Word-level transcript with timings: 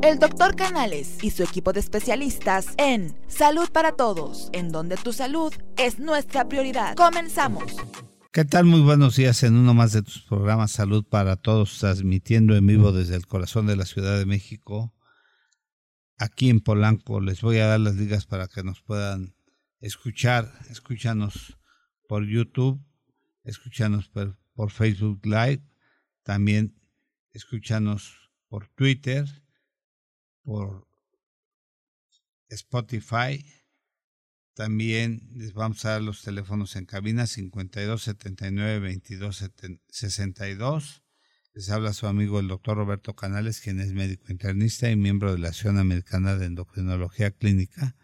El 0.00 0.20
doctor 0.20 0.54
Canales 0.54 1.18
y 1.22 1.30
su 1.30 1.42
equipo 1.42 1.72
de 1.72 1.80
especialistas 1.80 2.68
en 2.76 3.16
Salud 3.26 3.68
para 3.70 3.92
Todos, 3.92 4.48
en 4.52 4.70
donde 4.70 4.96
tu 4.96 5.12
salud 5.12 5.52
es 5.76 5.98
nuestra 5.98 6.48
prioridad. 6.48 6.94
Comenzamos. 6.94 7.64
¿Qué 8.32 8.44
tal? 8.44 8.66
Muy 8.66 8.80
buenos 8.80 9.16
días 9.16 9.42
en 9.42 9.56
uno 9.56 9.74
más 9.74 9.92
de 9.92 10.02
tus 10.02 10.22
programas 10.22 10.70
Salud 10.70 11.04
para 11.04 11.34
Todos, 11.34 11.78
transmitiendo 11.78 12.54
en 12.54 12.66
vivo 12.66 12.92
desde 12.92 13.16
el 13.16 13.26
corazón 13.26 13.66
de 13.66 13.74
la 13.74 13.86
Ciudad 13.86 14.16
de 14.16 14.24
México, 14.24 14.94
aquí 16.16 16.48
en 16.48 16.60
Polanco. 16.60 17.20
Les 17.20 17.40
voy 17.40 17.58
a 17.58 17.66
dar 17.66 17.80
las 17.80 17.96
ligas 17.96 18.24
para 18.24 18.46
que 18.46 18.62
nos 18.62 18.80
puedan 18.82 19.34
escuchar. 19.80 20.52
Escúchanos 20.70 21.58
por 22.06 22.24
YouTube, 22.24 22.80
escúchanos 23.42 24.08
por, 24.08 24.38
por 24.54 24.70
Facebook 24.70 25.20
Live, 25.24 25.64
también 26.22 26.80
escúchanos 27.32 28.30
por 28.48 28.68
Twitter 28.68 29.26
por 30.48 30.88
Spotify. 32.48 33.44
También 34.54 35.28
les 35.34 35.52
vamos 35.52 35.84
a 35.84 35.90
dar 35.90 36.02
los 36.02 36.22
teléfonos 36.22 36.74
en 36.76 36.86
cabina 36.86 37.26
52 37.26 38.02
79 38.02 38.78
22 38.78 39.50
62. 39.88 41.02
Les 41.52 41.68
habla 41.68 41.92
su 41.92 42.06
amigo 42.06 42.40
el 42.40 42.48
doctor 42.48 42.78
Roberto 42.78 43.14
Canales, 43.14 43.60
quien 43.60 43.78
es 43.78 43.92
médico 43.92 44.32
internista 44.32 44.90
y 44.90 44.96
miembro 44.96 45.32
de 45.32 45.38
la 45.38 45.48
Asociación 45.48 45.76
Americana 45.76 46.36
de 46.36 46.46
Endocrinología 46.46 47.30
Clínica. 47.30 47.94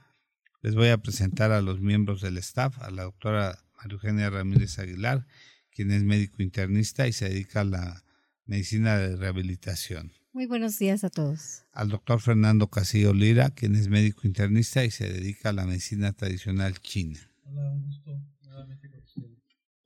Les 0.61 0.75
voy 0.75 0.89
a 0.89 0.99
presentar 0.99 1.51
a 1.51 1.63
los 1.63 1.81
miembros 1.81 2.21
del 2.21 2.37
staff, 2.37 2.79
a 2.83 2.91
la 2.91 3.05
doctora 3.05 3.59
María 3.79 3.95
Eugenia 3.95 4.29
Ramírez 4.29 4.79
Aguilar, 4.79 5.27
quien 5.71 5.91
es 5.93 6.03
médico 6.03 6.43
internista 6.43 7.09
y 7.09 7.15
se 7.15 7.27
dedica 7.27 7.63
a 7.63 7.65
la 7.65 8.05
medicina 8.45 8.99
de 8.99 9.17
rehabilitación. 9.17 10.13
Muy 10.35 10.47
buenos 10.47 10.81
días 10.81 11.05
a 11.05 11.11
todos. 11.11 11.63
Al 11.71 11.91
doctor 11.91 12.21
Fernando 12.21 12.67
Casillo 12.67 13.15
Lira, 13.15 13.51
quien 13.51 13.77
es 13.77 13.87
médico 13.87 14.23
internista 14.25 14.85
y 14.85 14.91
se 14.91 15.09
dedica 15.09 15.51
a 15.51 15.53
la 15.53 15.65
medicina 15.65 16.13
tradicional 16.13 16.81
china. 16.81 17.21
Hola, 17.45 17.71
un 17.71 17.87
gusto 17.87 18.21
nuevamente 18.43 18.91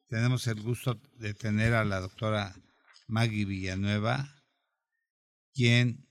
Tenemos 0.07 0.47
el 0.47 0.63
gusto 0.63 0.99
de 1.19 1.35
tener 1.35 1.75
a 1.75 1.85
la 1.85 2.01
doctora 2.01 2.57
Maggie 3.09 3.45
Villanueva, 3.45 4.43
quien 5.53 6.09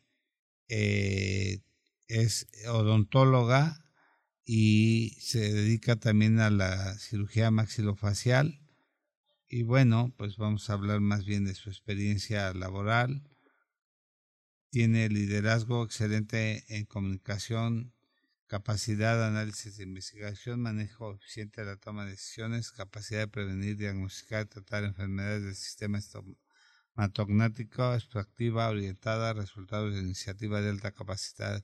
eh, 0.68 1.64
es 2.08 2.48
odontóloga 2.70 3.84
y 4.46 5.18
se 5.20 5.52
dedica 5.52 5.96
también 5.96 6.40
a 6.42 6.52
la 6.52 6.94
cirugía 7.00 7.50
maxilofacial. 7.50 8.62
Y 9.50 9.64
bueno, 9.64 10.14
pues 10.16 10.38
vamos 10.38 10.70
a 10.70 10.74
hablar 10.74 11.00
más 11.00 11.26
bien 11.26 11.44
de 11.44 11.56
su 11.56 11.72
experiencia 11.72 12.54
laboral 12.54 13.24
tiene 14.70 15.10
liderazgo 15.10 15.84
excelente 15.84 16.64
en 16.70 16.86
comunicación, 16.86 17.94
capacidad 18.48 19.18
de 19.18 19.26
análisis 19.26 19.78
de 19.78 19.84
investigación, 19.84 20.62
manejo 20.62 21.14
eficiente 21.14 21.62
de 21.62 21.68
la 21.68 21.78
toma 21.78 22.06
de 22.06 22.12
decisiones, 22.12 22.72
capacidad 22.72 23.22
de 23.22 23.28
prevenir, 23.28 23.78
diagnosticar 23.78 24.46
y 24.46 24.50
tratar 24.50 24.84
enfermedades 24.84 25.44
del 25.44 25.56
sistema 25.56 26.00
estomatognático, 26.00 27.94
extractiva, 27.94 28.70
orientada, 28.70 29.34
resultados 29.34 29.94
de 29.94 30.02
iniciativa 30.02 30.62
de 30.62 30.70
alta 30.70 30.92
capacidad, 30.92 31.64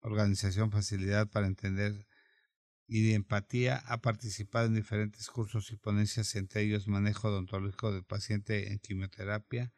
organización, 0.00 0.70
facilidad 0.70 1.28
para 1.28 1.46
entender 1.46 2.06
y 2.86 3.06
de 3.06 3.14
empatía. 3.14 3.82
Ha 3.86 3.98
participado 4.00 4.66
en 4.66 4.74
diferentes 4.74 5.28
cursos 5.28 5.70
y 5.72 5.76
ponencias, 5.76 6.34
entre 6.36 6.62
ellos 6.62 6.88
manejo 6.88 7.28
odontológico 7.28 7.92
del 7.92 8.04
paciente 8.04 8.72
en 8.72 8.78
quimioterapia, 8.78 9.72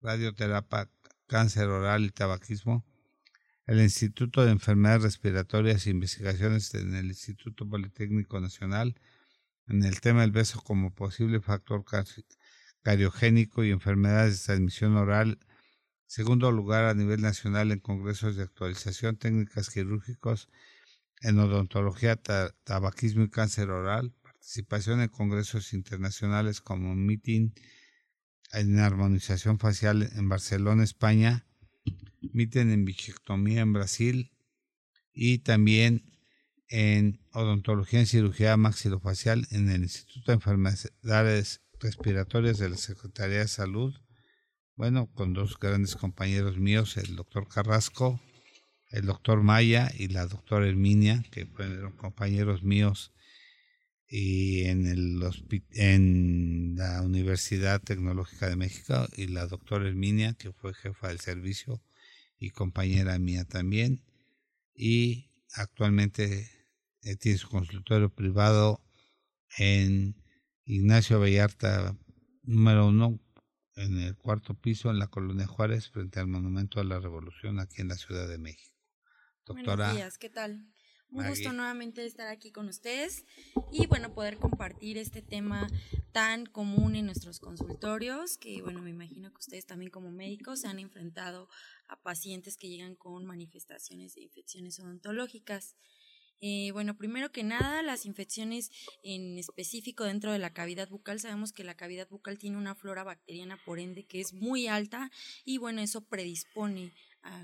radioterapia 0.00 0.90
cáncer 1.30 1.68
oral 1.68 2.04
y 2.06 2.10
tabaquismo, 2.10 2.84
el 3.64 3.80
Instituto 3.80 4.44
de 4.44 4.50
Enfermedades 4.50 5.04
Respiratorias 5.04 5.86
e 5.86 5.90
Investigaciones 5.90 6.74
en 6.74 6.96
el 6.96 7.06
Instituto 7.06 7.68
Politécnico 7.68 8.40
Nacional 8.40 8.96
en 9.68 9.84
el 9.84 10.00
tema 10.00 10.22
del 10.22 10.32
beso 10.32 10.60
como 10.60 10.92
posible 10.92 11.40
factor 11.40 11.84
cariogénico 12.82 13.62
y 13.62 13.70
enfermedades 13.70 14.40
de 14.40 14.46
transmisión 14.46 14.96
oral. 14.96 15.38
Segundo 16.06 16.50
lugar 16.50 16.86
a 16.86 16.94
nivel 16.94 17.20
nacional 17.20 17.70
en 17.70 17.78
congresos 17.78 18.34
de 18.34 18.42
actualización 18.42 19.16
técnicas 19.16 19.70
quirúrgicos 19.70 20.48
en 21.20 21.38
odontología, 21.38 22.16
tabaquismo 22.64 23.22
y 23.22 23.30
cáncer 23.30 23.70
oral. 23.70 24.12
Participación 24.20 25.00
en 25.00 25.08
congresos 25.08 25.74
internacionales 25.74 26.60
como 26.60 26.96
Meeting 26.96 27.52
en 28.52 28.78
armonización 28.78 29.58
facial 29.58 30.10
en 30.14 30.28
Barcelona, 30.28 30.84
España, 30.84 31.46
miten 32.32 32.70
en 32.70 32.84
bichectomía 32.84 33.60
en 33.60 33.72
Brasil 33.72 34.32
y 35.12 35.38
también 35.38 36.04
en 36.68 37.20
odontología 37.32 38.00
en 38.00 38.06
cirugía 38.06 38.56
maxilofacial 38.56 39.46
en 39.50 39.70
el 39.70 39.82
Instituto 39.82 40.30
de 40.30 40.34
Enfermedades 40.34 41.62
Respiratorias 41.80 42.58
de 42.58 42.70
la 42.70 42.76
Secretaría 42.76 43.38
de 43.38 43.48
Salud. 43.48 43.94
Bueno, 44.76 45.10
con 45.12 45.32
dos 45.32 45.58
grandes 45.58 45.96
compañeros 45.96 46.58
míos, 46.58 46.96
el 46.96 47.16
doctor 47.16 47.48
Carrasco, 47.48 48.20
el 48.90 49.06
doctor 49.06 49.42
Maya 49.42 49.90
y 49.96 50.08
la 50.08 50.26
doctora 50.26 50.68
Herminia, 50.68 51.24
que 51.30 51.46
fueron 51.46 51.96
compañeros 51.96 52.62
míos 52.62 53.12
y 54.12 54.64
en, 54.64 54.88
el, 54.88 55.22
en 55.70 56.74
la 56.76 57.00
Universidad 57.02 57.80
Tecnológica 57.80 58.48
de 58.48 58.56
México 58.56 59.06
y 59.16 59.28
la 59.28 59.46
doctora 59.46 59.86
Herminia, 59.86 60.34
que 60.34 60.52
fue 60.52 60.74
jefa 60.74 61.08
del 61.08 61.20
servicio 61.20 61.80
y 62.36 62.50
compañera 62.50 63.16
mía 63.20 63.44
también. 63.44 64.02
Y 64.74 65.30
actualmente 65.54 66.50
eh, 67.02 67.16
tiene 67.16 67.38
su 67.38 67.48
consultorio 67.48 68.12
privado 68.12 68.80
en 69.58 70.16
Ignacio 70.64 71.20
Vallarta 71.20 71.96
número 72.42 72.88
uno, 72.88 73.20
en 73.76 73.96
el 74.00 74.16
cuarto 74.16 74.54
piso, 74.54 74.90
en 74.90 74.98
la 74.98 75.06
Colonia 75.06 75.46
Juárez, 75.46 75.88
frente 75.88 76.18
al 76.18 76.26
Monumento 76.26 76.80
a 76.80 76.84
la 76.84 76.98
Revolución, 76.98 77.60
aquí 77.60 77.80
en 77.80 77.88
la 77.88 77.96
Ciudad 77.96 78.28
de 78.28 78.38
México. 78.38 78.76
Doctora. 79.46 79.86
Buenos 79.86 79.96
días, 79.96 80.18
¿qué 80.18 80.30
tal? 80.30 80.66
Un 81.12 81.26
gusto 81.28 81.52
nuevamente 81.52 82.06
estar 82.06 82.28
aquí 82.28 82.52
con 82.52 82.68
ustedes 82.68 83.24
y 83.72 83.86
bueno, 83.86 84.14
poder 84.14 84.38
compartir 84.38 84.96
este 84.96 85.22
tema 85.22 85.68
tan 86.12 86.46
común 86.46 86.94
en 86.94 87.06
nuestros 87.06 87.40
consultorios, 87.40 88.38
que 88.38 88.62
bueno, 88.62 88.80
me 88.80 88.90
imagino 88.90 89.30
que 89.30 89.38
ustedes 89.38 89.66
también 89.66 89.90
como 89.90 90.12
médicos 90.12 90.60
se 90.60 90.68
han 90.68 90.78
enfrentado 90.78 91.48
a 91.88 92.00
pacientes 92.00 92.56
que 92.56 92.68
llegan 92.68 92.94
con 92.94 93.26
manifestaciones 93.26 94.14
de 94.14 94.22
infecciones 94.22 94.78
odontológicas. 94.78 95.74
Eh, 96.42 96.70
bueno, 96.72 96.96
primero 96.96 97.32
que 97.32 97.42
nada, 97.42 97.82
las 97.82 98.06
infecciones 98.06 98.70
en 99.02 99.36
específico 99.36 100.04
dentro 100.04 100.32
de 100.32 100.38
la 100.38 100.54
cavidad 100.54 100.88
bucal, 100.88 101.20
sabemos 101.20 101.52
que 101.52 101.64
la 101.64 101.76
cavidad 101.76 102.08
bucal 102.08 102.38
tiene 102.38 102.56
una 102.56 102.74
flora 102.74 103.04
bacteriana, 103.04 103.58
por 103.66 103.78
ende, 103.78 104.06
que 104.06 104.20
es 104.20 104.32
muy 104.32 104.68
alta 104.68 105.10
y 105.44 105.58
bueno, 105.58 105.82
eso 105.82 106.02
predispone 106.02 106.92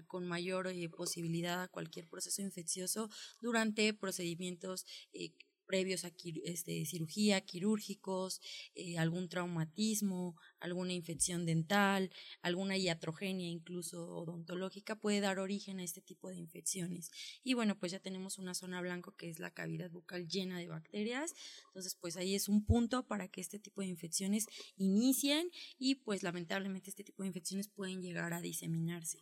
con 0.07 0.27
mayor 0.27 0.69
eh, 0.69 0.89
posibilidad 0.89 1.63
a 1.63 1.69
cualquier 1.69 2.09
proceso 2.09 2.43
infeccioso 2.43 3.11
durante 3.41 3.93
procedimientos 3.95 4.87
eh, 5.13 5.33
previos 5.67 6.05
a 6.05 6.13
este, 6.45 6.85
cirugía, 6.87 7.41
quirúrgicos, 7.41 8.41
eh, 8.75 8.99
algún 8.99 9.29
traumatismo, 9.29 10.37
alguna 10.61 10.93
infección 10.93 11.45
dental, 11.45 12.11
alguna 12.41 12.79
iatrogenia 12.79 13.49
incluso 13.49 14.09
odontológica 14.17 14.97
puede 14.97 15.21
dar 15.21 15.39
origen 15.39 15.81
a 15.81 15.85
este 15.85 16.01
tipo 16.01 16.29
de 16.29 16.37
infecciones. 16.37 17.11
Y 17.43 17.55
bueno, 17.55 17.79
pues 17.79 17.93
ya 17.93 18.01
tenemos 18.01 18.39
una 18.39 18.55
zona 18.55 18.81
blanco 18.81 19.15
que 19.17 19.29
es 19.29 19.39
la 19.39 19.51
cavidad 19.51 19.91
bucal 19.91 20.29
llena 20.29 20.59
de 20.59 20.69
bacterias, 20.69 21.35
entonces 21.67 21.97
pues 22.01 22.17
ahí 22.17 22.35
es 22.35 22.49
un 22.49 22.65
punto 22.65 23.07
para 23.07 23.29
que 23.29 23.41
este 23.41 23.59
tipo 23.59 23.81
de 23.81 23.89
infecciones 23.89 24.47
inicien 24.77 25.51
y 25.79 25.97
pues 25.97 26.23
lamentablemente 26.23 26.91
este 26.91 27.05
tipo 27.05 27.23
de 27.23 27.29
infecciones 27.29 27.69
pueden 27.69 28.01
llegar 28.01 28.33
a 28.33 28.41
diseminarse. 28.41 29.19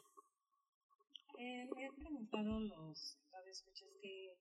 Eh, 1.45 1.69
me 1.77 1.85
han 1.85 1.95
preguntado 1.95 2.59
los 2.59 3.19
escuchas 3.51 3.91
que 4.01 4.35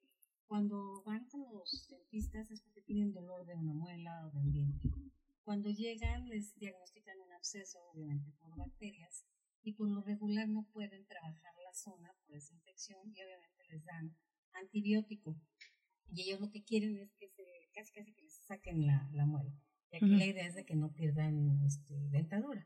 cuando 0.47 1.03
van 1.03 1.25
con 1.25 1.41
los 1.53 1.89
dentistas 1.89 2.49
es 2.49 2.61
porque 2.61 2.81
tienen 2.81 3.11
dolor 3.11 3.45
de 3.45 3.55
una 3.55 3.73
muela 3.73 4.25
o 4.25 4.31
de 4.31 4.37
un 4.37 4.51
diente. 4.53 4.89
Cuando 5.43 5.69
llegan 5.69 6.29
les 6.29 6.55
diagnostican 6.55 7.19
un 7.19 7.33
absceso, 7.33 7.79
obviamente 7.91 8.31
por 8.39 8.55
bacterias, 8.55 9.25
y 9.63 9.73
por 9.73 9.89
lo 9.89 10.01
regular 10.01 10.47
no 10.47 10.65
pueden 10.71 11.05
trabajar 11.05 11.53
la 11.65 11.73
zona 11.73 12.13
por 12.25 12.35
esa 12.37 12.53
infección 12.53 13.01
y 13.13 13.21
obviamente 13.21 13.65
les 13.69 13.83
dan 13.83 14.15
antibiótico. 14.53 15.35
Y 16.09 16.21
ellos 16.21 16.39
lo 16.39 16.51
que 16.51 16.63
quieren 16.63 16.97
es 16.99 17.13
que 17.15 17.27
se, 17.27 17.43
casi 17.73 17.91
casi 17.91 18.13
que 18.13 18.21
les 18.21 18.45
saquen 18.45 18.87
la, 18.87 19.09
la 19.11 19.25
muela. 19.25 19.51
Y 19.91 19.97
aquí 19.97 20.15
la 20.15 20.25
idea 20.25 20.47
es 20.47 20.55
de 20.55 20.65
que 20.65 20.75
no 20.75 20.93
pierdan 20.93 21.61
este, 21.65 21.93
dentadura, 22.09 22.65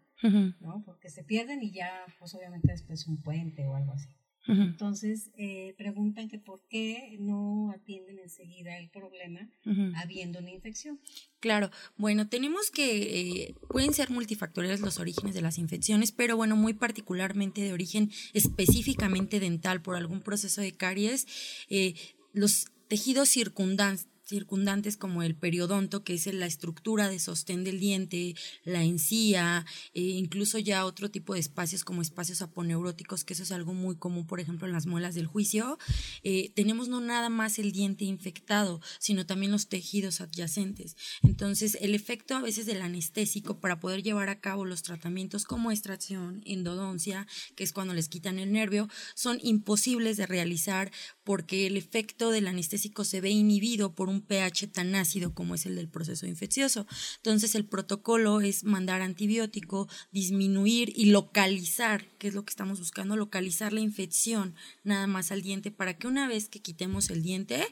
¿no? 0.62 0.84
Porque 0.86 1.10
se 1.10 1.24
pierden 1.24 1.62
y 1.62 1.72
ya, 1.72 2.06
pues 2.20 2.34
obviamente 2.36 2.72
después 2.72 3.06
un 3.08 3.22
puente 3.22 3.68
o 3.68 3.76
algo 3.76 3.92
así. 3.94 4.10
Entonces, 4.48 5.30
eh, 5.38 5.74
preguntan 5.78 6.28
que 6.30 6.40
por 6.40 6.62
qué 6.70 7.18
no 7.20 7.72
atienden 7.72 8.20
enseguida 8.20 8.78
el 8.78 8.90
problema 8.90 9.50
habiendo 9.96 10.40
una 10.40 10.52
infección. 10.52 11.00
Claro, 11.40 11.70
bueno, 11.98 12.28
tenemos 12.28 12.72
que, 12.72 13.20
eh, 13.20 13.56
pueden 13.70 13.94
ser 13.94 14.10
multifactoriales 14.10 14.82
los 14.82 15.00
orígenes 15.00 15.36
de 15.36 15.42
las 15.42 15.58
infecciones, 15.58 16.12
pero 16.12 16.36
bueno, 16.36 16.56
muy 16.56 16.74
particularmente 16.74 17.62
de 17.62 17.74
origen 17.74 18.12
específicamente 18.34 19.40
dental 19.40 19.82
por 19.82 19.96
algún 19.96 20.22
proceso 20.22 20.62
de 20.62 20.76
caries, 20.76 21.28
eh, 21.70 21.96
los 22.34 22.68
tejidos 22.88 23.30
circundantes 23.30 24.08
circundantes 24.28 24.98
como 24.98 25.24
el 25.24 25.36
periodonto, 25.36 26.04
que 26.04 26.14
es 26.14 26.32
la 26.34 26.46
estructura 26.46 27.10
de 27.10 27.20
sostén 27.20 27.64
del 27.64 27.80
diente, 27.80 28.36
la 28.64 28.84
encía, 28.84 29.66
e 29.94 30.02
incluso 30.02 30.60
ya 30.60 30.86
otro 30.86 31.10
tipo 31.10 31.34
de 31.34 31.40
espacios 31.40 31.84
como 31.84 32.02
espacios 32.02 32.42
aponeuróticos, 32.42 33.24
que 33.24 33.34
eso 33.34 33.44
es 33.44 33.52
algo 33.52 33.74
muy 33.74 33.96
común, 33.96 34.28
por 34.28 34.40
ejemplo, 34.40 34.68
en 34.68 34.74
las 34.74 34.86
muelas 34.86 35.16
del 35.16 35.28
juicio. 35.28 35.78
Eh, 36.24 36.52
tenemos 36.56 36.90
no 36.90 37.00
nada 37.00 37.30
más 37.30 37.58
el 37.60 37.72
diente 37.72 38.06
infectado, 38.06 38.82
sino 39.00 39.26
también 39.26 39.52
los 39.52 39.68
tejidos 39.68 40.22
adyacentes. 40.22 40.96
Entonces, 41.24 41.78
el 41.82 41.96
efecto 41.96 42.36
a 42.36 42.42
veces 42.42 42.66
del 42.66 42.82
anestésico 42.82 43.60
para 43.60 43.80
poder 43.80 44.04
llevar 44.04 44.30
a 44.30 44.40
cabo 44.40 44.66
los 44.66 44.84
tratamientos 44.84 45.46
como 45.46 45.72
extracción, 45.72 46.42
endodoncia, 46.46 47.28
que 47.56 47.64
es 47.64 47.72
cuando 47.72 47.94
les 47.94 48.10
quitan 48.10 48.40
el 48.40 48.52
nervio, 48.52 48.90
son 49.16 49.40
imposibles 49.42 50.18
de 50.18 50.26
realizar 50.26 50.92
porque 51.24 51.68
el 51.68 51.78
efecto 51.78 52.32
del 52.32 52.48
anestésico 52.48 53.04
se 53.04 53.22
ve 53.22 53.30
inhibido 53.30 53.94
por 53.94 54.10
un 54.10 54.17
pH 54.22 54.68
tan 54.68 54.96
ácido 54.96 55.34
como 55.34 55.56
es 55.56 55.66
el 55.66 55.76
del 55.76 55.88
proceso 55.88 56.26
infeccioso. 56.26 56.88
Entonces 57.18 57.56
el 57.56 57.66
protocolo 57.66 58.42
es 58.42 58.64
mandar 58.64 59.02
antibiótico, 59.02 59.88
disminuir 60.12 60.94
y 60.96 61.06
localizar, 61.06 62.06
que 62.18 62.28
es 62.28 62.34
lo 62.34 62.46
que 62.46 62.52
estamos 62.52 62.80
buscando, 62.80 63.16
localizar 63.16 63.74
la 63.74 63.82
infección 63.82 64.56
nada 64.84 65.08
más 65.08 65.32
al 65.32 65.42
diente 65.42 65.72
para 65.72 65.98
que 65.98 66.08
una 66.08 66.28
vez 66.28 66.50
que 66.50 66.62
quitemos 66.62 67.10
el 67.10 67.24
diente 67.24 67.66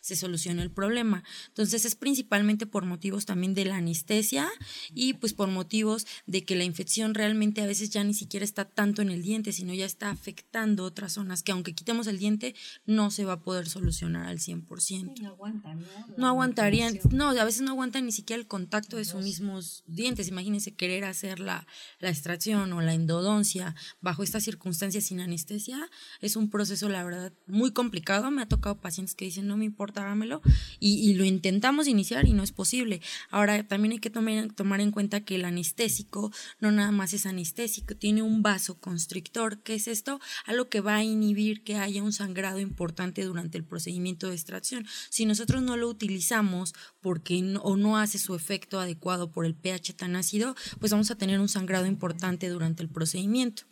se 0.00 0.16
solucione 0.16 0.62
el 0.62 0.70
problema. 0.70 1.24
Entonces 1.48 1.84
es 1.84 1.94
principalmente 1.94 2.66
por 2.66 2.84
motivos 2.84 3.26
también 3.26 3.54
de 3.54 3.64
la 3.64 3.76
anestesia 3.76 4.48
y 4.94 5.14
pues 5.14 5.32
por 5.34 5.48
motivos 5.48 6.06
de 6.26 6.44
que 6.44 6.56
la 6.56 6.64
infección 6.64 7.14
realmente 7.14 7.62
a 7.62 7.66
veces 7.66 7.90
ya 7.90 8.04
ni 8.04 8.14
siquiera 8.14 8.44
está 8.44 8.64
tanto 8.64 9.02
en 9.02 9.10
el 9.10 9.22
diente, 9.22 9.52
sino 9.52 9.74
ya 9.74 9.86
está 9.86 10.10
afectando 10.10 10.84
otras 10.84 11.12
zonas 11.12 11.42
que 11.42 11.52
aunque 11.52 11.74
quitemos 11.74 12.06
el 12.06 12.18
diente 12.18 12.54
no 12.86 13.10
se 13.10 13.24
va 13.24 13.34
a 13.34 13.40
poder 13.40 13.68
solucionar 13.68 14.26
al 14.26 14.38
100%. 14.38 15.20
No 15.20 15.28
aguantan, 15.28 15.80
no 15.80 15.86
aguantarían, 16.26 16.98
no, 17.10 17.30
a 17.30 17.44
veces 17.44 17.62
no 17.62 17.70
aguantan 17.70 18.06
ni 18.06 18.12
siquiera 18.12 18.40
el 18.40 18.46
contacto 18.46 18.96
de 18.96 19.04
sus 19.04 19.22
mismos 19.22 19.84
dientes. 19.86 20.28
Imagínense 20.28 20.74
querer 20.74 21.04
hacer 21.04 21.40
la, 21.40 21.66
la 22.00 22.10
extracción 22.10 22.72
o 22.72 22.80
la 22.80 22.94
endodoncia 22.94 23.74
bajo 24.00 24.22
estas 24.22 24.44
circunstancias 24.44 25.04
sin 25.04 25.20
anestesia. 25.20 25.90
Es 26.20 26.36
un 26.36 26.50
proceso, 26.50 26.88
la 26.88 27.04
verdad, 27.04 27.32
muy 27.46 27.72
complicado. 27.72 28.30
Me 28.30 28.42
ha 28.42 28.48
tocado 28.48 28.80
pacientes 28.80 29.14
que 29.14 29.24
dicen, 29.24 29.46
no 29.46 29.56
me 29.56 29.64
importa, 29.64 30.02
hágamelo. 30.02 30.42
Y, 30.80 31.08
y 31.08 31.14
lo 31.14 31.24
intentamos 31.24 31.88
iniciar 31.88 32.26
y 32.26 32.32
no 32.32 32.42
es 32.42 32.52
posible. 32.52 33.00
Ahora, 33.30 33.66
también 33.66 33.92
hay 33.92 33.98
que 33.98 34.10
tomar, 34.10 34.52
tomar 34.52 34.80
en 34.80 34.90
cuenta 34.90 35.24
que 35.24 35.36
el 35.36 35.44
anestésico 35.44 36.32
no 36.60 36.70
nada 36.72 36.90
más 36.90 37.12
es 37.12 37.26
anestésico, 37.26 37.96
tiene 37.96 38.22
un 38.22 38.42
vaso 38.42 38.78
constrictor. 38.78 39.62
¿Qué 39.62 39.74
es 39.74 39.88
esto? 39.88 40.20
Algo 40.46 40.68
que 40.68 40.80
va 40.80 40.96
a 40.96 41.04
inhibir 41.04 41.64
que 41.64 41.76
haya 41.76 42.02
un 42.02 42.12
sangrado 42.12 42.60
importante 42.60 43.24
durante 43.24 43.58
el 43.58 43.64
procedimiento 43.64 44.28
de 44.28 44.34
extracción. 44.34 44.86
Si 45.10 45.26
nosotros 45.26 45.62
no 45.62 45.76
lo 45.76 45.81
utilizamos 45.88 46.74
porque 47.00 47.40
no, 47.42 47.60
o 47.62 47.76
no 47.76 47.98
hace 47.98 48.18
su 48.18 48.34
efecto 48.34 48.80
adecuado 48.80 49.30
por 49.30 49.46
el 49.46 49.54
pH 49.54 49.94
tan 49.94 50.16
ácido, 50.16 50.54
pues 50.78 50.92
vamos 50.92 51.10
a 51.10 51.16
tener 51.16 51.40
un 51.40 51.48
sangrado 51.48 51.86
importante 51.86 52.48
durante 52.48 52.82
el 52.82 52.88
procedimiento. 52.88 53.64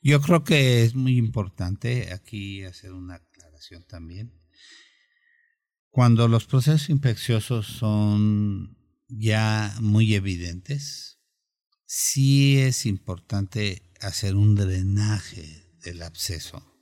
Yo 0.00 0.20
creo 0.20 0.44
que 0.44 0.84
es 0.84 0.94
muy 0.94 1.16
importante 1.16 2.12
aquí 2.12 2.64
hacer 2.64 2.92
una 2.92 3.16
aclaración 3.16 3.82
también. 3.82 4.32
Cuando 5.90 6.28
los 6.28 6.44
procesos 6.46 6.88
infecciosos 6.90 7.66
son 7.66 8.76
ya 9.08 9.74
muy 9.80 10.14
evidentes, 10.14 11.18
sí 11.84 12.58
es 12.58 12.86
importante 12.86 13.90
hacer 14.00 14.36
un 14.36 14.54
drenaje 14.54 15.66
del 15.82 16.02
absceso 16.02 16.77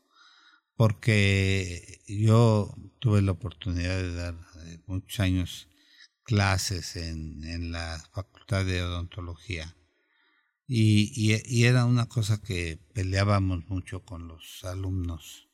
porque 0.77 2.03
yo 2.07 2.75
tuve 2.99 3.23
la 3.23 3.33
oportunidad 3.33 3.97
de 3.97 4.15
dar 4.15 4.35
eh, 4.67 4.79
muchos 4.87 5.21
años 5.21 5.69
clases 6.23 6.97
en, 6.97 7.45
en, 7.45 7.73
la 7.73 8.03
Facultad 8.13 8.65
de 8.65 8.83
Odontología. 8.83 9.75
Y, 10.69 11.13
y, 11.15 11.65
era 11.65 11.85
una 11.85 12.07
cosa 12.07 12.43
que 12.43 12.79
peleábamos 12.93 13.67
mucho 13.69 14.05
con 14.05 14.29
los 14.29 14.65
alumnos. 14.65 15.49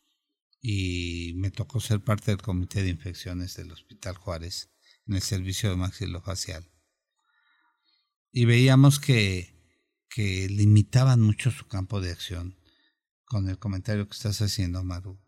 Y 0.61 1.35
me 1.37 1.51
tocó 1.51 1.81
ser 1.81 2.03
parte 2.03 2.31
del 2.31 2.41
comité 2.41 2.83
de 2.83 2.89
infecciones 2.89 3.57
del 3.57 3.73
Hospital 3.73 4.17
Juárez 4.17 4.71
en 5.07 5.15
el 5.15 5.23
servicio 5.23 5.71
de 5.71 5.77
maxilofacial. 5.77 6.71
Y 8.33 8.47
veíamos 8.47 8.99
que, 8.99 9.55
que 10.09 10.49
limitaban 10.49 11.21
mucho 11.21 11.51
su 11.51 11.69
campo 11.69 12.01
de 12.01 12.13
acción 12.13 12.62
con 13.33 13.49
el 13.49 13.59
comentario 13.59 14.07
que 14.07 14.15
estás 14.15 14.43
haciendo, 14.43 14.85
Maru, 14.85 15.19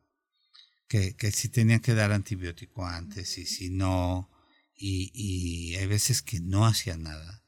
que, 0.88 1.16
que 1.16 1.32
si 1.32 1.48
tenían 1.48 1.80
que 1.80 1.94
dar 1.94 2.12
antibiótico 2.12 2.84
antes 2.84 3.38
y 3.38 3.46
si 3.46 3.70
no, 3.70 4.30
y, 4.76 5.10
y 5.14 5.76
hay 5.76 5.86
veces 5.86 6.20
que 6.20 6.38
no 6.38 6.66
hacía 6.66 6.98
nada 6.98 7.42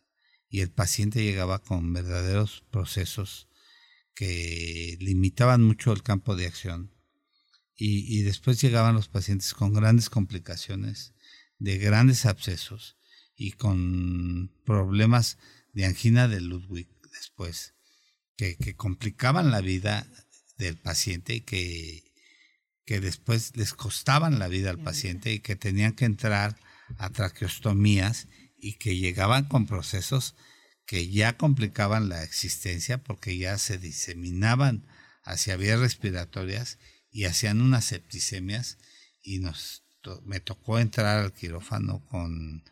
y 0.49 0.63
el 0.63 0.71
paciente 0.71 1.23
llegaba 1.23 1.59
con 1.59 1.93
verdaderos 1.93 2.65
procesos 2.71 3.49
que 4.15 4.97
limitaban 4.99 5.63
mucho 5.63 5.93
el 5.93 6.03
campo 6.03 6.37
de 6.37 6.47
acción 6.47 6.91
y, 7.77 8.19
y 8.19 8.23
después 8.23 8.59
llegaban 8.59 8.95
los 8.95 9.09
pacientes 9.09 9.53
con 9.53 9.75
grandes 9.75 10.09
complicaciones 10.09 11.13
de 11.59 11.77
grandes 11.77 12.25
abscesos 12.25 12.97
y 13.37 13.53
con 13.53 14.51
problemas 14.65 15.37
de 15.75 15.85
angina 15.85 16.29
de 16.29 16.41
Ludwig 16.41 16.89
después, 17.13 17.75
que, 18.39 18.57
que 18.57 18.75
complicaban 18.75 19.51
la 19.51 19.61
vida 19.61 20.07
del 20.57 20.77
paciente 20.77 21.35
y 21.35 21.41
que, 21.41 22.13
que 22.85 23.01
después 23.01 23.57
les 23.57 23.75
costaban 23.75 24.39
la 24.39 24.49
vida 24.49 24.71
al 24.71 24.79
paciente 24.79 25.33
y 25.33 25.41
que 25.41 25.57
tenían 25.57 25.93
que 25.93 26.05
entrar 26.05 26.57
a 26.99 27.11
traqueostomías 27.11 28.29
y 28.57 28.75
que 28.79 28.97
llegaban 28.97 29.47
con 29.47 29.67
procesos 29.67 30.35
que 30.87 31.11
ya 31.11 31.37
complicaban 31.37 32.09
la 32.09 32.23
existencia 32.23 33.03
porque 33.03 33.37
ya 33.37 33.59
se 33.59 33.77
diseminaban 33.77 34.87
hacia 35.25 35.57
vías 35.57 35.81
respiratorias 35.81 36.79
y 37.11 37.25
hacían 37.25 37.61
unas 37.61 37.85
septicemias 37.85 38.79
y 39.21 39.41
nos 39.41 39.83
me 40.25 40.39
tocó 40.39 40.79
entrar 40.79 41.19
al 41.19 41.33
quirófano 41.33 42.05
con 42.07 42.63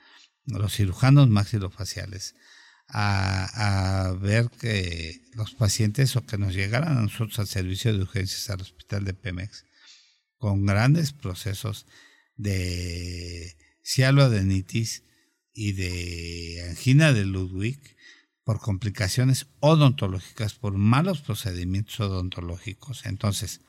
los 0.45 0.77
cirujanos 0.77 1.29
maxilofaciales 1.29 2.37
a, 2.89 4.15
ver 4.21 4.49
que 4.61 5.21
los 5.35 5.55
pacientes 5.55 6.17
o 6.17 6.25
que 6.25 6.39
nos 6.39 6.55
llegaran 6.55 6.97
a 6.97 7.03
nosotros 7.03 7.39
al 7.39 7.47
servicio 7.47 7.93
de 7.93 8.03
urgencias 8.03 8.51
al 8.51 8.61
hospital 8.61 9.05
de 9.05 9.15
Pemex 9.15 9.65
con 10.39 10.67
grandes 10.67 11.13
procesos 11.13 11.87
de 12.37 13.57
cialoadenitis 13.83 15.03
y 15.53 15.73
de 15.73 16.67
angina 16.69 17.13
de 17.13 17.25
Ludwig 17.25 17.81
por 18.45 18.61
complicaciones 18.61 19.47
odontológicas, 19.61 20.55
por 20.55 20.75
malos 20.75 21.23
procedimientos 21.23 21.99
odontológicos. 22.01 23.07
Entonces, 23.07 23.63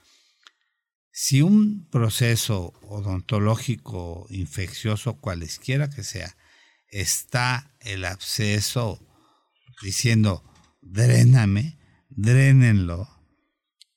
si 1.12 1.42
un 1.42 1.88
proceso 1.90 2.74
odontológico 2.82 4.28
infeccioso, 4.30 5.14
cualesquiera 5.22 5.90
que 5.90 6.04
sea, 6.04 6.36
está 6.90 7.74
el 7.80 8.04
absceso 8.04 9.00
diciendo, 9.82 10.44
dréname, 10.82 11.78
drénenlo, 12.10 13.10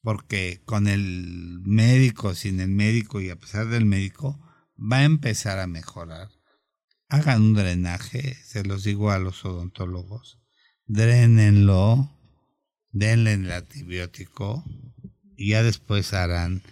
porque 0.02 0.62
con 0.64 0.88
el 0.88 1.61
médico, 1.64 2.35
sin 2.35 2.61
el 2.61 2.68
médico 2.68 3.20
y 3.20 3.30
a 3.30 3.37
pesar 3.37 3.68
del 3.68 3.85
médico, 3.85 4.40
va 4.78 4.99
a 4.99 5.04
empezar 5.04 5.58
a 5.58 5.66
mejorar. 5.66 6.30
Hagan 7.08 7.42
un 7.42 7.54
drenaje, 7.54 8.37
se 8.44 8.64
los 8.64 8.85
digo 8.85 9.11
a 9.11 9.18
los 9.18 9.44
odontólogos, 9.44 10.38
drénenlo, 10.87 12.11
denle 12.90 13.35
el 13.35 13.50
antibiótico 13.50 14.64
y 15.37 15.50
ya 15.50 15.62
después 15.62 16.12
harán 16.12 16.62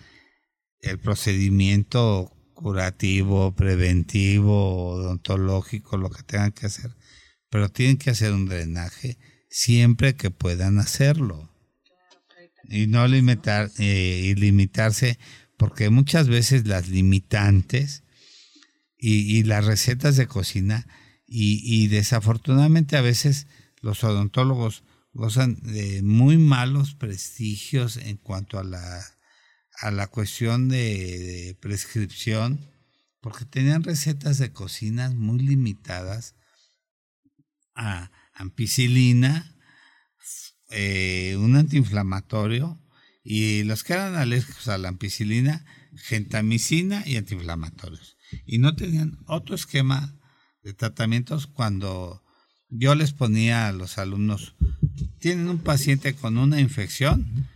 el 0.81 0.99
procedimiento 0.99 2.33
curativo, 2.55 3.55
preventivo, 3.55 4.89
odontológico, 4.89 5.97
lo 5.97 6.11
que 6.11 6.23
tengan 6.23 6.53
que 6.53 6.67
hacer 6.67 6.97
pero 7.51 7.69
tienen 7.69 7.97
que 7.97 8.11
hacer 8.11 8.33
un 8.33 8.47
drenaje 8.47 9.19
siempre 9.51 10.17
que 10.17 10.31
puedan 10.31 10.79
hacerlo. 10.79 11.51
Y 12.69 12.89
no 12.89 13.07
limitar 13.07 13.71
eh, 13.79 14.23
y 14.25 14.35
limitarse 14.35 15.19
porque 15.57 15.89
muchas 15.91 16.29
veces 16.29 16.67
las 16.67 16.89
limitantes 16.89 18.03
y, 18.99 19.45
las 19.45 19.65
recetas 19.65 20.17
de 20.17 20.27
cocina 20.27 20.87
y, 21.27 21.61
y, 21.63 21.87
desafortunadamente 21.87 22.97
a 22.97 23.03
veces 23.03 23.47
los 23.83 24.03
odontólogos 24.03 24.83
gozan 25.13 25.57
de 25.63 26.03
muy 26.03 26.39
malos 26.39 26.95
prestigios 26.95 27.99
en 27.99 28.17
cuanto 28.17 28.59
a 28.59 28.65
la, 28.65 29.05
a 29.81 29.91
la 29.91 30.07
cuestión 30.07 30.69
de, 30.69 31.57
prescripción, 31.61 32.61
porque 33.21 33.45
tenían 33.45 33.83
recetas 33.83 34.39
de 34.39 34.53
cocinas 34.53 35.15
muy 35.15 35.39
limitadas 35.41 36.35
a 37.77 38.11
ampicilina, 38.35 39.55
eh, 40.71 41.37
un 41.39 41.57
antiinflamatorio, 41.57 42.83
y 43.23 43.65
los 43.65 43.85
que 43.85 43.93
eran 43.93 44.17
alérgicos 44.17 44.69
a 44.69 44.79
la 44.79 44.89
ampicilina, 44.89 45.65
gentamicina 45.97 47.03
y 47.07 47.17
antiinflamatorios. 47.17 48.17
Y 48.45 48.59
no 48.59 48.75
tenían 48.75 49.19
otro 49.27 49.55
esquema 49.55 50.19
de 50.63 50.75
tratamientos 50.75 51.47
cuando 51.47 52.23
yo 52.69 52.95
les 52.95 53.13
ponía 53.13 53.69
a 53.69 53.73
los 53.73 53.99
alumnos, 53.99 54.57
tienen 55.19 55.49
un 55.49 55.59
paciente 55.59 56.15
con 56.15 56.39
una 56.39 56.61
infección 56.61 57.49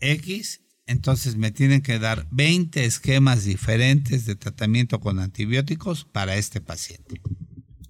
X, 0.00 0.62
entonces 0.86 1.36
me 1.36 1.50
tienen 1.50 1.82
que 1.82 1.98
dar 1.98 2.26
20 2.30 2.84
esquemas 2.84 3.44
diferentes 3.44 4.26
de 4.26 4.34
tratamiento 4.34 5.00
con 5.00 5.18
antibióticos 5.18 6.04
para 6.04 6.36
este 6.36 6.60
paciente. 6.60 7.20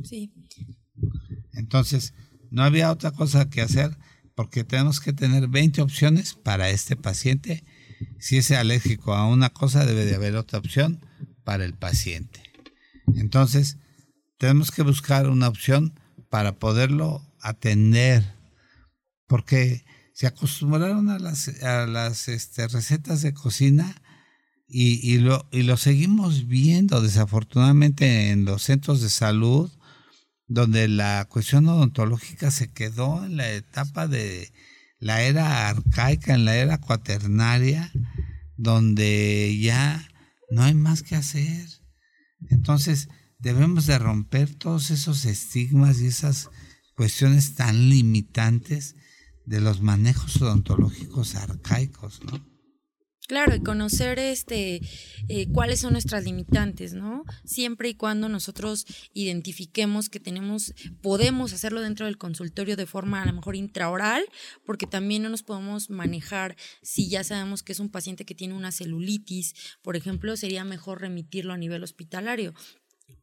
Sí. 0.03 0.33
Entonces, 1.61 2.15
no 2.51 2.65
había 2.65 2.91
otra 2.91 3.13
cosa 3.13 3.49
que 3.49 3.61
hacer 3.61 3.97
porque 4.35 4.65
tenemos 4.65 5.01
que 5.01 5.13
tener 5.13 5.49
20 5.49 5.83
opciones 5.83 6.35
para 6.35 6.71
este 6.71 6.97
paciente. 6.97 7.63
Si 8.19 8.39
es 8.39 8.51
alérgico 8.51 9.15
a 9.15 9.29
una 9.29 9.51
cosa, 9.51 9.87
debe 9.87 10.05
de 10.05 10.17
haber 10.17 10.35
otra 10.35 10.59
opción 10.59 11.05
para 11.45 11.65
el 11.65 11.75
paciente. 11.75 12.43
Entonces, 13.15 13.77
tenemos 14.39 14.71
que 14.71 14.83
buscar 14.83 15.29
una 15.29 15.49
opción 15.49 15.95
para 16.31 16.59
poderlo 16.59 17.23
atender, 17.41 18.25
porque 19.27 19.85
se 20.15 20.27
acostumbraron 20.27 21.11
a 21.11 21.19
las, 21.19 21.49
a 21.63 21.87
las 21.87 22.29
este, 22.29 22.67
recetas 22.69 23.23
de 23.23 23.35
cocina 23.35 24.03
y, 24.73 25.19
lo, 25.19 25.49
y 25.51 25.65
lo 25.65 25.77
seguimos 25.77 26.47
viendo 26.47 27.01
desafortunadamente 27.01 28.31
en 28.31 28.45
los 28.45 28.63
centros 28.63 29.01
de 29.01 29.11
salud, 29.11 29.71
donde 30.51 30.89
la 30.89 31.25
cuestión 31.27 31.69
odontológica 31.69 32.51
se 32.51 32.73
quedó 32.73 33.25
en 33.25 33.37
la 33.37 33.49
etapa 33.53 34.09
de 34.09 34.53
la 34.99 35.23
era 35.23 35.69
arcaica, 35.69 36.35
en 36.35 36.45
la 36.45 36.57
era 36.57 36.79
cuaternaria, 36.79 37.93
donde 38.57 39.57
ya 39.63 40.05
no 40.51 40.65
hay 40.65 40.75
más 40.75 41.05
que 41.05 41.15
hacer. 41.15 41.69
Entonces, 42.49 43.09
debemos 43.39 43.87
de 43.87 44.01
romper 44.01 44.53
todos 44.57 44.91
esos 44.91 45.25
estigmas 45.25 46.01
y 46.01 46.09
esas 46.09 46.51
cuestiones 46.97 47.55
tan 47.55 47.89
limitantes 47.89 48.97
de 49.47 49.61
los 49.61 49.81
manejos 49.81 50.43
odontológicos 50.43 51.37
arcaicos, 51.37 52.23
¿no? 52.25 52.50
Claro, 53.31 53.55
y 53.55 53.61
conocer 53.61 54.19
este 54.19 54.81
eh, 55.29 55.47
cuáles 55.53 55.79
son 55.79 55.93
nuestras 55.93 56.25
limitantes, 56.25 56.95
¿no? 56.95 57.23
Siempre 57.45 57.89
y 57.89 57.95
cuando 57.95 58.29
nosotros 58.29 58.87
identifiquemos 59.15 60.09
que 60.09 60.19
tenemos, 60.19 60.75
podemos 61.01 61.53
hacerlo 61.53 61.81
dentro 61.81 62.07
del 62.07 62.19
consultorio 62.19 62.75
de 62.75 62.87
forma 62.87 63.23
a 63.23 63.27
lo 63.27 63.33
mejor 63.33 63.55
intraoral, 63.55 64.25
porque 64.67 64.89
también 64.89 65.23
no 65.23 65.29
nos 65.29 65.45
podemos 65.45 65.91
manejar 65.91 66.57
si 66.83 67.09
ya 67.09 67.23
sabemos 67.23 67.63
que 67.63 67.71
es 67.71 67.79
un 67.79 67.89
paciente 67.89 68.25
que 68.25 68.35
tiene 68.35 68.55
una 68.55 68.73
celulitis, 68.73 69.55
por 69.81 69.95
ejemplo, 69.95 70.37
sería 70.37 70.65
mejor 70.65 71.01
remitirlo 71.01 71.53
a 71.53 71.57
nivel 71.57 71.85
hospitalario 71.85 72.53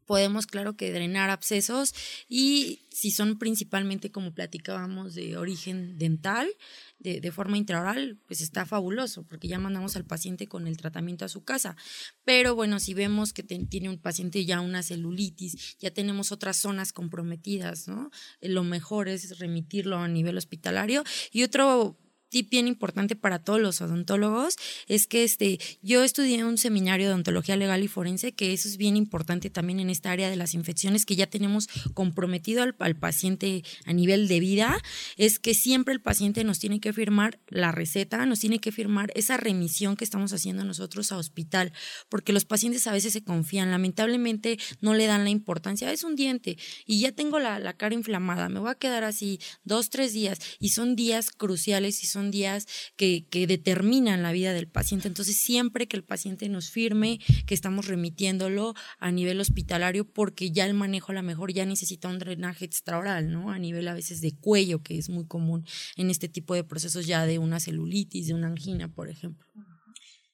podemos, 0.08 0.48
claro, 0.48 0.76
que 0.76 0.92
drenar 0.92 1.30
abscesos 1.30 1.94
y 2.28 2.80
si 2.90 3.12
son 3.12 3.38
principalmente, 3.38 4.10
como 4.10 4.34
platicábamos, 4.34 5.14
de 5.14 5.38
origen 5.38 6.00
dental, 6.00 6.50
de, 6.98 7.22
de, 7.22 7.32
forma 7.32 7.58
intraoral, 7.58 8.18
pues 8.26 8.42
está 8.42 8.66
fabuloso, 8.66 9.22
porque 9.24 9.48
ya 9.48 9.60
mandamos 9.60 9.96
al 9.96 10.06
paciente 10.06 10.48
con 10.48 10.66
el 10.66 10.78
tratamiento 10.78 11.26
a 11.26 11.30
su 11.30 11.44
casa. 11.44 11.76
Pero 12.24 12.56
bueno, 12.56 12.80
si 12.80 12.96
vemos 12.96 13.34
que 13.34 13.44
tiene 13.44 13.90
un 13.90 14.00
paciente 14.00 14.44
ya 14.46 14.62
una 14.62 14.82
celulitis, 14.82 15.78
ya 15.78 15.92
tenemos 15.92 16.32
otras 16.32 16.58
zonas 16.58 16.92
comprometidas, 16.92 17.88
¿no? 17.88 18.10
Lo 18.42 18.64
mejor 18.64 19.10
es 19.10 19.38
remitirlo 19.38 19.98
a 19.98 20.08
nivel 20.08 20.38
hospitalario. 20.38 21.04
Y 21.32 21.44
otro 21.44 21.98
tip 22.30 22.50
bien 22.50 22.68
importante 22.68 23.16
para 23.16 23.40
todos 23.40 23.60
los 23.60 23.82
odontólogos 23.82 24.56
es 24.88 25.08
que 25.08 25.24
este, 25.24 25.60
yo 25.82 26.04
estudié 26.04 26.44
un 26.44 26.58
seminario 26.58 27.08
de 27.08 27.14
odontología 27.14 27.56
legal 27.56 27.84
y 27.84 27.88
forense, 27.88 28.34
que 28.34 28.54
eso 28.54 28.68
es 28.68 28.78
bien 28.78 28.98
importante 28.98 29.50
también 29.50 29.80
en 29.80 29.90
esta 29.90 30.12
área 30.12 30.30
de 30.30 30.36
las 30.36 30.54
infecciones 30.54 31.06
que 31.06 31.16
ya 31.16 31.28
tenemos 31.28 31.68
comprometido 31.94 32.64
al, 32.64 32.76
al, 32.80 32.96
paciente 32.96 33.64
a 33.86 33.94
nivel 33.94 34.28
de 34.28 34.40
vida, 34.40 34.82
es 35.18 35.40
que 35.40 35.54
siempre 35.54 35.94
el 35.94 36.02
paciente 36.02 36.44
nos 36.44 36.60
tiene 36.60 36.80
que 36.80 36.94
firmar 36.94 37.40
la 37.48 37.72
receta, 37.72 38.26
nos 38.26 38.40
tiene 38.40 38.60
que 38.60 38.72
firmar 38.72 39.12
esa 39.16 39.38
remisión 39.38 39.96
que 39.96 40.04
estamos 40.04 40.34
haciendo 40.34 40.64
nosotros 40.64 41.12
a 41.12 41.18
hospital, 41.18 41.72
porque 42.10 42.34
los 42.34 42.46
pacientes 42.46 42.88
a 42.88 42.92
veces 42.92 43.14
se 43.14 43.24
confían, 43.24 43.72
lamentablemente 43.72 44.58
no 44.82 44.94
le 44.94 45.06
dan 45.06 45.24
la 45.24 45.30
importancia, 45.30 45.92
es 45.92 46.04
un 46.04 46.16
diente 46.16 46.58
y 46.86 47.00
ya 47.00 47.12
tengo 47.12 47.40
la, 47.40 47.60
la 47.60 47.74
cara 47.74 47.96
inflamada, 47.96 48.50
me 48.50 48.60
voy 48.60 48.72
a 48.72 48.76
quedar 48.76 49.04
así 49.04 49.40
dos, 49.64 49.90
tres 49.90 50.14
días 50.14 50.40
y 50.60 50.70
son 50.70 50.96
días 50.96 51.32
cruciales 51.32 52.04
y 52.04 52.08
son 52.08 52.17
son 52.18 52.32
días 52.32 52.68
que, 52.96 53.28
determinan 53.48 54.24
la 54.24 54.32
vida 54.32 54.52
del 54.54 54.68
paciente. 54.68 55.08
Entonces, 55.08 55.38
siempre 55.38 55.88
que 55.88 55.98
el 55.98 56.04
paciente 56.04 56.50
nos 56.50 56.72
firme 56.72 57.20
que 57.46 57.54
estamos 57.54 57.86
remitiéndolo 57.86 58.74
a 58.98 59.12
nivel 59.12 59.40
hospitalario, 59.40 60.04
porque 60.04 60.52
ya 60.52 60.66
el 60.66 60.74
manejo 60.74 61.12
a 61.12 61.16
lo 61.16 61.22
mejor 61.22 61.54
ya 61.54 61.66
necesita 61.66 62.08
un 62.10 62.18
drenaje 62.18 62.66
extraoral, 62.66 63.32
¿no? 63.32 63.52
A 63.52 63.60
nivel 63.60 63.88
a 63.88 63.94
veces 63.94 64.20
de 64.22 64.32
cuello, 64.36 64.82
que 64.82 64.98
es 64.98 65.10
muy 65.10 65.28
común 65.28 65.64
en 65.96 66.10
este 66.10 66.28
tipo 66.28 66.56
de 66.56 66.64
procesos 66.64 67.06
ya 67.06 67.26
de 67.28 67.38
una 67.38 67.60
celulitis, 67.60 68.28
de 68.28 68.34
una 68.34 68.48
angina, 68.48 68.92
por 68.92 69.10
ejemplo. 69.10 69.46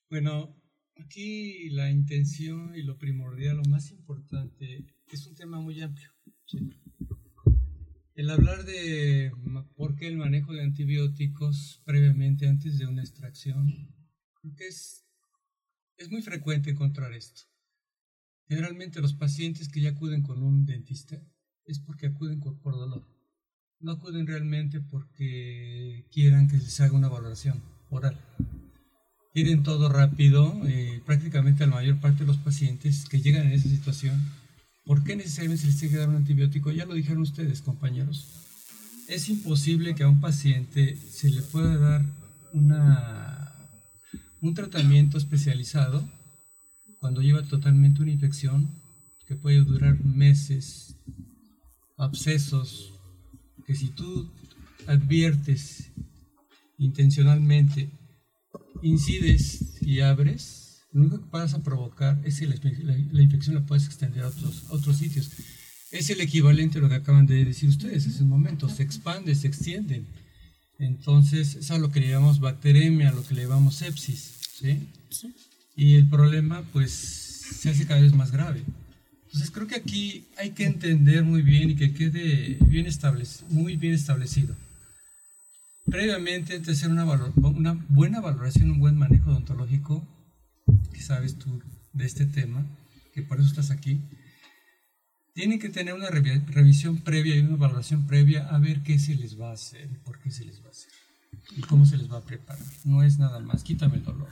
Bueno, 0.09 0.55
aquí 0.95 1.69
la 1.71 1.91
intención 1.91 2.75
y 2.75 2.83
lo 2.83 2.97
primordial, 2.97 3.57
lo 3.57 3.69
más 3.69 3.91
importante, 3.91 4.85
es 5.11 5.27
un 5.27 5.35
tema 5.35 5.59
muy 5.59 5.81
amplio. 5.81 6.09
El 8.15 8.29
hablar 8.29 8.63
de 8.63 9.31
por 9.75 9.95
qué 9.95 10.07
el 10.07 10.17
manejo 10.17 10.53
de 10.53 10.63
antibióticos 10.63 11.81
previamente 11.85 12.47
antes 12.47 12.77
de 12.77 12.85
una 12.85 13.01
extracción, 13.01 13.93
creo 14.41 14.55
que 14.55 14.67
es, 14.67 15.05
es 15.97 16.09
muy 16.11 16.21
frecuente 16.21 16.71
encontrar 16.71 17.13
esto. 17.13 17.43
Generalmente 18.47 19.01
los 19.01 19.13
pacientes 19.13 19.69
que 19.69 19.81
ya 19.81 19.91
acuden 19.91 20.21
con 20.21 20.43
un 20.43 20.65
dentista 20.65 21.21
es 21.65 21.79
porque 21.79 22.07
acuden 22.07 22.39
por 22.39 22.75
dolor. 22.75 23.07
No 23.79 23.93
acuden 23.93 24.27
realmente 24.27 24.81
porque 24.81 26.05
quieran 26.11 26.47
que 26.47 26.57
les 26.57 26.79
haga 26.81 26.93
una 26.93 27.09
valoración 27.09 27.63
oral. 27.89 28.19
Quieren 29.33 29.63
todo 29.63 29.89
rápido, 29.89 30.61
eh, 30.67 31.01
prácticamente 31.05 31.65
la 31.65 31.75
mayor 31.75 31.99
parte 31.99 32.19
de 32.19 32.27
los 32.27 32.37
pacientes 32.37 33.07
que 33.09 33.21
llegan 33.21 33.47
en 33.47 33.53
esa 33.53 33.69
situación 33.69 34.21
¿Por 34.85 35.03
qué 35.03 35.15
necesariamente 35.15 35.61
se 35.61 35.67
les 35.67 35.79
tiene 35.79 35.93
que 35.93 35.99
dar 35.99 36.09
un 36.09 36.17
antibiótico? 36.17 36.71
Ya 36.71 36.85
lo 36.85 36.93
dijeron 36.93 37.21
ustedes, 37.21 37.61
compañeros. 37.61 38.42
Es 39.07 39.29
imposible 39.29 39.95
que 39.95 40.03
a 40.03 40.09
un 40.09 40.21
paciente 40.21 40.95
se 40.95 41.29
le 41.29 41.41
pueda 41.41 41.77
dar 41.77 42.05
una, 42.53 43.53
un 44.41 44.53
tratamiento 44.53 45.17
especializado 45.17 46.07
cuando 46.99 47.21
lleva 47.21 47.43
totalmente 47.43 48.01
una 48.01 48.11
infección 48.11 48.69
que 49.27 49.35
puede 49.35 49.57
durar 49.57 50.03
meses, 50.03 50.95
abscesos, 51.97 52.93
que 53.65 53.75
si 53.75 53.89
tú 53.89 54.31
adviertes 54.87 55.91
intencionalmente, 56.77 57.89
incides 58.81 59.81
y 59.81 59.99
abres, 59.99 60.83
lo 60.91 61.01
único 61.01 61.21
que 61.21 61.29
vas 61.29 61.53
a 61.53 61.63
provocar 61.63 62.21
es 62.23 62.39
que 62.39 62.47
la, 62.47 63.21
infección 63.21 63.55
la 63.55 63.65
puedes 63.65 63.85
extender 63.85 64.23
a 64.23 64.27
otros, 64.27 64.65
otros 64.69 64.97
sitios. 64.97 65.31
Es 65.93 66.09
el 66.09 66.21
equivalente 66.21 66.79
a 66.79 66.81
lo 66.81 66.89
que 66.89 66.95
acaban 66.95 67.27
de 67.27 67.45
decir 67.45 67.69
ustedes 67.69 68.05
en 68.05 68.11
ese 68.11 68.23
momento, 68.23 68.67
se 68.67 68.81
expande, 68.81 69.35
se 69.35 69.47
extiende. 69.47 70.01
Entonces, 70.79 71.53
es 71.53 71.69
a 71.69 71.77
lo 71.77 71.91
que 71.91 71.99
le 71.99 72.09
llamamos 72.09 72.39
bacteremia, 72.39 73.09
a 73.09 73.13
lo 73.13 73.23
que 73.23 73.35
le 73.35 73.43
llamamos 73.43 73.75
sepsis. 73.75 74.33
¿sí? 74.59 74.87
Y 75.75 75.93
el 75.93 76.09
problema, 76.09 76.63
pues, 76.73 76.91
se 76.91 77.69
hace 77.69 77.85
cada 77.85 78.01
vez 78.01 78.11
más 78.11 78.31
grave. 78.31 78.63
Entonces, 79.25 79.51
creo 79.51 79.67
que 79.67 79.75
aquí 79.75 80.25
hay 80.39 80.49
que 80.49 80.65
entender 80.65 81.23
muy 81.23 81.43
bien 81.43 81.69
y 81.69 81.75
que 81.75 81.93
quede 81.93 82.57
bien 82.67 82.87
establecido, 82.87 83.47
muy 83.49 83.77
bien 83.77 83.93
establecido. 83.93 84.55
Previamente, 85.85 86.55
antes 86.55 86.65
de 86.65 86.73
hacer 86.73 86.89
una, 86.89 87.05
una 87.05 87.73
buena 87.89 88.19
valoración, 88.19 88.71
un 88.71 88.79
buen 88.79 88.95
manejo 88.95 89.29
odontológico, 89.29 90.03
que 90.91 91.01
sabes 91.01 91.37
tú 91.37 91.61
de 91.93 92.07
este 92.07 92.25
tema, 92.25 92.65
que 93.13 93.21
por 93.21 93.39
eso 93.39 93.47
estás 93.47 93.69
aquí, 93.69 94.01
tienen 95.33 95.59
que 95.59 95.69
tener 95.69 95.93
una 95.93 96.09
revisión 96.09 96.97
previa 96.97 97.35
y 97.35 97.39
una 97.39 97.55
valoración 97.55 98.05
previa 98.05 98.47
a 98.49 98.59
ver 98.59 98.81
qué 98.83 98.99
se 98.99 99.15
les 99.15 99.39
va 99.39 99.49
a 99.49 99.53
hacer, 99.53 99.89
por 100.03 100.19
qué 100.19 100.31
se 100.31 100.45
les 100.45 100.61
va 100.61 100.67
a 100.67 100.71
hacer 100.71 100.91
y 101.57 101.61
cómo 101.61 101.85
se 101.85 101.97
les 101.97 102.11
va 102.11 102.17
a 102.17 102.21
preparar. 102.21 102.63
No 102.85 103.03
es 103.03 103.19
nada 103.19 103.39
más, 103.39 103.63
quítame 103.63 103.95
el 103.95 104.03
dolor, 104.03 104.27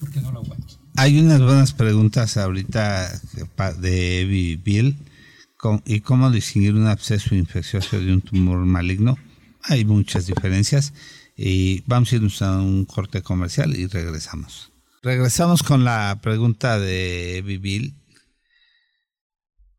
porque 0.00 0.20
no 0.20 0.32
lo 0.32 0.40
aguanto. 0.40 0.74
Hay 0.96 1.18
unas 1.18 1.40
buenas 1.40 1.72
preguntas 1.72 2.36
ahorita 2.36 3.20
de 3.80 4.20
Evi 4.20 4.56
Bill, 4.56 4.96
y 5.84 6.00
cómo 6.00 6.30
distinguir 6.30 6.74
un 6.74 6.86
absceso 6.86 7.34
infeccioso 7.34 8.00
de 8.00 8.12
un 8.12 8.20
tumor 8.20 8.58
maligno. 8.58 9.16
hay 9.62 9.84
muchas 9.84 10.26
diferencias 10.26 10.92
y 11.36 11.84
vamos 11.86 12.12
a 12.12 12.16
irnos 12.16 12.42
a 12.42 12.60
un 12.60 12.84
corte 12.84 13.22
comercial 13.22 13.76
y 13.76 13.86
regresamos. 13.86 14.72
Regresamos 15.02 15.62
con 15.62 15.84
la 15.84 16.18
pregunta 16.20 16.78
de 16.78 17.42
Bibil. 17.46 17.94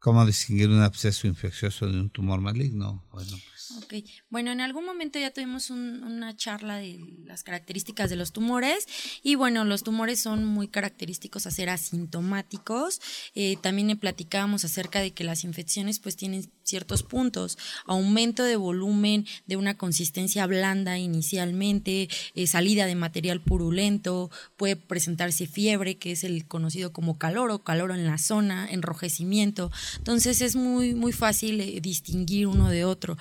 ¿Cómo 0.03 0.25
distinguir 0.25 0.67
un 0.67 0.81
absceso 0.81 1.27
infeccioso 1.27 1.87
de 1.87 1.97
un 1.97 2.09
tumor 2.09 2.41
maligno? 2.41 3.05
Bueno, 3.13 3.37
Ok, 3.77 3.93
bueno, 4.29 4.51
en 4.51 4.61
algún 4.61 4.85
momento 4.85 5.19
ya 5.19 5.31
tuvimos 5.31 5.69
una 5.69 6.35
charla 6.35 6.77
de 6.77 6.99
las 7.25 7.43
características 7.43 8.09
de 8.09 8.15
los 8.15 8.31
tumores 8.33 8.87
y 9.23 9.35
bueno, 9.35 9.63
los 9.63 9.83
tumores 9.83 10.19
son 10.19 10.45
muy 10.45 10.67
característicos 10.67 11.47
a 11.47 11.51
ser 11.51 11.69
asintomáticos. 11.69 12.99
Eh, 13.35 13.57
también 13.61 13.97
platicábamos 13.97 14.65
acerca 14.65 14.99
de 14.99 15.11
que 15.11 15.23
las 15.23 15.43
infecciones 15.43 15.99
pues 15.99 16.15
tienen 16.15 16.49
ciertos 16.63 17.03
puntos, 17.03 17.57
aumento 17.85 18.43
de 18.43 18.55
volumen 18.55 19.25
de 19.45 19.57
una 19.57 19.77
consistencia 19.77 20.45
blanda 20.47 20.97
inicialmente, 20.97 22.09
eh, 22.35 22.47
salida 22.47 22.85
de 22.85 22.95
material 22.95 23.41
purulento, 23.41 24.31
puede 24.57 24.75
presentarse 24.75 25.47
fiebre, 25.47 25.97
que 25.97 26.11
es 26.11 26.23
el 26.23 26.47
conocido 26.47 26.93
como 26.93 27.17
calor 27.17 27.51
o 27.51 27.63
calor 27.63 27.91
en 27.91 28.05
la 28.05 28.17
zona, 28.17 28.67
enrojecimiento. 28.69 29.71
Entonces 29.97 30.41
es 30.41 30.55
muy, 30.55 30.95
muy 30.95 31.11
fácil 31.11 31.61
eh, 31.61 31.79
distinguir 31.81 32.47
uno 32.47 32.69
de 32.69 32.85
otro. 32.85 33.17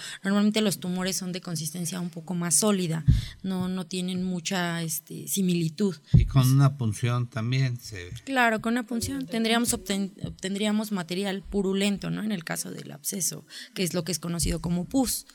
Los 0.63 0.79
tumores 0.79 1.17
son 1.17 1.33
de 1.33 1.41
consistencia 1.41 2.01
un 2.01 2.11
poco 2.11 2.35
más 2.35 2.57
sólida, 2.57 3.05
no, 3.43 3.69
no 3.69 3.87
tienen 3.87 4.23
mucha 4.23 4.83
este, 4.83 5.29
similitud. 5.29 5.97
Y 6.15 6.27
con 6.27 6.51
una 6.51 6.77
punción 6.77 7.29
también 7.29 7.79
se... 7.79 8.11
Claro, 8.25 8.61
con 8.61 8.75
una 8.75 8.87
punción 8.87 9.27
tendríamos, 9.27 9.73
obtendríamos 9.73 10.93
material 10.93 11.43
purulento, 11.43 12.11
¿no? 12.11 12.23
En 12.23 12.33
el 12.33 12.45
caso 12.45 12.71
del 12.71 12.93
absceso 12.93 13.45
que 13.75 13.83
es 13.83 13.95
lo 13.95 14.05
que 14.05 14.13
es 14.13 14.19
conocido 14.19 14.61
como 14.61 14.85
pus. 14.85 15.27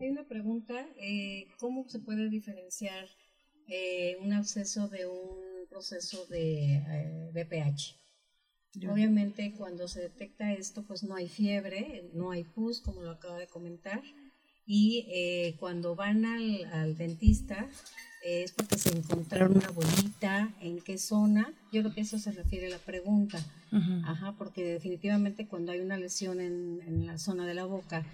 Hay 0.00 0.08
una 0.08 0.26
pregunta, 0.26 0.86
eh, 0.96 1.46
¿cómo 1.58 1.88
se 1.88 1.98
puede 1.98 2.28
diferenciar 2.28 3.08
eh, 3.68 4.16
un 4.20 4.32
absceso 4.32 4.88
de 4.88 5.06
un 5.06 5.66
proceso 5.68 6.26
de 6.26 7.30
BPH? 7.32 8.03
Eh, 8.80 8.88
Obviamente 8.88 9.54
cuando 9.56 9.88
se 9.88 10.00
detecta 10.00 10.52
esto, 10.52 10.82
pues 10.82 11.02
no 11.04 11.14
hay 11.14 11.28
fiebre, 11.28 12.10
no 12.12 12.30
hay 12.30 12.44
pus, 12.44 12.80
como 12.80 13.02
lo 13.02 13.10
acaba 13.10 13.38
de 13.38 13.46
comentar, 13.46 14.02
y 14.66 15.54
cuando 15.58 15.94
van 15.94 16.24
al, 16.24 16.64
al 16.72 16.96
dentista, 16.96 17.68
es 18.24 18.52
porque 18.52 18.78
se 18.78 18.88
encontraron 18.88 19.58
una 19.58 19.70
bolita, 19.70 20.54
en 20.60 20.80
qué 20.80 20.96
zona. 20.96 21.52
Yo 21.70 21.82
creo 21.82 21.94
que 21.94 22.00
eso 22.00 22.18
se 22.18 22.32
refiere 22.32 22.68
a 22.68 22.70
la 22.70 22.78
pregunta. 22.78 23.38
Ajá, 24.04 24.36
porque 24.38 24.64
definitivamente 24.64 25.48
cuando 25.48 25.72
hay 25.72 25.80
una 25.80 25.98
lesión 25.98 26.40
en, 26.40 26.80
en, 26.86 27.06
la 27.06 27.18
zona 27.18 27.44
de 27.44 27.54
la 27.54 27.64
boca 27.64 28.06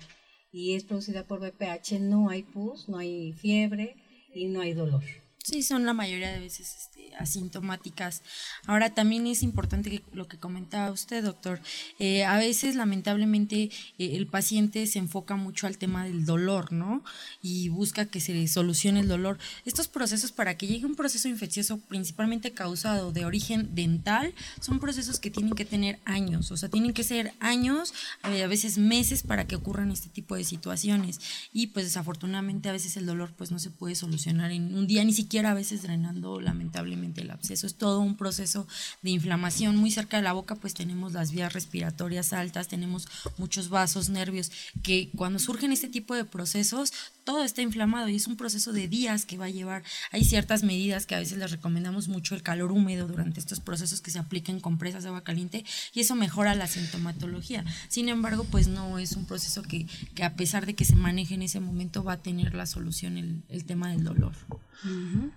y 0.50 0.74
es 0.74 0.84
producida 0.84 1.26
por 1.26 1.38
BPH, 1.38 2.00
no 2.00 2.30
hay 2.30 2.42
pus, 2.42 2.88
no 2.88 2.96
hay 2.96 3.34
fiebre 3.34 3.94
y 4.34 4.46
no 4.46 4.62
hay 4.62 4.72
dolor. 4.72 5.02
Sí, 5.42 5.62
son 5.62 5.86
la 5.86 5.94
mayoría 5.94 6.30
de 6.32 6.38
veces 6.38 6.76
este, 6.76 7.16
asintomáticas. 7.16 8.22
Ahora 8.66 8.90
también 8.90 9.26
es 9.26 9.42
importante 9.42 10.02
lo 10.12 10.28
que 10.28 10.36
comentaba 10.38 10.90
usted, 10.90 11.24
doctor. 11.24 11.62
Eh, 11.98 12.24
a 12.24 12.36
veces, 12.36 12.76
lamentablemente, 12.76 13.70
eh, 13.98 14.16
el 14.16 14.26
paciente 14.26 14.86
se 14.86 14.98
enfoca 14.98 15.36
mucho 15.36 15.66
al 15.66 15.78
tema 15.78 16.04
del 16.04 16.26
dolor, 16.26 16.72
¿no? 16.72 17.02
Y 17.40 17.70
busca 17.70 18.04
que 18.04 18.20
se 18.20 18.46
solucione 18.48 19.00
el 19.00 19.08
dolor. 19.08 19.38
Estos 19.64 19.88
procesos, 19.88 20.30
para 20.30 20.58
que 20.58 20.66
llegue 20.66 20.84
un 20.84 20.94
proceso 20.94 21.26
infeccioso 21.26 21.78
principalmente 21.78 22.52
causado 22.52 23.10
de 23.10 23.24
origen 23.24 23.74
dental, 23.74 24.34
son 24.60 24.78
procesos 24.78 25.20
que 25.20 25.30
tienen 25.30 25.54
que 25.54 25.64
tener 25.64 26.00
años, 26.04 26.50
o 26.50 26.58
sea, 26.58 26.68
tienen 26.68 26.92
que 26.92 27.02
ser 27.02 27.32
años, 27.40 27.94
eh, 28.24 28.42
a 28.42 28.46
veces 28.46 28.76
meses, 28.76 29.22
para 29.22 29.46
que 29.46 29.56
ocurran 29.56 29.90
este 29.90 30.10
tipo 30.10 30.34
de 30.34 30.44
situaciones. 30.44 31.18
Y 31.54 31.68
pues 31.68 31.86
desafortunadamente 31.86 32.68
a 32.68 32.72
veces 32.72 32.98
el 32.98 33.06
dolor 33.06 33.32
pues 33.38 33.50
no 33.50 33.58
se 33.58 33.70
puede 33.70 33.94
solucionar 33.94 34.50
en 34.50 34.76
un 34.76 34.86
día, 34.86 35.02
ni 35.02 35.14
siquiera 35.14 35.29
a 35.38 35.54
veces 35.54 35.82
drenando 35.82 36.40
lamentablemente 36.40 37.20
el 37.22 37.30
absceso. 37.30 37.66
Es 37.66 37.76
todo 37.76 38.00
un 38.00 38.16
proceso 38.16 38.66
de 39.02 39.10
inflamación. 39.10 39.76
Muy 39.76 39.90
cerca 39.90 40.16
de 40.16 40.22
la 40.22 40.32
boca 40.32 40.56
pues 40.56 40.74
tenemos 40.74 41.12
las 41.12 41.32
vías 41.32 41.52
respiratorias 41.52 42.32
altas, 42.32 42.68
tenemos 42.68 43.08
muchos 43.38 43.68
vasos, 43.68 44.08
nervios, 44.08 44.50
que 44.82 45.10
cuando 45.16 45.38
surgen 45.38 45.72
este 45.72 45.88
tipo 45.88 46.14
de 46.14 46.24
procesos 46.24 46.92
todo 47.24 47.44
está 47.44 47.62
inflamado 47.62 48.08
y 48.08 48.16
es 48.16 48.26
un 48.26 48.36
proceso 48.36 48.72
de 48.72 48.88
días 48.88 49.24
que 49.24 49.38
va 49.38 49.44
a 49.44 49.50
llevar. 49.50 49.84
Hay 50.10 50.24
ciertas 50.24 50.64
medidas 50.64 51.06
que 51.06 51.14
a 51.14 51.20
veces 51.20 51.38
les 51.38 51.50
recomendamos 51.50 52.08
mucho 52.08 52.34
el 52.34 52.42
calor 52.42 52.72
húmedo 52.72 53.06
durante 53.06 53.38
estos 53.38 53.60
procesos 53.60 54.00
que 54.00 54.10
se 54.10 54.18
apliquen 54.18 54.58
compresas 54.58 55.02
de 55.02 55.10
agua 55.10 55.22
caliente 55.22 55.64
y 55.94 56.00
eso 56.00 56.16
mejora 56.16 56.54
la 56.54 56.66
sintomatología. 56.66 57.64
Sin 57.88 58.08
embargo, 58.08 58.44
pues 58.50 58.66
no 58.66 58.98
es 58.98 59.12
un 59.12 59.26
proceso 59.26 59.62
que, 59.62 59.86
que 60.14 60.24
a 60.24 60.34
pesar 60.34 60.66
de 60.66 60.74
que 60.74 60.84
se 60.84 60.96
maneje 60.96 61.34
en 61.34 61.42
ese 61.42 61.60
momento 61.60 62.02
va 62.02 62.14
a 62.14 62.22
tener 62.22 62.54
la 62.54 62.66
solución 62.66 63.16
el, 63.16 63.42
el 63.48 63.64
tema 63.64 63.90
del 63.90 64.02
dolor. 64.02 64.32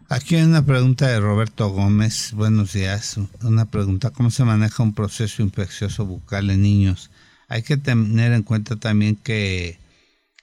Aquí 0.09 0.35
hay 0.35 0.43
una 0.43 0.65
pregunta 0.65 1.07
de 1.07 1.19
Roberto 1.19 1.69
Gómez. 1.69 2.33
Buenos 2.33 2.73
días. 2.73 3.17
Una 3.41 3.65
pregunta, 3.65 4.11
¿cómo 4.11 4.31
se 4.31 4.43
maneja 4.43 4.83
un 4.83 4.93
proceso 4.93 5.41
infeccioso 5.41 6.05
bucal 6.05 6.49
en 6.49 6.61
niños? 6.61 7.09
Hay 7.47 7.63
que 7.63 7.77
tener 7.77 8.31
en 8.31 8.43
cuenta 8.43 8.75
también 8.75 9.15
que 9.15 9.79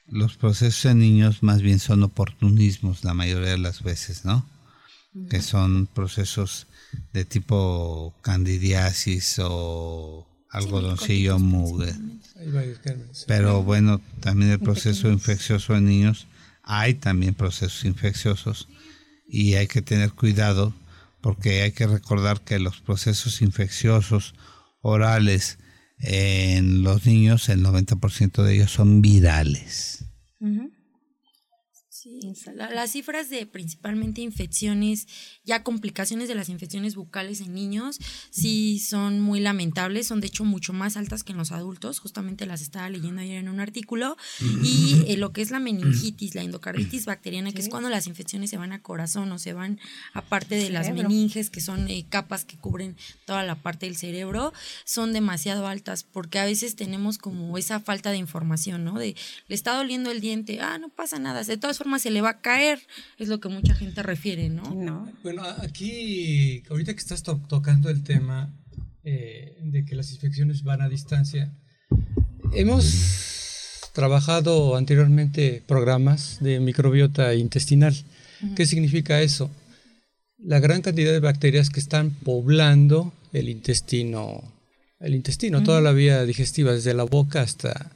los 0.07 0.37
procesos 0.37 0.85
en 0.87 0.99
niños 0.99 1.43
más 1.43 1.63
bien 1.63 1.79
son 1.79 2.03
oportunismos 2.03 3.05
la 3.05 3.15
mayoría 3.15 3.51
de 3.51 3.59
las 3.59 3.83
veces, 3.83 4.25
¿no? 4.25 4.47
Que 5.29 5.41
son 5.41 5.87
procesos 5.87 6.67
de 7.13 7.25
tipo 7.25 8.15
candidiasis 8.23 9.41
o 9.43 10.27
algodoncillo 10.51 11.39
mugue. 11.39 11.95
Pero 13.27 13.63
bueno, 13.63 14.01
también 14.21 14.51
el 14.51 14.61
proceso 14.61 15.09
infeccioso 15.09 15.77
en 15.77 15.87
niños, 15.87 16.27
hay 16.63 16.95
también 16.95 17.35
procesos 17.35 17.85
infecciosos 17.85 18.69
y 19.31 19.55
hay 19.55 19.67
que 19.67 19.83
tener 19.83 20.13
cuidado 20.13 20.75
porque 21.21 21.63
hay 21.63 21.73
que 21.73 21.87
recordar 21.87 22.41
que 22.41 22.59
los 22.59 22.81
procesos 22.81 23.43
infecciosos 23.43 24.35
orales 24.81 25.59
en 25.99 26.83
los 26.83 27.07
niños, 27.07 27.49
el 27.49 27.63
90% 27.63 28.43
de 28.43 28.55
ellos 28.55 28.73
son 28.73 29.03
virales. 29.03 30.07
Sí, 32.03 32.19
las 32.55 32.93
cifras 32.93 33.29
de 33.29 33.45
principalmente 33.45 34.23
infecciones, 34.23 35.07
ya 35.45 35.63
complicaciones 35.63 36.29
de 36.29 36.35
las 36.35 36.49
infecciones 36.49 36.95
bucales 36.95 37.43
en 37.43 37.53
niños, 37.53 37.99
sí 38.31 38.79
son 38.79 39.21
muy 39.21 39.39
lamentables, 39.39 40.07
son 40.07 40.23
de 40.23 40.29
hecho 40.29 40.47
mucho 40.47 40.73
más 40.73 40.97
altas 40.97 41.25
que 41.25 41.33
en 41.33 41.37
los 41.37 41.53
adultos, 41.53 41.99
justamente 41.99 42.47
las 42.47 42.63
estaba 42.63 42.89
leyendo 42.89 43.21
ayer 43.21 43.37
en 43.37 43.51
un 43.51 43.61
artículo, 43.61 44.17
y 44.63 45.05
eh, 45.09 45.19
lo 45.19 45.35
que 45.35 45.43
es 45.43 45.51
la 45.51 45.61
meningitis, 45.61 46.35
la 46.35 46.41
endocarditis 46.41 47.05
bacteriana, 47.05 47.53
que 47.53 47.61
es 47.61 47.69
cuando 47.69 47.91
las 47.91 48.07
infecciones 48.07 48.49
se 48.49 48.57
van 48.57 48.73
a 48.73 48.81
corazón 48.81 49.31
o 49.33 49.39
se 49.39 49.53
van 49.53 49.79
a 50.15 50.23
parte 50.23 50.55
de 50.55 50.71
las 50.71 50.91
meninges, 50.95 51.51
que 51.51 51.61
son 51.61 51.87
eh, 51.91 52.07
capas 52.09 52.47
que 52.47 52.57
cubren 52.57 52.97
toda 53.27 53.43
la 53.43 53.57
parte 53.57 53.85
del 53.85 53.97
cerebro, 53.97 54.55
son 54.87 55.13
demasiado 55.13 55.67
altas, 55.67 56.05
porque 56.05 56.39
a 56.39 56.47
veces 56.47 56.77
tenemos 56.77 57.19
como 57.19 57.59
esa 57.59 57.79
falta 57.79 58.11
de 58.11 58.17
información, 58.17 58.85
¿no? 58.85 58.99
De, 58.99 59.17
le 59.49 59.55
está 59.55 59.77
doliendo 59.77 60.11
el 60.11 60.23
diente, 60.23 60.63
ah, 60.63 60.79
no 60.79 60.89
pasa 60.89 61.19
nada, 61.19 61.43
de 61.43 61.59
todas 61.59 61.77
formas 61.77 61.90
se 61.99 62.11
le 62.11 62.21
va 62.21 62.31
a 62.31 62.41
caer, 62.41 62.81
es 63.19 63.29
lo 63.29 63.41
que 63.41 63.49
mucha 63.49 63.75
gente 63.75 64.03
refiere, 64.03 64.49
¿no? 64.49 65.11
Bueno, 65.23 65.43
aquí, 65.63 66.63
ahorita 66.71 66.93
que 66.93 67.01
estás 67.01 67.23
tocando 67.23 67.91
el 67.91 68.03
tema 68.03 68.55
eh, 69.05 69.57
de 69.63 69.85
que 69.85 69.95
las 69.95 70.13
infecciones 70.13 70.63
van 70.63 70.83
a 70.83 70.89
distancia, 70.89 71.53
hemos 72.53 73.91
trabajado 73.93 74.77
anteriormente 74.77 75.63
programas 75.67 76.39
de 76.41 76.61
microbiota 76.61 77.35
intestinal. 77.35 77.95
¿Qué 78.57 78.67
significa 78.67 79.21
eso? 79.21 79.51
La 80.39 80.61
gran 80.61 80.83
cantidad 80.83 81.13
de 81.13 81.21
bacterias 81.21 81.71
que 81.71 81.81
están 81.81 82.11
poblando 82.11 83.13
el 83.33 83.49
intestino, 83.49 84.43
el 84.99 85.15
intestino, 85.15 85.63
toda 85.63 85.81
la 85.81 85.93
vía 85.93 86.25
digestiva, 86.25 86.73
desde 86.73 86.95
la 86.95 87.05
boca 87.05 87.43
hasta 87.43 87.93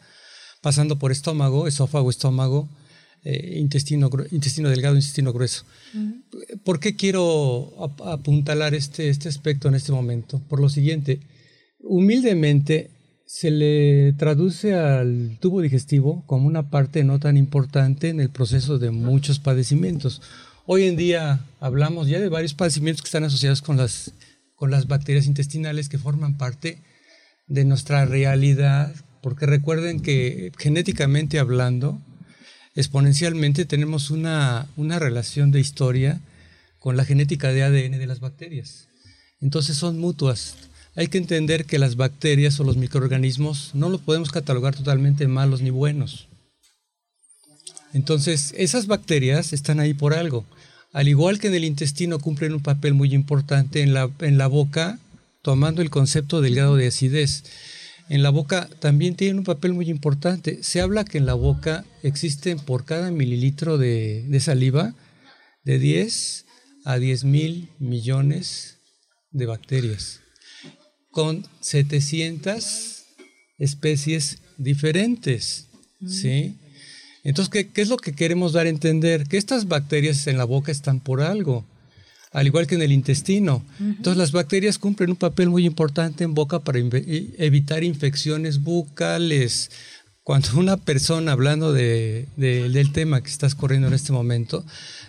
pasando 0.60 0.98
por 0.98 1.12
estómago, 1.12 1.66
esófago, 1.66 2.08
estómago, 2.08 2.68
eh, 3.24 3.58
intestino, 3.58 4.10
intestino 4.30 4.68
delgado, 4.68 4.96
intestino 4.96 5.32
grueso. 5.32 5.64
¿Por 6.62 6.78
qué 6.78 6.94
quiero 6.94 7.72
apuntalar 8.04 8.74
este, 8.74 9.08
este 9.08 9.28
aspecto 9.28 9.68
en 9.68 9.74
este 9.74 9.92
momento? 9.92 10.40
Por 10.48 10.60
lo 10.60 10.68
siguiente, 10.68 11.20
humildemente 11.80 12.90
se 13.26 13.50
le 13.50 14.12
traduce 14.12 14.74
al 14.74 15.38
tubo 15.40 15.62
digestivo 15.62 16.22
como 16.26 16.46
una 16.46 16.70
parte 16.70 17.02
no 17.02 17.18
tan 17.18 17.36
importante 17.36 18.10
en 18.10 18.20
el 18.20 18.30
proceso 18.30 18.78
de 18.78 18.90
muchos 18.90 19.38
padecimientos. 19.38 20.20
Hoy 20.66 20.84
en 20.84 20.96
día 20.96 21.40
hablamos 21.60 22.08
ya 22.08 22.20
de 22.20 22.28
varios 22.28 22.54
padecimientos 22.54 23.02
que 23.02 23.08
están 23.08 23.24
asociados 23.24 23.62
con 23.62 23.76
las, 23.76 24.12
con 24.54 24.70
las 24.70 24.86
bacterias 24.86 25.26
intestinales 25.26 25.88
que 25.88 25.98
forman 25.98 26.36
parte 26.36 26.82
de 27.46 27.64
nuestra 27.64 28.04
realidad, 28.04 28.94
porque 29.22 29.46
recuerden 29.46 30.00
que 30.00 30.52
genéticamente 30.58 31.38
hablando, 31.38 32.00
exponencialmente 32.74 33.64
tenemos 33.64 34.10
una, 34.10 34.68
relación 34.76 35.50
de 35.50 35.60
historia 35.60 36.20
con 36.78 36.96
la 36.96 37.04
genética 37.04 37.52
de 37.52 37.62
ADN 37.62 37.98
de 37.98 38.06
las 38.06 38.20
bacterias. 38.20 38.88
Entonces 39.40 39.76
son 39.76 39.98
mutuas. 39.98 40.56
Hay 40.96 41.08
que 41.08 41.18
entender 41.18 41.64
que 41.64 41.78
las 41.78 41.96
bacterias 41.96 42.58
o 42.60 42.64
los 42.64 42.76
microorganismos 42.76 43.70
no 43.74 43.88
los 43.88 44.00
podemos 44.00 44.30
catalogar 44.30 44.74
totalmente 44.74 45.26
malos 45.28 45.60
ni 45.60 45.70
buenos. 45.70 46.28
Entonces, 47.92 48.52
esas 48.56 48.86
bacterias 48.86 49.52
están 49.52 49.78
ahí 49.78 49.94
por 49.94 50.14
algo. 50.14 50.44
Al 50.92 51.08
igual 51.08 51.38
que 51.38 51.46
en 51.46 51.54
el 51.54 51.64
intestino 51.64 52.18
cumplen 52.18 52.52
un 52.52 52.60
papel 52.60 52.94
muy 52.94 53.14
importante 53.14 53.82
en 53.82 53.94
la, 53.94 54.10
en 54.20 54.36
la 54.36 54.48
boca, 54.48 54.98
tomando 55.42 55.80
el 55.80 55.90
concepto 55.90 56.40
del 56.40 56.56
grado 56.56 56.76
de 56.76 56.88
acidez. 56.88 57.44
En 58.08 58.22
la 58.22 58.30
boca 58.30 58.68
también 58.80 59.16
tienen 59.16 59.38
un 59.38 59.44
papel 59.44 59.72
muy 59.72 59.88
importante. 59.88 60.62
Se 60.62 60.80
habla 60.80 61.04
que 61.04 61.18
en 61.18 61.26
la 61.26 61.34
boca 61.34 61.84
existen 62.02 62.58
por 62.58 62.84
cada 62.84 63.10
mililitro 63.10 63.78
de, 63.78 64.24
de 64.28 64.40
saliva 64.40 64.94
de 65.64 65.78
10 65.78 66.44
a 66.84 66.98
10 66.98 67.24
mil 67.24 67.70
millones 67.78 68.78
de 69.30 69.46
bacterias, 69.46 70.20
con 71.10 71.46
700 71.60 73.04
especies 73.58 74.38
diferentes. 74.58 75.68
¿sí? 76.06 76.56
Entonces, 77.24 77.50
¿qué, 77.50 77.68
¿qué, 77.68 77.82
es 77.82 77.88
lo 77.88 77.96
que 77.96 78.12
queremos 78.12 78.52
dar 78.52 78.66
a 78.66 78.70
entender? 78.70 79.26
Que 79.26 79.38
estas 79.38 79.66
bacterias 79.66 80.26
en 80.26 80.36
la 80.36 80.44
boca 80.44 80.70
están 80.70 81.00
por 81.00 81.22
algo, 81.22 81.64
al 82.34 82.48
igual 82.48 82.66
que 82.66 82.74
en 82.74 82.82
el 82.82 82.92
intestino. 82.92 83.64
Entonces, 83.78 84.18
las 84.18 84.32
bacterias 84.32 84.76
cumplen 84.76 85.10
un 85.10 85.16
papel 85.16 85.48
muy 85.48 85.64
importante 85.64 86.24
en 86.24 86.34
boca 86.34 86.58
para 86.58 86.80
evitar 86.80 87.84
infecciones 87.84 88.60
bucales. 88.60 89.70
Cuando 90.24 90.58
una 90.58 90.76
persona, 90.76 91.30
hablando 91.30 91.72
de, 91.72 92.26
de, 92.36 92.68
del 92.68 92.92
tema 92.92 93.22
que 93.22 93.30
estás 93.30 93.54
corriendo 93.54 93.86
en 93.86 93.94
este 93.94 94.12
momento, 94.12 94.64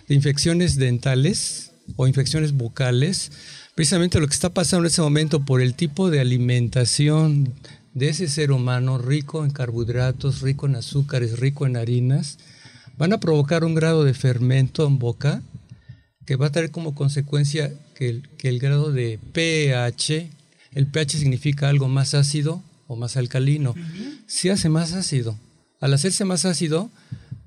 de 0.06 0.14
infecciones 0.14 0.76
dentales 0.76 1.72
o 1.96 2.06
infecciones 2.06 2.52
bucales, 2.52 3.32
precisamente 3.74 4.20
lo 4.20 4.28
que 4.28 4.34
está 4.34 4.50
pasando 4.50 4.84
en 4.84 4.92
ese 4.92 5.02
momento 5.02 5.44
por 5.44 5.60
el 5.60 5.74
tipo 5.74 6.10
de 6.10 6.20
alimentación 6.20 7.52
de 7.94 8.08
ese 8.08 8.28
ser 8.28 8.52
humano 8.52 8.98
rico 8.98 9.44
en 9.44 9.50
carbohidratos, 9.50 10.42
rico 10.42 10.66
en 10.66 10.76
azúcares, 10.76 11.40
rico 11.40 11.66
en 11.66 11.76
harinas, 11.76 12.38
van 12.96 13.12
a 13.12 13.18
provocar 13.18 13.64
un 13.64 13.74
grado 13.74 14.04
de 14.04 14.14
fermento 14.14 14.86
en 14.86 15.00
boca 15.00 15.42
que 16.26 16.36
va 16.36 16.46
a 16.46 16.52
traer 16.52 16.70
como 16.70 16.94
consecuencia 16.94 17.72
que 17.94 18.08
el, 18.08 18.28
que 18.36 18.48
el 18.48 18.58
grado 18.58 18.92
de 18.92 19.18
pH, 19.32 20.28
el 20.72 20.86
pH 20.86 21.18
significa 21.18 21.68
algo 21.68 21.88
más 21.88 22.14
ácido 22.14 22.62
o 22.88 22.96
más 22.96 23.16
alcalino, 23.16 23.74
se 24.26 24.50
hace 24.50 24.68
más 24.68 24.92
ácido. 24.92 25.38
Al 25.80 25.94
hacerse 25.94 26.24
más 26.24 26.44
ácido, 26.44 26.90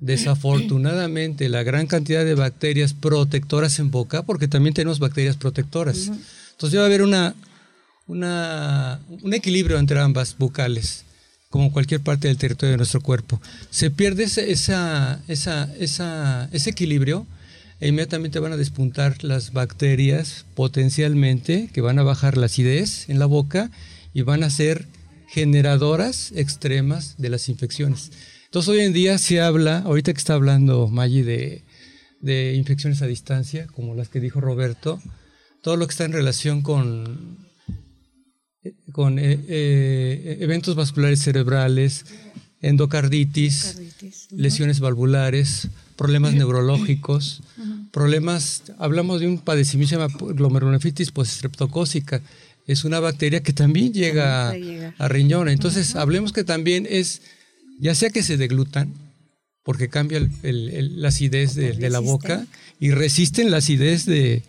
desafortunadamente 0.00 1.48
la 1.48 1.62
gran 1.62 1.86
cantidad 1.86 2.24
de 2.24 2.34
bacterias 2.34 2.94
protectoras 2.94 3.78
en 3.78 3.90
boca, 3.90 4.22
porque 4.22 4.48
también 4.48 4.74
tenemos 4.74 4.98
bacterias 4.98 5.36
protectoras. 5.36 6.10
Entonces 6.52 6.78
va 6.78 6.84
a 6.84 6.86
haber 6.86 7.02
una, 7.02 7.34
una, 8.06 9.00
un 9.22 9.34
equilibrio 9.34 9.78
entre 9.78 10.00
ambas 10.00 10.36
bucales, 10.38 11.04
como 11.50 11.72
cualquier 11.72 12.00
parte 12.00 12.28
del 12.28 12.38
territorio 12.38 12.72
de 12.72 12.76
nuestro 12.78 13.00
cuerpo. 13.00 13.40
Se 13.70 13.90
pierde 13.90 14.24
ese, 14.24 14.50
esa, 14.50 15.20
esa, 15.28 15.70
esa, 15.78 16.48
ese 16.52 16.70
equilibrio 16.70 17.26
e 17.80 17.88
inmediatamente 17.88 18.38
van 18.38 18.52
a 18.52 18.56
despuntar 18.56 19.24
las 19.24 19.52
bacterias 19.52 20.44
potencialmente, 20.54 21.70
que 21.72 21.80
van 21.80 21.98
a 21.98 22.02
bajar 22.02 22.36
la 22.36 22.46
acidez 22.46 23.08
en 23.08 23.18
la 23.18 23.26
boca 23.26 23.70
y 24.12 24.22
van 24.22 24.42
a 24.42 24.50
ser 24.50 24.86
generadoras 25.28 26.32
extremas 26.34 27.14
de 27.18 27.30
las 27.30 27.48
infecciones. 27.48 28.10
Entonces 28.46 28.68
hoy 28.68 28.80
en 28.80 28.92
día 28.92 29.16
se 29.18 29.40
habla, 29.40 29.78
ahorita 29.78 30.12
que 30.12 30.18
está 30.18 30.34
hablando 30.34 30.88
Maggi 30.88 31.22
de, 31.22 31.62
de 32.20 32.54
infecciones 32.54 33.00
a 33.00 33.06
distancia, 33.06 33.66
como 33.68 33.94
las 33.94 34.08
que 34.08 34.20
dijo 34.20 34.40
Roberto, 34.40 35.00
todo 35.62 35.76
lo 35.76 35.86
que 35.86 35.92
está 35.92 36.04
en 36.04 36.12
relación 36.12 36.62
con, 36.62 37.38
con 38.92 39.18
eh, 39.18 39.38
eh, 39.48 40.38
eventos 40.40 40.74
vasculares 40.74 41.20
cerebrales, 41.20 42.06
endocarditis, 42.60 43.80
lesiones 44.30 44.80
valvulares, 44.80 45.68
problemas 46.00 46.32
neurológicos, 46.40 47.42
problemas, 47.92 48.62
hablamos 48.78 49.20
de 49.20 49.26
un 49.26 49.38
padecimiento 49.38 49.98
que 49.98 50.02
se 50.02 50.08
llama 50.08 50.34
glomerulonefritis 50.34 51.12
es 52.66 52.84
una 52.84 53.00
bacteria 53.00 53.42
que 53.42 53.52
también 53.52 53.92
llega, 53.92 54.54
a 54.96 55.08
riñón. 55.08 55.50
Entonces, 55.50 55.96
hablemos 55.96 56.32
que 56.32 56.42
también 56.42 56.86
es 56.88 57.20
ya 57.78 57.94
sea 57.94 58.08
que 58.08 58.22
se 58.22 58.38
deglutan, 58.38 58.94
porque 59.62 59.88
cambia 59.88 60.26
la 60.42 61.08
acidez 61.08 61.54
de, 61.54 61.90
la 61.90 61.98
boca 61.98 62.46
y 62.78 62.92
resisten 62.92 63.50
la 63.50 63.58
acidez 63.58 64.06
de, 64.06 64.42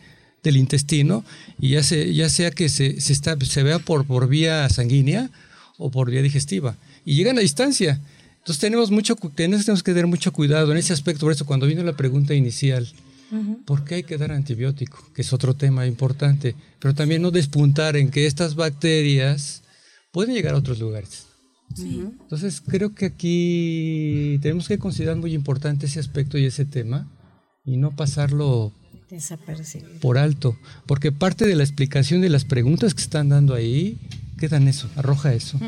del 0.43 0.55
intestino, 0.55 1.25
y 1.59 1.71
ya, 1.71 1.81
ya 1.81 2.29
sea 2.29 2.51
que 2.51 2.69
se, 2.69 3.01
se, 3.01 3.11
está, 3.11 3.37
se 3.41 3.63
vea 3.63 3.79
por, 3.79 4.05
por 4.05 4.29
vía 4.29 4.69
sanguínea 4.69 5.29
o 5.77 5.91
por 5.91 6.11
vía 6.11 6.21
digestiva, 6.21 6.77
y 7.03 7.15
llegan 7.15 7.37
a 7.37 7.41
distancia. 7.41 7.99
Entonces 8.41 8.59
tenemos, 8.59 8.89
mucho, 8.89 9.15
tenemos 9.15 9.83
que 9.83 9.91
tener 9.91 10.07
mucho 10.07 10.33
cuidado 10.33 10.71
en 10.71 10.77
ese 10.79 10.93
aspecto. 10.93 11.25
Por 11.25 11.31
eso, 11.31 11.45
cuando 11.45 11.67
vino 11.67 11.83
la 11.83 11.95
pregunta 11.95 12.33
inicial, 12.33 12.87
¿por 13.65 13.83
qué 13.83 13.95
hay 13.95 14.03
que 14.03 14.17
dar 14.17 14.31
antibiótico? 14.31 14.97
Que 15.13 15.21
es 15.21 15.31
otro 15.31 15.53
tema 15.53 15.85
importante. 15.85 16.55
Pero 16.79 16.95
también 16.95 17.21
no 17.21 17.29
despuntar 17.29 17.95
en 17.95 18.09
que 18.09 18.25
estas 18.25 18.55
bacterias 18.55 19.61
pueden 20.11 20.33
llegar 20.33 20.55
a 20.55 20.57
otros 20.57 20.79
lugares. 20.79 21.27
Entonces 21.77 22.61
creo 22.61 22.93
que 22.93 23.05
aquí 23.05 24.39
tenemos 24.41 24.67
que 24.67 24.77
considerar 24.77 25.17
muy 25.17 25.33
importante 25.33 25.85
ese 25.85 25.99
aspecto 25.99 26.37
y 26.37 26.45
ese 26.45 26.65
tema 26.65 27.07
y 27.63 27.77
no 27.77 27.95
pasarlo 27.95 28.73
por 30.01 30.17
alto, 30.17 30.57
porque 30.85 31.11
parte 31.11 31.45
de 31.45 31.55
la 31.55 31.63
explicación 31.63 32.21
de 32.21 32.29
las 32.29 32.45
preguntas 32.45 32.93
que 32.93 33.01
están 33.01 33.29
dando 33.29 33.53
ahí 33.53 33.97
quedan 34.37 34.67
eso, 34.67 34.89
arroja 34.95 35.33
eso. 35.33 35.59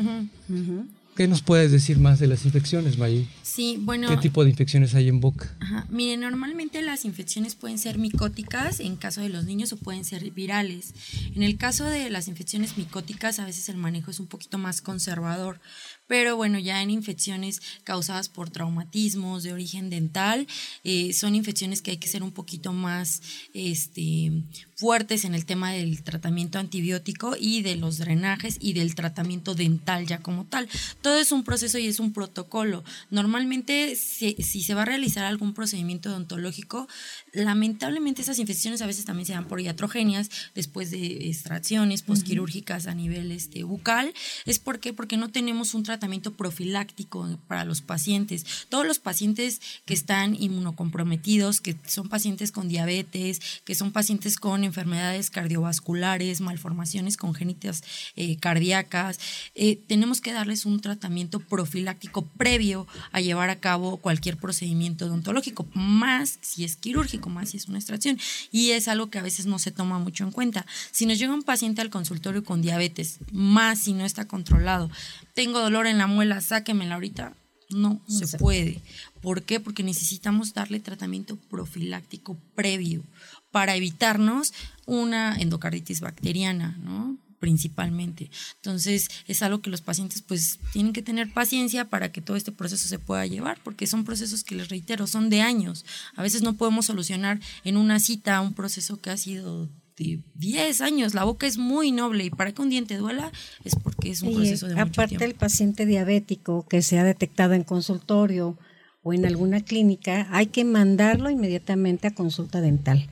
¿Qué 1.16 1.28
nos 1.28 1.42
puedes 1.42 1.70
decir 1.70 2.00
más 2.00 2.18
de 2.18 2.26
las 2.26 2.44
infecciones, 2.44 2.98
May? 2.98 3.28
Sí, 3.42 3.78
bueno. 3.80 4.08
¿Qué 4.08 4.16
tipo 4.16 4.42
de 4.42 4.50
infecciones 4.50 4.96
hay 4.96 5.08
en 5.08 5.20
boca? 5.20 5.54
Ajá. 5.60 5.86
Mire, 5.88 6.16
normalmente 6.16 6.82
las 6.82 7.04
infecciones 7.04 7.54
pueden 7.54 7.78
ser 7.78 7.98
micóticas 7.98 8.80
en 8.80 8.96
caso 8.96 9.20
de 9.20 9.28
los 9.28 9.44
niños 9.44 9.72
o 9.72 9.76
pueden 9.76 10.04
ser 10.04 10.28
virales. 10.32 10.92
En 11.36 11.44
el 11.44 11.56
caso 11.56 11.84
de 11.84 12.10
las 12.10 12.26
infecciones 12.26 12.76
micóticas, 12.76 13.38
a 13.38 13.44
veces 13.44 13.68
el 13.68 13.76
manejo 13.76 14.10
es 14.10 14.18
un 14.18 14.26
poquito 14.26 14.58
más 14.58 14.80
conservador, 14.80 15.60
pero 16.06 16.36
bueno, 16.36 16.58
ya 16.58 16.82
en 16.82 16.90
infecciones 16.90 17.62
causadas 17.82 18.28
por 18.28 18.50
traumatismos 18.50 19.42
de 19.42 19.52
origen 19.52 19.90
dental, 19.90 20.46
eh, 20.84 21.12
son 21.12 21.34
infecciones 21.34 21.80
que 21.80 21.92
hay 21.92 21.96
que 21.96 22.08
ser 22.08 22.22
un 22.22 22.32
poquito 22.32 22.72
más 22.72 23.22
este, 23.54 24.32
fuertes 24.76 25.24
en 25.24 25.34
el 25.34 25.46
tema 25.46 25.72
del 25.72 26.02
tratamiento 26.02 26.58
antibiótico 26.58 27.36
y 27.38 27.62
de 27.62 27.76
los 27.76 27.98
drenajes 27.98 28.58
y 28.60 28.74
del 28.74 28.94
tratamiento 28.94 29.54
dental 29.54 30.06
ya 30.06 30.18
como 30.18 30.44
tal. 30.44 30.68
Todo 31.00 31.18
es 31.18 31.32
un 31.32 31.42
proceso 31.42 31.78
y 31.78 31.86
es 31.86 32.00
un 32.00 32.12
protocolo. 32.12 32.84
Normalmente, 33.10 33.96
si, 33.96 34.34
si 34.34 34.62
se 34.62 34.74
va 34.74 34.82
a 34.82 34.86
realizar 34.86 35.24
algún 35.24 35.54
procedimiento 35.54 36.10
odontológico, 36.10 36.86
lamentablemente 37.32 38.22
esas 38.22 38.38
infecciones 38.38 38.82
a 38.82 38.86
veces 38.86 39.04
también 39.04 39.26
se 39.26 39.32
dan 39.32 39.48
por 39.48 39.60
iatrogenias 39.60 40.30
después 40.54 40.90
de 40.90 41.28
extracciones 41.28 42.02
postquirúrgicas 42.02 42.86
a 42.86 42.94
nivel 42.94 43.32
este, 43.32 43.64
bucal. 43.64 44.12
¿Es 44.44 44.58
por 44.58 44.80
qué? 44.80 44.92
Porque 44.92 45.16
no 45.16 45.30
tenemos 45.30 45.74
un 45.74 45.82
tratamiento 45.82 45.93
tratamiento 45.94 46.32
profiláctico 46.32 47.38
para 47.46 47.64
los 47.64 47.80
pacientes. 47.80 48.66
Todos 48.68 48.86
los 48.86 48.98
pacientes 48.98 49.60
que 49.84 49.94
están 49.94 50.34
inmunocomprometidos, 50.34 51.60
que 51.60 51.76
son 51.86 52.08
pacientes 52.08 52.50
con 52.50 52.68
diabetes, 52.68 53.40
que 53.64 53.74
son 53.74 53.92
pacientes 53.92 54.36
con 54.36 54.64
enfermedades 54.64 55.30
cardiovasculares, 55.30 56.40
malformaciones 56.40 57.16
congénitas 57.16 57.84
eh, 58.16 58.36
cardíacas, 58.38 59.20
eh, 59.54 59.78
tenemos 59.86 60.20
que 60.20 60.32
darles 60.32 60.66
un 60.66 60.80
tratamiento 60.80 61.38
profiláctico 61.38 62.22
previo 62.22 62.86
a 63.12 63.20
llevar 63.20 63.50
a 63.50 63.60
cabo 63.60 63.98
cualquier 63.98 64.36
procedimiento 64.36 65.06
odontológico, 65.06 65.66
más 65.74 66.38
si 66.40 66.64
es 66.64 66.76
quirúrgico, 66.76 67.28
más 67.30 67.50
si 67.50 67.58
es 67.58 67.68
una 67.68 67.78
extracción. 67.78 68.18
Y 68.50 68.70
es 68.70 68.88
algo 68.88 69.10
que 69.10 69.18
a 69.18 69.22
veces 69.22 69.46
no 69.46 69.60
se 69.60 69.70
toma 69.70 69.98
mucho 70.00 70.24
en 70.24 70.32
cuenta. 70.32 70.66
Si 70.90 71.06
nos 71.06 71.18
llega 71.18 71.32
un 71.32 71.44
paciente 71.44 71.80
al 71.82 71.90
consultorio 71.90 72.42
con 72.42 72.62
diabetes, 72.62 73.18
más 73.30 73.78
si 73.78 73.92
no 73.92 74.04
está 74.04 74.26
controlado, 74.26 74.90
tengo 75.34 75.60
dolor 75.60 75.83
en 75.90 75.98
la 75.98 76.06
muela, 76.06 76.40
sáquemela 76.40 76.94
ahorita. 76.94 77.34
No, 77.70 78.00
se, 78.06 78.38
puede. 78.38 78.80
¿Por 79.20 79.42
qué? 79.42 79.58
Porque 79.58 79.82
necesitamos 79.82 80.52
darle 80.52 80.80
tratamiento 80.80 81.36
profiláctico 81.36 82.36
previo 82.54 83.02
para 83.50 83.74
evitarnos 83.74 84.52
una 84.86 85.36
endocarditis 85.36 86.00
bacteriana, 86.00 86.76
¿no? 86.82 87.18
principalmente. 87.44 88.30
Entonces, 88.56 89.10
es 89.28 89.42
algo 89.42 89.60
que 89.60 89.68
los 89.68 89.82
pacientes 89.82 90.22
pues 90.22 90.60
tienen 90.72 90.94
que 90.94 91.02
tener 91.02 91.30
paciencia 91.30 91.84
para 91.90 92.10
que 92.10 92.22
todo 92.22 92.38
este 92.38 92.52
proceso 92.52 92.88
se 92.88 92.98
pueda 92.98 93.26
llevar, 93.26 93.58
porque 93.62 93.86
son 93.86 94.04
procesos 94.04 94.44
que 94.44 94.54
les 94.54 94.70
reitero, 94.70 95.06
son 95.06 95.28
de 95.28 95.42
años. 95.42 95.84
A 96.16 96.22
veces 96.22 96.40
no 96.40 96.54
podemos 96.54 96.86
solucionar 96.86 97.40
en 97.64 97.76
una 97.76 98.00
cita 98.00 98.40
un 98.40 98.54
proceso 98.54 98.98
que 98.98 99.10
ha 99.10 99.18
sido 99.18 99.68
de 99.96 100.20
10 100.34 100.80
años. 100.80 101.14
La 101.14 101.24
boca 101.24 101.46
es 101.46 101.58
muy 101.58 101.92
noble 101.92 102.24
y 102.24 102.30
para 102.30 102.52
que 102.52 102.62
un 102.62 102.70
diente 102.70 102.96
duela 102.96 103.30
es 103.64 103.76
porque 103.76 104.10
es 104.10 104.22
un 104.22 104.34
proceso 104.34 104.66
de 104.66 104.74
mucho 104.74 105.02
Aparte 105.02 105.24
el 105.24 105.34
paciente 105.34 105.86
diabético 105.86 106.66
que 106.68 106.82
se 106.82 106.98
ha 106.98 107.04
detectado 107.04 107.54
en 107.54 107.64
consultorio 107.64 108.58
o 109.02 109.12
en 109.12 109.26
alguna 109.26 109.60
clínica, 109.60 110.26
hay 110.30 110.46
que 110.46 110.64
mandarlo 110.64 111.30
inmediatamente 111.30 112.08
a 112.08 112.14
consulta 112.14 112.60
dental. 112.60 113.08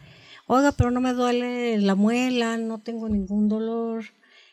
Oiga, 0.46 0.72
pero 0.72 0.90
no 0.90 1.00
me 1.00 1.12
duele 1.12 1.78
la 1.78 1.94
muela, 1.94 2.56
no 2.56 2.78
tengo 2.78 3.08
ningún 3.08 3.48
dolor. 3.48 4.06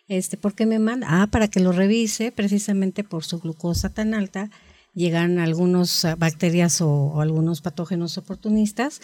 Este, 0.08 0.38
¿por 0.38 0.54
qué 0.54 0.66
me 0.66 0.80
manda? 0.80 1.08
Ah, 1.10 1.28
para 1.28 1.48
que 1.48 1.60
lo 1.60 1.72
revise 1.72 2.32
precisamente 2.32 3.04
por 3.04 3.24
su 3.24 3.40
glucosa 3.40 3.90
tan 3.90 4.14
alta 4.14 4.50
llegan 4.94 5.40
algunas 5.40 6.06
bacterias 6.18 6.82
o, 6.82 7.22
algunos 7.22 7.62
patógenos 7.62 8.18
oportunistas, 8.18 9.02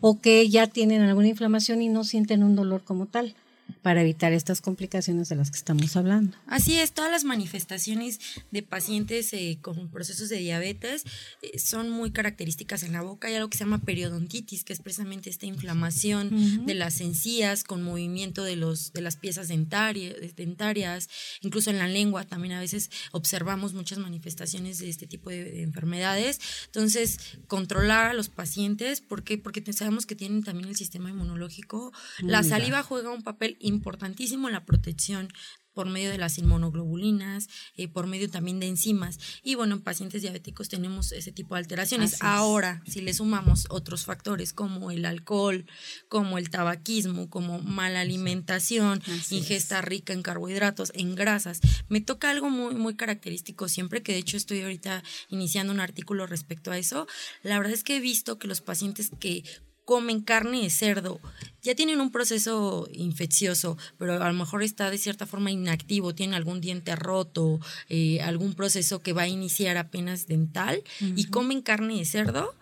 o 0.00 0.20
que 0.20 0.48
ya 0.48 0.66
tienen 0.66 1.02
alguna 1.02 1.28
inflamación 1.28 1.82
y 1.82 1.88
no 1.88 2.04
sienten 2.04 2.42
un 2.42 2.56
dolor 2.56 2.82
como 2.82 3.06
tal 3.06 3.34
para 3.82 4.02
evitar 4.02 4.32
estas 4.32 4.60
complicaciones 4.60 5.28
de 5.28 5.36
las 5.36 5.50
que 5.50 5.58
estamos 5.58 5.96
hablando. 5.96 6.36
Así 6.46 6.78
es, 6.78 6.92
todas 6.92 7.10
las 7.10 7.24
manifestaciones 7.24 8.18
de 8.50 8.62
pacientes 8.62 9.32
eh, 9.32 9.58
con 9.60 9.88
procesos 9.90 10.28
de 10.28 10.38
diabetes 10.38 11.04
eh, 11.42 11.58
son 11.58 11.90
muy 11.90 12.10
características 12.10 12.82
en 12.82 12.92
la 12.92 13.02
boca. 13.02 13.28
Hay 13.28 13.34
algo 13.34 13.50
que 13.50 13.58
se 13.58 13.64
llama 13.64 13.78
periodontitis, 13.78 14.64
que 14.64 14.72
es 14.72 14.80
precisamente 14.80 15.30
esta 15.30 15.46
inflamación 15.46 16.64
de 16.66 16.74
las 16.74 17.00
encías 17.00 17.64
con 17.64 17.82
movimiento 17.82 18.44
de, 18.44 18.56
los, 18.56 18.92
de 18.92 19.00
las 19.02 19.16
piezas 19.16 19.48
dentarias, 19.48 21.08
incluso 21.42 21.70
en 21.70 21.78
la 21.78 21.88
lengua 21.88 22.24
también 22.24 22.54
a 22.54 22.60
veces 22.60 22.90
observamos 23.12 23.74
muchas 23.74 23.98
manifestaciones 23.98 24.78
de 24.78 24.88
este 24.88 25.06
tipo 25.06 25.30
de, 25.30 25.62
enfermedades. 25.62 26.40
Entonces, 26.66 27.18
controlar 27.46 28.10
a 28.10 28.14
los 28.14 28.28
pacientes, 28.28 29.00
¿por 29.00 29.24
qué? 29.24 29.38
Porque 29.38 29.62
sabemos 29.72 30.06
que 30.06 30.14
tienen 30.14 30.42
también 30.42 30.68
el 30.68 30.76
sistema 30.76 31.10
inmunológico. 31.10 31.92
La 32.20 32.42
saliva 32.42 32.82
juega 32.82 33.10
un 33.10 33.22
papel 33.22 33.53
importantísimo 33.60 34.48
en 34.48 34.54
la 34.54 34.64
protección 34.64 35.28
por 35.74 35.88
medio 35.88 36.10
de 36.10 36.18
las 36.18 36.38
inmunoglobulinas, 36.38 37.48
eh, 37.76 37.88
por 37.88 38.06
medio 38.06 38.30
también 38.30 38.60
de 38.60 38.68
enzimas. 38.68 39.18
Y 39.42 39.56
bueno, 39.56 39.74
en 39.74 39.82
pacientes 39.82 40.22
diabéticos 40.22 40.68
tenemos 40.68 41.12
ese 41.12 41.32
tipo 41.32 41.54
de 41.54 41.58
alteraciones. 41.60 42.16
Ahora, 42.20 42.82
si 42.86 43.00
le 43.00 43.12
sumamos 43.12 43.66
otros 43.68 44.04
factores 44.04 44.52
como 44.52 44.90
el 44.90 45.04
alcohol, 45.04 45.66
como 46.08 46.38
el 46.38 46.48
tabaquismo, 46.48 47.28
como 47.28 47.58
mala 47.58 48.00
alimentación, 48.00 49.02
ingesta 49.30 49.82
rica 49.82 50.12
en 50.12 50.22
carbohidratos, 50.22 50.92
en 50.94 51.14
grasas, 51.16 51.60
me 51.88 52.00
toca 52.00 52.30
algo 52.30 52.48
muy, 52.48 52.76
muy 52.76 52.94
característico 52.94 53.68
siempre, 53.68 54.02
que 54.02 54.12
de 54.12 54.18
hecho 54.18 54.36
estoy 54.36 54.62
ahorita 54.62 55.02
iniciando 55.28 55.72
un 55.72 55.80
artículo 55.80 56.26
respecto 56.26 56.70
a 56.70 56.78
eso. 56.78 57.08
La 57.42 57.58
verdad 57.58 57.74
es 57.74 57.82
que 57.82 57.96
he 57.96 58.00
visto 58.00 58.38
que 58.38 58.46
los 58.46 58.60
pacientes 58.60 59.10
que 59.18 59.42
comen 59.84 60.20
carne 60.20 60.62
de 60.62 60.70
cerdo, 60.70 61.20
ya 61.64 61.74
tienen 61.74 62.00
un 62.00 62.10
proceso 62.10 62.88
infeccioso, 62.92 63.78
pero 63.98 64.22
a 64.22 64.28
lo 64.28 64.34
mejor 64.34 64.62
está 64.62 64.90
de 64.90 64.98
cierta 64.98 65.26
forma 65.26 65.50
inactivo, 65.50 66.14
tienen 66.14 66.34
algún 66.34 66.60
diente 66.60 66.94
roto, 66.94 67.58
eh, 67.88 68.20
algún 68.20 68.54
proceso 68.54 69.00
que 69.00 69.14
va 69.14 69.22
a 69.22 69.28
iniciar 69.28 69.78
apenas 69.78 70.26
dental 70.26 70.82
y 71.00 71.24
comen 71.24 71.62
carne 71.62 71.96
de 71.96 72.04
cerdo, 72.04 72.54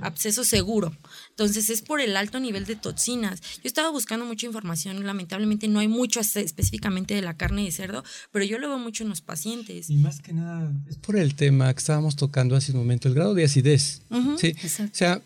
absceso 0.00 0.44
seguro. 0.44 0.94
Entonces 1.30 1.68
es 1.68 1.82
por 1.82 2.00
el 2.00 2.16
alto 2.16 2.40
nivel 2.40 2.64
de 2.64 2.76
toxinas. 2.76 3.40
Yo 3.40 3.62
estaba 3.64 3.90
buscando 3.90 4.24
mucha 4.24 4.46
información, 4.46 5.04
lamentablemente 5.04 5.68
no 5.68 5.78
hay 5.78 5.88
mucho 5.88 6.20
específicamente 6.20 7.14
de 7.14 7.22
la 7.22 7.36
carne 7.36 7.64
de 7.64 7.72
cerdo, 7.72 8.02
pero 8.32 8.46
yo 8.46 8.58
lo 8.58 8.68
veo 8.68 8.78
mucho 8.78 9.02
en 9.04 9.10
los 9.10 9.20
pacientes. 9.20 9.90
Y 9.90 9.96
más 9.96 10.20
que 10.20 10.32
nada 10.32 10.72
es 10.88 10.96
por 10.96 11.16
el 11.16 11.34
tema 11.34 11.72
que 11.72 11.78
estábamos 11.78 12.16
tocando 12.16 12.56
hace 12.56 12.72
un 12.72 12.78
momento, 12.78 13.08
el 13.08 13.14
grado 13.14 13.34
de 13.34 13.44
acidez. 13.44 14.02
sí, 14.38 14.54
o 14.62 14.88
sea, 14.92 15.20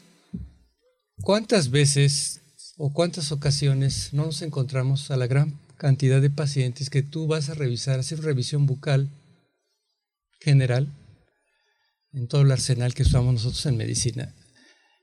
¿Cuántas 1.22 1.70
veces 1.70 2.40
o 2.76 2.92
cuántas 2.92 3.30
ocasiones 3.30 4.08
no 4.12 4.26
nos 4.26 4.42
encontramos 4.42 5.12
a 5.12 5.16
la 5.16 5.28
gran 5.28 5.56
cantidad 5.76 6.20
de 6.20 6.30
pacientes 6.30 6.90
que 6.90 7.02
tú 7.02 7.28
vas 7.28 7.48
a 7.48 7.54
revisar, 7.54 8.00
hacer 8.00 8.20
revisión 8.20 8.66
bucal 8.66 9.08
general 10.40 10.88
en 12.12 12.26
todo 12.26 12.42
el 12.42 12.50
arsenal 12.50 12.92
que 12.94 13.04
usamos 13.04 13.34
nosotros 13.34 13.64
en 13.66 13.76
medicina? 13.76 14.34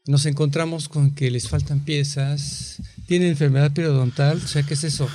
Nos 0.08 0.25
encontramos 0.25 0.89
con 0.89 1.15
que 1.15 1.32
les 1.32 1.47
faltan 1.47 1.86
piezas, 1.86 2.82
tienen 3.08 3.29
enfermedad 3.29 3.71
periodontal, 3.71 4.41
o 4.43 4.47
sea, 4.47 4.63
¿qué 4.63 4.73
es 4.73 4.84
eso? 4.84 5.08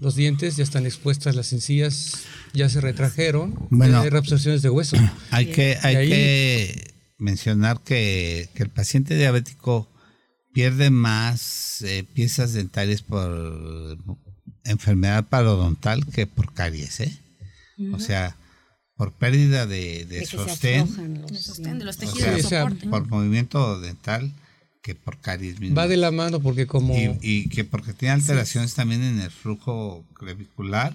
Los 0.00 0.14
dientes 0.14 0.56
ya 0.56 0.62
están 0.62 0.86
expuestas, 0.86 1.34
las 1.34 1.52
encías 1.52 2.22
ya 2.52 2.68
se 2.68 2.80
retrajeron, 2.80 3.68
hay 3.80 4.08
reabsorciones 4.08 4.62
de 4.62 4.70
hueso. 4.70 4.96
Hay 5.30 5.46
que, 5.46 5.78
hay 5.82 6.08
que 6.08 6.94
mencionar 7.18 7.80
que, 7.80 8.50
que 8.54 8.62
el 8.62 8.70
paciente 8.70 9.16
diabético 9.16 9.91
pierde 10.52 10.90
más 10.90 11.82
eh, 11.82 12.04
piezas 12.14 12.52
dentales 12.52 13.02
por 13.02 13.98
enfermedad 14.64 15.24
parodontal 15.28 16.06
que 16.06 16.26
por 16.26 16.52
caries, 16.52 17.00
¿eh? 17.00 17.18
O 17.92 17.98
sea, 17.98 18.36
por 18.96 19.12
pérdida 19.12 19.66
de, 19.66 20.04
de, 20.04 20.24
sostén, 20.26 20.86
de 21.26 21.84
los 21.84 21.96
tejidos 21.96 22.52
por 22.88 23.08
movimiento 23.08 23.80
dental 23.80 24.32
que 24.82 24.94
por 24.94 25.20
caries 25.20 25.58
mismo. 25.60 25.76
Va 25.76 25.88
de 25.88 25.96
la 25.96 26.10
mano 26.10 26.40
porque 26.40 26.66
como... 26.66 26.94
Y, 27.20 27.48
que 27.48 27.64
porque 27.64 27.92
tiene 27.92 28.14
alteraciones 28.14 28.74
también 28.74 29.02
en 29.02 29.20
el 29.20 29.30
flujo 29.30 30.04
clavicular, 30.14 30.94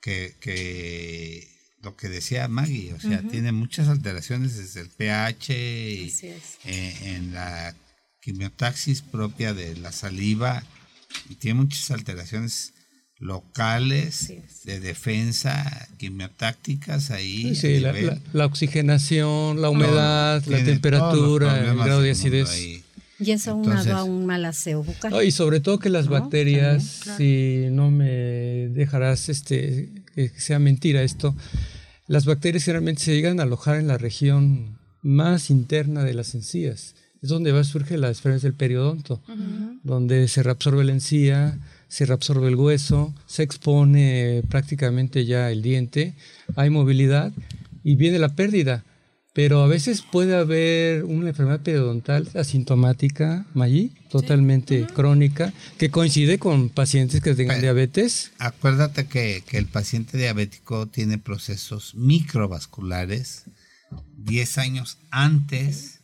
que, 0.00 0.34
que 0.40 1.48
lo 1.82 1.96
que 1.96 2.08
decía 2.08 2.48
Maggie, 2.48 2.94
o 2.94 3.00
sea, 3.00 3.22
tiene 3.22 3.52
muchas 3.52 3.88
alteraciones 3.88 4.56
desde 4.56 4.80
el 4.80 4.88
pH 4.88 5.54
y, 5.54 6.14
eh, 6.64 6.96
en 7.02 7.34
la 7.34 7.74
quimiotaxis 8.20 9.02
propia 9.02 9.54
de 9.54 9.76
la 9.76 9.92
saliva 9.92 10.62
y 11.28 11.36
tiene 11.36 11.60
muchas 11.60 11.90
alteraciones 11.90 12.74
locales 13.18 14.32
de 14.64 14.80
defensa 14.80 15.88
quimiotácticas 15.96 17.10
ahí. 17.10 17.54
Sí, 17.54 17.80
la, 17.80 18.46
oxigenación, 18.46 19.60
la 19.60 19.70
humedad, 19.70 20.42
la 20.46 20.64
temperatura, 20.64 21.58
el 21.58 21.76
grado 21.76 22.02
de 22.02 22.12
acidez. 22.12 22.84
Y 23.20 23.32
eso 23.32 23.50
aunado 23.50 23.96
a 23.96 24.04
un 24.04 24.26
mal 24.26 24.44
aseo 24.44 24.84
bucal. 24.84 25.24
y 25.24 25.32
sobre 25.32 25.58
todo 25.58 25.80
que 25.80 25.90
las 25.90 26.06
bacterias, 26.06 27.02
si 27.16 27.66
no 27.70 27.90
me 27.90 28.68
dejarás 28.68 29.28
este, 29.28 29.88
que 30.14 30.30
sea 30.36 30.60
mentira 30.60 31.02
esto, 31.02 31.34
las 32.06 32.24
bacterias 32.24 32.64
generalmente 32.64 33.02
se 33.02 33.14
llegan 33.14 33.40
a 33.40 33.42
alojar 33.42 33.76
en 33.76 33.88
la 33.88 33.98
región 33.98 34.78
más 35.02 35.50
interna 35.50 36.04
de 36.04 36.14
las 36.14 36.34
encías 36.36 36.94
es 37.22 37.28
donde 37.28 37.52
va 37.52 37.60
a 37.60 37.64
surgir 37.64 37.98
la 37.98 38.10
esfera 38.10 38.38
del 38.38 38.54
periodonto, 38.54 39.20
donde 39.82 40.28
se 40.28 40.42
reabsorbe 40.42 40.84
la 40.84 40.92
encía, 40.92 41.58
se 41.88 42.06
reabsorbe 42.06 42.48
el 42.48 42.56
hueso, 42.56 43.14
se 43.26 43.42
expone 43.42 44.42
prácticamente 44.48 45.24
ya 45.24 45.50
el 45.50 45.62
diente, 45.62 46.14
hay 46.54 46.70
movilidad 46.70 47.32
y 47.82 47.96
viene 47.96 48.18
la 48.18 48.34
pérdida. 48.34 48.84
Pero 49.34 49.62
a 49.62 49.68
veces 49.68 50.02
puede 50.02 50.34
haber 50.34 51.04
una 51.04 51.28
enfermedad 51.28 51.60
periodontal 51.60 52.28
asintomática, 52.34 53.46
Mayí, 53.54 53.92
totalmente 54.10 54.86
crónica, 54.86 55.52
que 55.76 55.90
coincide 55.90 56.38
con 56.38 56.70
pacientes 56.70 57.20
que 57.20 57.34
tengan 57.34 57.60
diabetes. 57.60 58.32
Acuérdate 58.38 59.06
que, 59.06 59.44
que 59.46 59.58
el 59.58 59.66
paciente 59.66 60.18
diabético 60.18 60.88
tiene 60.88 61.18
procesos 61.18 61.94
microvasculares 61.94 63.44
10 64.16 64.58
años 64.58 64.98
antes 65.10 65.97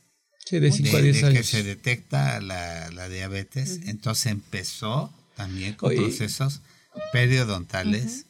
de 0.50 0.72
5 0.72 0.96
a 0.96 1.00
10 1.00 1.24
años. 1.24 1.38
que 1.38 1.44
se 1.44 1.62
detecta 1.62 2.40
la, 2.40 3.08
diabetes, 3.08 3.80
entonces 3.86 4.26
empezó 4.26 5.12
también 5.36 5.74
con 5.74 5.94
procesos 5.94 6.60
periodontales. 7.12 8.26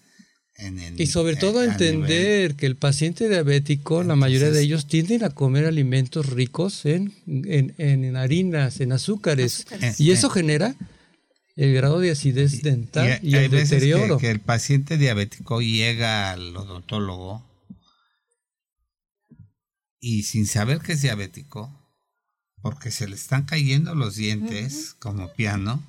y 0.97 1.07
sobre 1.07 1.37
todo 1.37 1.63
entender 1.63 2.55
que 2.55 2.67
el 2.67 2.77
paciente 2.77 3.29
diabético, 3.29 4.05
la 4.05 4.17
mayoría 4.17 4.51
de 4.51 4.63
ellos 4.63 4.87
tienden 4.87 5.25
a 5.25 5.31
comer 5.31 5.67
alimentos 5.67 6.27
ricos 6.27 6.87
en, 6.87 7.13
en, 7.27 8.17
harinas, 8.17 8.81
en 8.81 8.93
azúcares, 8.93 9.67
y 9.99 10.13
eso 10.13 10.31
genera 10.31 10.77
el 11.57 11.73
grado 11.75 12.01
de 12.01 12.11
acidez 12.11 12.63
dental 12.63 13.21
y, 13.23 13.37
el 13.37 13.51
deterioro. 13.51 14.19
que 14.19 14.31
el 14.31 14.41
paciente 14.41 14.97
diabético 14.97 15.61
llega 15.61 16.33
al 16.33 16.57
odontólogo 16.57 17.45
y 20.01 20.25
sin 20.25 20.47
saber 20.47 20.81
que 20.81 20.93
es 20.93 21.03
diabético, 21.03 21.84
porque 22.65 22.91
se 22.91 23.07
le 23.07 23.15
están 23.15 23.43
cayendo 23.43 23.95
los 23.95 24.17
dientes 24.17 24.97
como 24.99 25.31
piano 25.35 25.87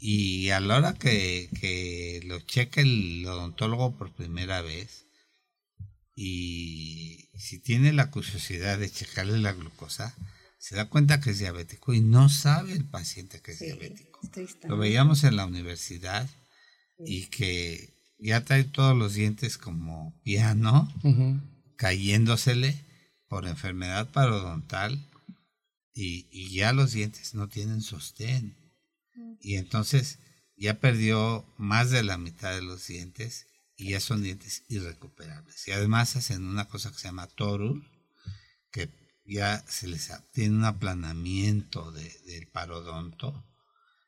y 0.00 0.48
a 0.48 0.58
la 0.58 0.76
hora 0.76 0.94
que, 0.94 2.20
lo 2.24 2.40
cheque 2.40 2.80
el 2.80 3.24
odontólogo 3.24 3.96
por 3.96 4.12
primera 4.12 4.62
vez 4.62 5.06
y 6.16 7.28
si 7.38 7.60
tiene 7.60 7.92
la 7.92 8.10
curiosidad 8.10 8.80
de 8.80 8.90
checarle 8.90 9.38
la 9.38 9.52
glucosa, 9.52 10.12
se 10.58 10.74
da 10.74 10.88
cuenta 10.88 11.20
que 11.20 11.30
es 11.30 11.38
diabético 11.38 11.94
y 11.94 12.00
no 12.00 12.28
sabe 12.28 12.72
el 12.72 12.84
paciente 12.84 13.40
que 13.40 13.52
es 13.52 13.60
diabético. 13.60 14.20
Lo 14.64 14.78
veíamos 14.78 15.22
en 15.22 15.36
la 15.36 15.46
universidad 15.46 16.28
y 16.98 17.26
que 17.26 17.94
ya 18.18 18.44
trae 18.44 18.64
todos 18.64 18.98
los 18.98 19.14
dientes 19.14 19.56
como 19.56 20.20
piano, 20.24 20.92
cayéndosele 21.76 22.76
por 23.28 23.46
enfermedad 23.46 24.10
parodontal 24.10 25.11
y, 25.94 26.54
ya 26.54 26.72
los 26.72 26.92
dientes 26.92 27.34
no 27.34 27.48
tienen 27.48 27.82
sostén. 27.82 28.56
Y 29.40 29.56
entonces 29.56 30.18
ya 30.56 30.80
perdió 30.80 31.44
más 31.56 31.90
de 31.90 32.02
la 32.02 32.18
mitad 32.18 32.54
de 32.54 32.62
los 32.62 32.86
dientes 32.86 33.46
y 33.76 33.90
ya 33.90 34.00
son 34.00 34.22
dientes 34.22 34.64
irrecuperables. 34.68 35.66
Y 35.68 35.72
además 35.72 36.16
hacen 36.16 36.44
una 36.44 36.68
cosa 36.68 36.90
que 36.90 36.98
se 36.98 37.08
llama 37.08 37.26
torul, 37.26 37.86
que 38.70 38.90
ya 39.24 39.64
se 39.68 39.88
les 39.88 40.10
tiene 40.32 40.56
un 40.56 40.64
aplanamiento 40.64 41.92
del 41.92 42.48
parodonto. 42.48 43.44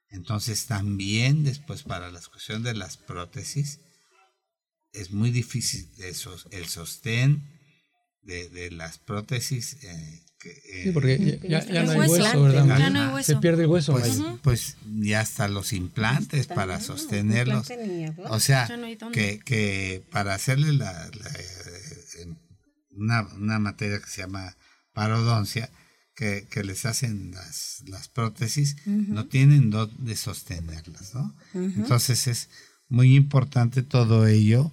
Entonces 0.08 0.66
también 0.66 1.44
después 1.44 1.82
para 1.82 2.10
la 2.10 2.20
cuestión 2.20 2.62
de 2.62 2.74
las 2.74 2.96
prótesis 2.96 3.80
es 4.92 5.10
muy 5.10 5.30
difícil 5.32 5.90
el 5.98 6.66
sostén 6.66 7.54
de, 8.24 8.70
las 8.70 8.98
prótesis. 8.98 9.78
Eh, 9.82 10.22
sí, 10.82 10.90
porque 10.92 11.40
ya, 11.48 11.64
no 11.84 11.90
hay 11.90 12.08
hueso, 12.08 12.42
¿verdad? 12.42 13.22
Se 13.22 13.36
pierde 13.36 13.64
el 13.64 13.68
hueso. 13.68 13.92
Pues, 13.92 14.20
pues 14.42 14.76
ya 15.00 15.20
hasta 15.20 15.48
los 15.48 15.72
implantes 15.72 16.46
para 16.46 16.80
sostenerlos. 16.80 17.70
O 18.28 18.40
sea, 18.40 18.68
que, 19.12 19.40
que 19.40 20.02
para 20.10 20.34
hacerle 20.34 20.72
la, 20.72 21.10
una, 22.90 23.22
una 23.34 23.58
materia 23.58 24.00
que 24.00 24.08
se 24.08 24.22
llama 24.22 24.56
parodoncia, 24.92 25.70
que, 26.14 26.46
que, 26.48 26.62
les 26.62 26.86
hacen 26.86 27.32
las, 27.32 27.82
las 27.86 28.08
prótesis, 28.08 28.76
no 28.86 29.26
tienen 29.26 29.70
dónde 29.70 30.14
sostenerlas, 30.16 31.14
¿no? 31.14 31.34
Entonces 31.54 32.28
es 32.28 32.48
muy 32.88 33.16
importante 33.16 33.82
todo 33.82 34.26
ello 34.26 34.70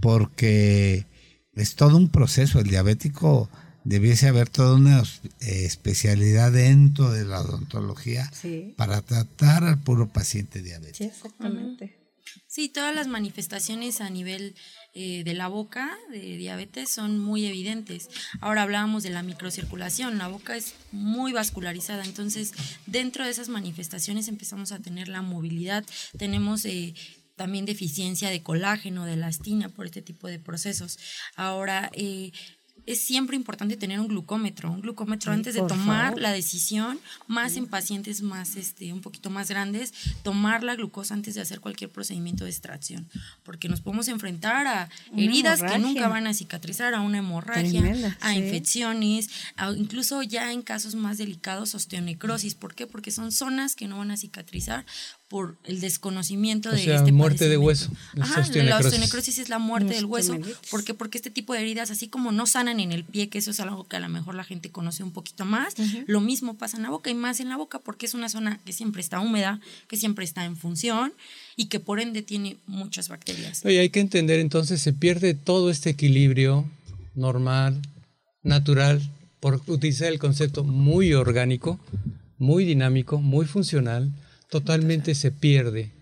porque 0.00 1.06
es 1.54 1.74
todo 1.74 1.96
un 1.96 2.08
proceso. 2.08 2.60
El 2.60 2.68
diabético 2.68 3.48
debiese 3.84 4.28
haber 4.28 4.48
toda 4.48 4.76
una 4.76 5.00
eh, 5.00 5.64
especialidad 5.64 6.52
dentro 6.52 7.10
de 7.10 7.24
la 7.24 7.40
odontología 7.40 8.30
para 8.76 9.02
tratar 9.02 9.64
al 9.64 9.80
puro 9.80 10.08
paciente 10.08 10.62
diabético. 10.62 10.98
Sí, 10.98 11.04
exactamente. 11.04 12.02
Sí, 12.46 12.68
todas 12.68 12.94
las 12.94 13.08
manifestaciones 13.08 14.00
a 14.00 14.10
nivel 14.10 14.54
eh, 14.94 15.22
de 15.24 15.34
la 15.34 15.48
boca 15.48 15.90
de 16.10 16.36
diabetes 16.36 16.90
son 16.90 17.18
muy 17.18 17.46
evidentes. 17.46 18.08
Ahora 18.40 18.62
hablábamos 18.62 19.02
de 19.02 19.10
la 19.10 19.22
microcirculación, 19.22 20.18
la 20.18 20.28
boca 20.28 20.56
es 20.56 20.74
muy 20.92 21.32
vascularizada, 21.32 22.04
entonces 22.04 22.52
dentro 22.86 23.24
de 23.24 23.30
esas 23.30 23.48
manifestaciones 23.48 24.28
empezamos 24.28 24.70
a 24.72 24.78
tener 24.78 25.08
la 25.08 25.22
movilidad, 25.22 25.84
tenemos 26.18 26.64
eh, 26.64 26.94
también 27.36 27.64
deficiencia 27.64 28.30
de 28.30 28.42
colágeno, 28.42 29.04
de 29.04 29.14
elastina 29.14 29.68
por 29.68 29.86
este 29.86 30.02
tipo 30.02 30.28
de 30.28 30.38
procesos. 30.38 30.98
Ahora, 31.36 31.90
eh, 31.94 32.32
es 32.86 33.00
siempre 33.00 33.36
importante 33.36 33.76
tener 33.76 34.00
un 34.00 34.08
glucómetro, 34.08 34.70
un 34.70 34.80
glucómetro 34.80 35.32
antes 35.32 35.54
de 35.54 35.62
tomar 35.62 36.18
la 36.18 36.32
decisión, 36.32 36.98
más 37.28 37.56
en 37.56 37.66
pacientes 37.66 38.22
más, 38.22 38.56
este, 38.56 38.92
un 38.92 39.00
poquito 39.00 39.30
más 39.30 39.48
grandes, 39.48 39.92
tomar 40.22 40.64
la 40.64 40.74
glucosa 40.74 41.14
antes 41.14 41.34
de 41.34 41.40
hacer 41.40 41.60
cualquier 41.60 41.90
procedimiento 41.90 42.44
de 42.44 42.50
extracción, 42.50 43.08
porque 43.44 43.68
nos 43.68 43.80
podemos 43.80 44.08
enfrentar 44.08 44.66
a 44.66 44.88
heridas 45.16 45.62
que 45.62 45.78
nunca 45.78 46.08
van 46.08 46.26
a 46.26 46.34
cicatrizar, 46.34 46.94
a 46.94 47.00
una 47.02 47.18
hemorragia, 47.18 48.16
a 48.20 48.34
infecciones, 48.34 49.30
incluso 49.76 50.22
ya 50.22 50.52
en 50.52 50.62
casos 50.62 50.94
más 50.94 51.18
delicados, 51.18 51.74
osteonecrosis. 51.74 52.54
¿Por 52.54 52.74
qué? 52.74 52.86
Porque 52.86 53.10
son 53.10 53.30
zonas 53.30 53.76
que 53.76 53.86
no 53.86 53.98
van 53.98 54.10
a 54.10 54.16
cicatrizar 54.16 54.84
por 55.32 55.56
el 55.64 55.80
desconocimiento 55.80 56.68
o 56.68 56.72
de 56.72 56.84
sea, 56.84 56.96
este 56.96 57.10
muerte 57.10 57.48
de 57.48 57.56
hueso. 57.56 57.90
Ajá, 58.20 58.46
la 58.52 58.76
osteonecrosis 58.76 59.38
es 59.38 59.48
la 59.48 59.58
muerte 59.58 59.94
del 59.94 60.04
hueso. 60.04 60.38
¿Por 60.70 60.84
qué? 60.84 60.92
Porque 60.92 61.16
este 61.16 61.30
tipo 61.30 61.54
de 61.54 61.60
heridas, 61.60 61.90
así 61.90 62.08
como 62.08 62.32
no 62.32 62.44
sanan 62.44 62.80
en 62.80 62.92
el 62.92 63.02
pie, 63.02 63.30
que 63.30 63.38
eso 63.38 63.50
es 63.50 63.58
algo 63.58 63.88
que 63.88 63.96
a 63.96 64.00
lo 64.00 64.10
mejor 64.10 64.34
la 64.34 64.44
gente 64.44 64.70
conoce 64.70 65.02
un 65.02 65.10
poquito 65.10 65.46
más, 65.46 65.74
lo 66.06 66.20
mismo 66.20 66.58
pasa 66.58 66.76
en 66.76 66.82
la 66.82 66.90
boca 66.90 67.08
y 67.08 67.14
más 67.14 67.40
en 67.40 67.48
la 67.48 67.56
boca 67.56 67.78
porque 67.78 68.04
es 68.04 68.12
una 68.12 68.28
zona 68.28 68.60
que 68.66 68.74
siempre 68.74 69.00
está 69.00 69.20
húmeda, 69.20 69.58
que 69.88 69.96
siempre 69.96 70.26
está 70.26 70.44
en 70.44 70.54
función 70.54 71.14
y 71.56 71.66
que 71.66 71.80
por 71.80 71.98
ende 71.98 72.20
tiene 72.20 72.58
muchas 72.66 73.08
bacterias. 73.08 73.64
Oye, 73.64 73.80
hay 73.80 73.88
que 73.88 74.00
entender 74.00 74.38
entonces, 74.38 74.82
se 74.82 74.92
pierde 74.92 75.32
todo 75.32 75.70
este 75.70 75.88
equilibrio 75.88 76.68
normal, 77.14 77.80
natural, 78.42 79.00
por 79.40 79.62
utilizar 79.66 80.08
el 80.08 80.18
concepto 80.18 80.62
muy 80.62 81.14
orgánico, 81.14 81.80
muy 82.36 82.66
dinámico, 82.66 83.18
muy 83.18 83.46
funcional 83.46 84.12
totalmente 84.52 85.14
se 85.14 85.30
pierde, 85.30 85.94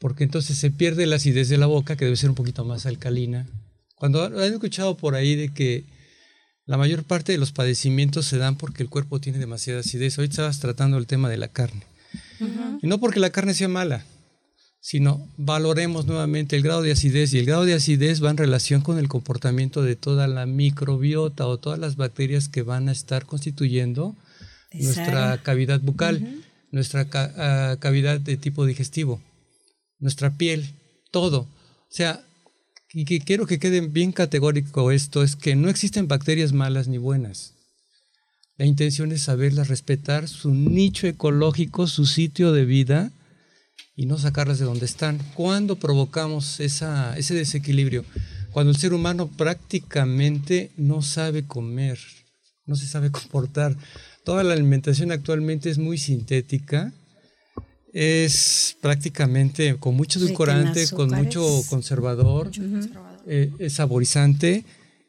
porque 0.00 0.24
entonces 0.24 0.58
se 0.58 0.72
pierde 0.72 1.06
la 1.06 1.16
acidez 1.16 1.48
de 1.48 1.56
la 1.56 1.66
boca, 1.66 1.94
que 1.94 2.04
debe 2.04 2.16
ser 2.16 2.30
un 2.30 2.34
poquito 2.34 2.64
más 2.64 2.84
alcalina. 2.84 3.46
Cuando 3.94 4.24
han 4.24 4.52
escuchado 4.52 4.96
por 4.96 5.14
ahí 5.14 5.36
de 5.36 5.54
que 5.54 5.84
la 6.66 6.76
mayor 6.76 7.04
parte 7.04 7.30
de 7.30 7.38
los 7.38 7.52
padecimientos 7.52 8.26
se 8.26 8.38
dan 8.38 8.56
porque 8.56 8.82
el 8.82 8.88
cuerpo 8.88 9.20
tiene 9.20 9.38
demasiada 9.38 9.80
acidez. 9.80 10.18
Hoy 10.18 10.26
estabas 10.26 10.58
tratando 10.58 10.98
el 10.98 11.06
tema 11.06 11.30
de 11.30 11.36
la 11.36 11.46
carne. 11.46 11.84
Y 12.82 12.88
no 12.88 12.98
porque 12.98 13.20
la 13.20 13.30
carne 13.30 13.54
sea 13.54 13.68
mala, 13.68 14.04
sino 14.80 15.28
valoremos 15.36 16.04
nuevamente 16.04 16.56
el 16.56 16.64
grado 16.64 16.82
de 16.82 16.90
acidez 16.90 17.32
y 17.32 17.38
el 17.38 17.46
grado 17.46 17.64
de 17.64 17.74
acidez 17.74 18.20
va 18.20 18.30
en 18.30 18.36
relación 18.36 18.80
con 18.80 18.98
el 18.98 19.06
comportamiento 19.06 19.84
de 19.84 19.94
toda 19.94 20.26
la 20.26 20.44
microbiota 20.46 21.46
o 21.46 21.58
todas 21.58 21.78
las 21.78 21.94
bacterias 21.94 22.48
que 22.48 22.62
van 22.62 22.88
a 22.88 22.92
estar 22.92 23.26
constituyendo 23.26 24.16
nuestra 24.72 25.40
cavidad 25.44 25.80
bucal 25.80 26.42
nuestra 26.72 27.06
ah, 27.12 27.76
cavidad 27.78 28.18
de 28.18 28.36
tipo 28.36 28.66
digestivo, 28.66 29.22
nuestra 30.00 30.30
piel, 30.36 30.74
todo. 31.12 31.40
O 31.42 31.94
sea, 31.94 32.24
y 32.92 33.04
que 33.04 33.20
quiero 33.20 33.46
que 33.46 33.58
quede 33.58 33.80
bien 33.82 34.10
categórico 34.10 34.90
esto, 34.90 35.22
es 35.22 35.36
que 35.36 35.54
no 35.54 35.68
existen 35.68 36.08
bacterias 36.08 36.52
malas 36.52 36.88
ni 36.88 36.98
buenas. 36.98 37.54
La 38.58 38.66
intención 38.66 39.12
es 39.12 39.22
saberlas 39.22 39.68
respetar, 39.68 40.28
su 40.28 40.54
nicho 40.54 41.06
ecológico, 41.06 41.86
su 41.86 42.06
sitio 42.06 42.52
de 42.52 42.64
vida 42.64 43.12
y 43.96 44.06
no 44.06 44.18
sacarlas 44.18 44.58
de 44.58 44.64
donde 44.64 44.86
están. 44.86 45.18
¿Cuándo 45.34 45.76
provocamos 45.76 46.60
esa, 46.60 47.16
ese 47.16 47.34
desequilibrio? 47.34 48.04
Cuando 48.50 48.70
el 48.70 48.78
ser 48.78 48.92
humano 48.92 49.28
prácticamente 49.28 50.70
no 50.76 51.00
sabe 51.00 51.46
comer, 51.46 51.98
no 52.66 52.76
se 52.76 52.86
sabe 52.86 53.10
comportar. 53.12 53.76
Toda 54.24 54.44
la 54.44 54.54
alimentación 54.54 55.12
actualmente 55.12 55.70
es 55.70 55.78
muy 55.78 55.98
sintética, 55.98 56.92
es 57.92 58.76
prácticamente 58.80 59.76
con 59.76 59.94
mucho 59.96 60.18
edulcorante, 60.18 60.88
con 60.90 61.10
mucho 61.10 61.62
conservador, 61.68 62.50
eh, 63.26 63.52
es 63.58 63.74
saborizante, 63.74 64.64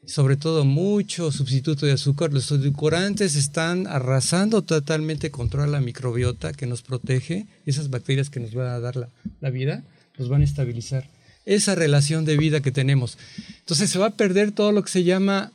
sobre 0.05 0.35
todo 0.35 0.65
mucho 0.65 1.31
sustituto 1.31 1.85
de 1.85 1.93
azúcar. 1.93 2.33
Los 2.33 2.51
edulcorantes 2.51 3.35
están 3.35 3.87
arrasando 3.87 4.63
totalmente 4.63 5.31
contra 5.31 5.65
la 5.65 5.79
microbiota 5.79 6.51
que 6.51 6.65
nos 6.65 6.81
protege, 6.81 7.47
esas 7.65 7.89
bacterias 7.89 8.29
que 8.29 8.41
nos 8.41 8.53
van 8.53 8.67
a 8.67 8.79
dar 8.79 8.97
la, 8.97 9.09
la 9.39 9.49
vida, 9.49 9.83
nos 10.17 10.27
van 10.27 10.41
a 10.41 10.45
estabilizar. 10.45 11.09
Esa 11.45 11.75
relación 11.75 12.25
de 12.25 12.37
vida 12.37 12.61
que 12.61 12.71
tenemos. 12.71 13.17
Entonces 13.59 13.89
se 13.89 13.99
va 13.99 14.07
a 14.07 14.15
perder 14.15 14.51
todo 14.51 14.71
lo 14.71 14.83
que 14.83 14.91
se 14.91 15.03
llama 15.03 15.51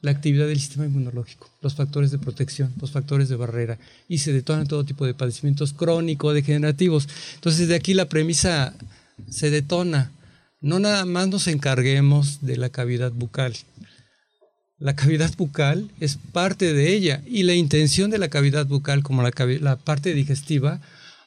la 0.00 0.10
actividad 0.10 0.46
del 0.46 0.60
sistema 0.60 0.86
inmunológico, 0.86 1.50
los 1.60 1.74
factores 1.74 2.10
de 2.10 2.18
protección, 2.18 2.72
los 2.80 2.90
factores 2.90 3.28
de 3.28 3.36
barrera, 3.36 3.78
y 4.08 4.18
se 4.18 4.32
detonan 4.32 4.66
todo 4.66 4.84
tipo 4.84 5.06
de 5.06 5.14
padecimientos 5.14 5.72
crónicos, 5.72 6.34
degenerativos. 6.34 7.08
Entonces, 7.34 7.68
de 7.68 7.74
aquí 7.74 7.94
la 7.94 8.08
premisa 8.08 8.74
se 9.28 9.50
detona. 9.50 10.12
No 10.60 10.78
nada 10.78 11.04
más 11.04 11.28
nos 11.28 11.46
encarguemos 11.46 12.38
de 12.42 12.56
la 12.56 12.68
cavidad 12.68 13.12
bucal. 13.12 13.54
La 14.78 14.94
cavidad 14.94 15.32
bucal 15.36 15.90
es 15.98 16.18
parte 16.32 16.72
de 16.72 16.92
ella 16.92 17.22
y 17.26 17.42
la 17.42 17.54
intención 17.54 18.10
de 18.10 18.18
la 18.18 18.28
cavidad 18.28 18.66
bucal, 18.66 19.02
como 19.02 19.22
la, 19.22 19.32
la 19.60 19.76
parte 19.76 20.14
digestiva, 20.14 20.80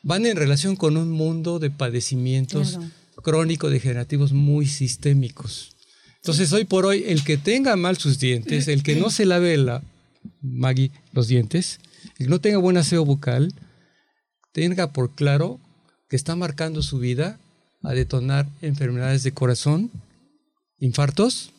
van 0.03 0.25
en 0.25 0.37
relación 0.37 0.75
con 0.75 0.97
un 0.97 1.11
mundo 1.11 1.59
de 1.59 1.69
padecimientos 1.69 2.79
crónicos 3.21 3.71
degenerativos 3.71 4.31
muy 4.31 4.67
sistémicos. 4.67 5.75
Entonces, 6.21 6.53
hoy 6.53 6.65
por 6.65 6.85
hoy, 6.85 7.03
el 7.07 7.23
que 7.23 7.37
tenga 7.37 7.75
mal 7.75 7.97
sus 7.97 8.19
dientes, 8.19 8.67
el 8.67 8.83
que 8.83 8.95
no 8.95 9.09
se 9.09 9.25
lave 9.25 9.57
la, 9.57 9.81
Maggie, 10.41 10.91
los 11.13 11.27
dientes, 11.27 11.79
el 12.19 12.25
que 12.25 12.29
no 12.29 12.39
tenga 12.39 12.59
buen 12.59 12.77
aseo 12.77 13.03
bucal, 13.03 13.55
tenga 14.51 14.93
por 14.93 15.15
claro 15.15 15.59
que 16.09 16.15
está 16.15 16.35
marcando 16.35 16.83
su 16.83 16.99
vida 16.99 17.39
a 17.81 17.93
detonar 17.93 18.47
enfermedades 18.61 19.23
de 19.23 19.31
corazón, 19.31 19.89
infartos, 20.77 21.53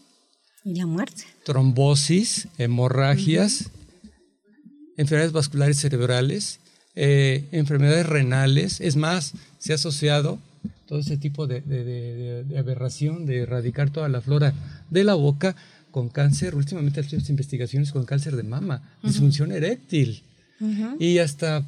y 0.65 0.77
la 0.77 0.87
muerte, 0.87 1.25
trombosis, 1.45 2.47
hemorragias, 2.57 3.71
enfermedades 4.97 5.33
vasculares 5.33 5.81
cerebrales, 5.81 6.61
eh, 6.95 7.49
enfermedades 7.51 8.07
renales. 8.07 8.81
Es 8.81 8.95
más, 8.95 9.33
se 9.59 9.73
ha 9.73 9.75
asociado 9.75 10.39
todo 10.87 10.99
ese 10.99 11.17
tipo 11.17 11.47
de, 11.47 12.45
aberración, 12.59 13.27
de 13.27 13.41
erradicar 13.41 13.91
toda 13.91 14.09
la 14.09 14.21
flora 14.21 14.55
de 14.91 15.05
la 15.05 15.15
boca 15.15 15.57
con 15.91 16.09
cáncer, 16.09 16.55
últimamente 16.55 17.01
hay 17.01 17.07
investigaciones 17.29 17.93
con 17.93 18.05
cáncer 18.05 18.37
de 18.37 18.43
mama, 18.43 18.97
disfunción 19.03 19.53
eréctil 19.53 20.23
y 20.99 21.19
hasta 21.19 21.67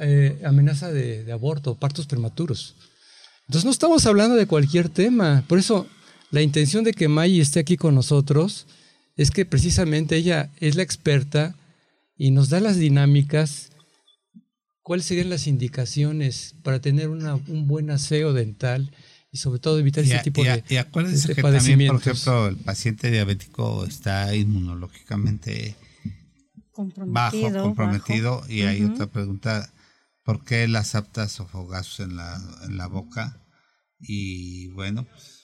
eh, 0.00 0.40
amenaza 0.44 0.92
de, 0.92 1.30
aborto, 1.32 1.74
partos 1.74 2.06
prematuros. 2.06 2.74
Entonces 3.46 3.64
no 3.64 3.70
estamos 3.70 4.06
hablando 4.06 4.36
de 4.36 4.46
cualquier 4.46 4.88
tema, 4.88 5.44
por 5.48 5.58
eso 5.58 5.86
la 6.30 6.42
intención 6.42 6.84
de 6.84 6.92
que 6.92 7.08
May 7.08 7.40
esté 7.40 7.60
aquí 7.60 7.76
con 7.76 7.94
nosotros 7.94 8.66
es 9.16 9.30
que 9.30 9.46
precisamente 9.46 10.16
ella 10.16 10.50
es 10.58 10.76
la 10.76 10.82
experta 10.82 11.54
y 12.18 12.30
nos 12.30 12.48
da 12.48 12.60
las 12.60 12.76
dinámicas 12.76 13.70
¿Cuáles 14.86 15.06
serían 15.06 15.30
las 15.30 15.48
indicaciones 15.48 16.54
para 16.62 16.80
tener 16.80 17.08
un 17.08 17.66
buen 17.66 17.90
aseo 17.90 18.32
dental 18.32 18.92
y 19.32 19.38
sobre 19.38 19.58
todo 19.58 19.80
evitar 19.80 20.04
ese 20.04 20.20
tipo 20.20 20.44
de, 20.44 20.62
y 20.68 20.76
acuérdense 20.76 21.34
que 21.34 21.42
también, 21.42 21.88
por 21.88 22.00
ejemplo, 22.00 22.46
el 22.46 22.56
paciente 22.56 23.10
diabético 23.10 23.84
está 23.84 24.32
inmunológicamente 24.36 25.74
bajo, 27.04 27.52
comprometido. 27.52 28.44
Y 28.48 28.62
hay 28.62 28.84
otra 28.84 29.08
pregunta, 29.08 29.72
¿por 30.22 30.44
qué 30.44 30.68
las 30.68 30.94
aptas 30.94 31.40
o 31.40 31.48
fogazos 31.48 31.98
en 32.06 32.14
la, 32.14 32.40
en 32.62 32.76
la 32.76 32.86
boca? 32.86 33.44
Y 33.98 34.68
bueno, 34.68 35.02
pues, 35.02 35.35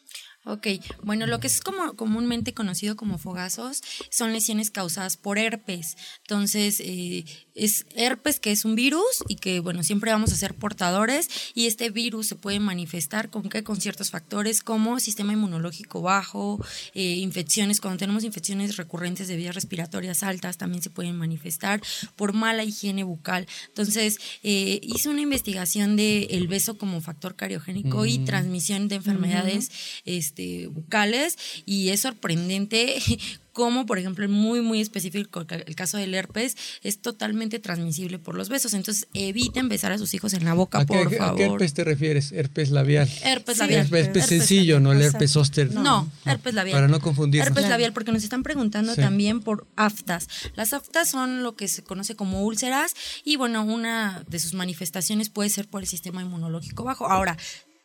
Ok, 0.45 0.67
bueno, 1.05 1.29
lo 1.29 1.39
que 1.39 1.47
es 1.47 1.61
como 1.61 1.95
comúnmente 1.95 2.53
conocido 2.53 2.97
como 2.97 3.17
fogazos 3.17 3.81
son 4.11 4.33
lesiones 4.33 4.73
causadas 4.73 5.17
por 5.17 5.39
herpes. 5.39 5.97
Entonces, 6.23 6.81
eh, 6.81 7.25
es 7.55 7.87
herpes 7.95 8.41
que 8.41 8.51
es 8.51 8.65
un 8.65 8.75
virus 8.75 9.23
y 9.29 9.37
que, 9.37 9.61
bueno, 9.61 9.85
siempre 9.85 10.11
vamos 10.11 10.33
a 10.33 10.37
ser 10.37 10.55
portadores 10.55 11.29
y 11.55 11.67
este 11.67 11.91
virus 11.91 12.27
se 12.27 12.35
puede 12.35 12.59
manifestar 12.59 13.31
con 13.31 13.49
qué, 13.49 13.63
con 13.63 13.81
ciertos 13.81 14.11
factores 14.11 14.65
como 14.65 14.99
sistema 14.99 15.33
inmunológico 15.33 16.03
bajo, 16.03 16.59
eh, 16.95 17.03
infecciones, 17.03 17.81
cuando 17.81 17.99
tenemos 17.99 18.25
infecciones 18.25 18.77
recurrentes 18.77 19.29
de 19.29 19.37
vías 19.37 19.55
respiratorias 19.55 20.25
altas 20.25 20.59
también 20.59 20.83
se 20.83 20.91
pueden 20.91 21.17
manifestar 21.17 21.81
por 22.17 22.33
mala 22.33 22.65
higiene 22.65 23.05
bucal. 23.05 23.47
Entonces, 23.69 24.19
eh, 24.43 24.81
hice 24.83 25.09
una 25.09 25.21
investigación 25.21 25.95
de 25.95 26.25
el 26.31 26.49
beso 26.49 26.79
como 26.79 27.01
factor 27.01 27.37
cariogénico 27.37 28.07
y 28.07 28.19
mm. 28.19 28.25
transmisión 28.25 28.89
de 28.89 28.97
enfermedades. 28.97 29.71
Este, 30.05 30.32
bucales 30.71 31.39
y 31.67 31.91
es 31.91 32.01
sorprendente 32.01 32.97
como 33.53 33.85
por 33.87 33.99
ejemplo 33.99 34.27
muy 34.29 34.61
muy 34.61 34.81
específico 34.81 35.45
el 35.49 35.75
caso 35.75 35.99
del 35.99 36.15
herpes 36.15 36.57
es 36.83 37.01
totalmente 37.01 37.59
transmisible 37.59 38.19
por 38.19 38.35
los 38.35 38.49
besos. 38.49 38.75
Entonces 38.75 39.09
eviten 39.15 39.69
besar 39.69 39.93
a 39.93 39.99
sus 39.99 40.15
hijos 40.15 40.33
en 40.33 40.45
la 40.45 40.55
boca 40.55 40.85
por 40.87 41.15
favor 41.15 41.35
¿a 41.35 41.37
qué 41.37 41.45
herpes 41.45 41.75
te 41.75 41.85
refieres 41.85 42.33
herpes 42.33 42.71
labial 42.71 43.09
herpes 43.25 43.59
labial. 43.59 43.89
Herpes, 43.93 44.27
sencillo 44.27 44.81
no 44.81 44.93
el 44.93 45.03
herpes 45.03 45.33
zóster 45.33 45.73
no, 45.73 46.11
herpes 46.25 46.55
labial. 46.55 46.77
Para 46.77 46.89
no 46.89 47.01
confundir 47.01 47.43
herpes 47.43 47.69
labial 47.69 47.93
porque 47.93 48.13
nos 48.13 48.25
están 48.25 48.43
preguntando 48.43 48.95
también 48.97 49.41
por 49.41 49.67
aftas. 49.77 50.29
Las 50.55 50.73
aftas 50.73 51.11
son 51.11 51.43
lo 51.43 51.57
que 51.57 51.69
se 51.69 51.83
conoce 51.83 52.17
como 52.17 52.43
úlceras 52.43 52.95
y 53.25 53.37
bueno 53.37 53.63
una 53.65 54.25
de 54.29 54.39
sus 54.39 54.55
manifestaciones 54.55 55.29
puede 55.29 55.51
ser 55.51 55.69
por 55.69 55.83
el 55.83 55.89
sistema 55.89 56.23
inmunológico 56.23 56.85
bajo. 56.85 57.07
Ahora 57.09 57.37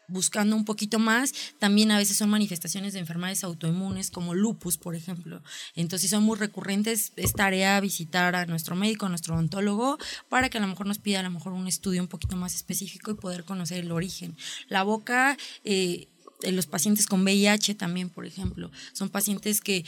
buscando 0.07 0.55
un 0.55 0.65
poquito 0.65 0.99
más, 0.99 1.33
también 1.59 1.91
a 1.91 1.97
veces 1.97 2.17
son 2.17 2.29
manifestaciones 2.29 2.93
de 2.93 2.99
enfermedades 2.99 3.43
autoinmunes 3.43 4.11
como 4.11 4.33
lupus, 4.33 4.77
por 4.77 4.95
ejemplo. 4.95 5.41
Entonces, 5.75 6.09
si 6.09 6.15
son 6.15 6.23
muy 6.23 6.37
recurrentes, 6.37 7.11
es 7.15 7.33
tarea 7.33 7.79
visitar 7.79 8.35
a 8.35 8.45
nuestro 8.45 8.75
médico, 8.75 9.05
a 9.05 9.09
nuestro 9.09 9.35
odontólogo, 9.35 9.97
para 10.29 10.49
que 10.49 10.57
a 10.57 10.61
lo 10.61 10.67
mejor 10.67 10.87
nos 10.87 10.99
pida 10.99 11.19
a 11.19 11.23
lo 11.23 11.31
mejor 11.31 11.53
un 11.53 11.67
estudio 11.67 12.01
un 12.01 12.07
poquito 12.07 12.35
más 12.35 12.55
específico 12.55 13.11
y 13.11 13.15
poder 13.15 13.43
conocer 13.43 13.79
el 13.79 13.91
origen. 13.91 14.35
La 14.69 14.83
boca... 14.83 15.37
Eh, 15.63 16.07
los 16.43 16.67
pacientes 16.67 17.07
con 17.07 17.23
VIH 17.23 17.73
también, 17.73 18.11
por 18.11 18.27
ejemplo, 18.27 18.69
son 18.93 19.09
pacientes 19.09 19.59
que 19.59 19.85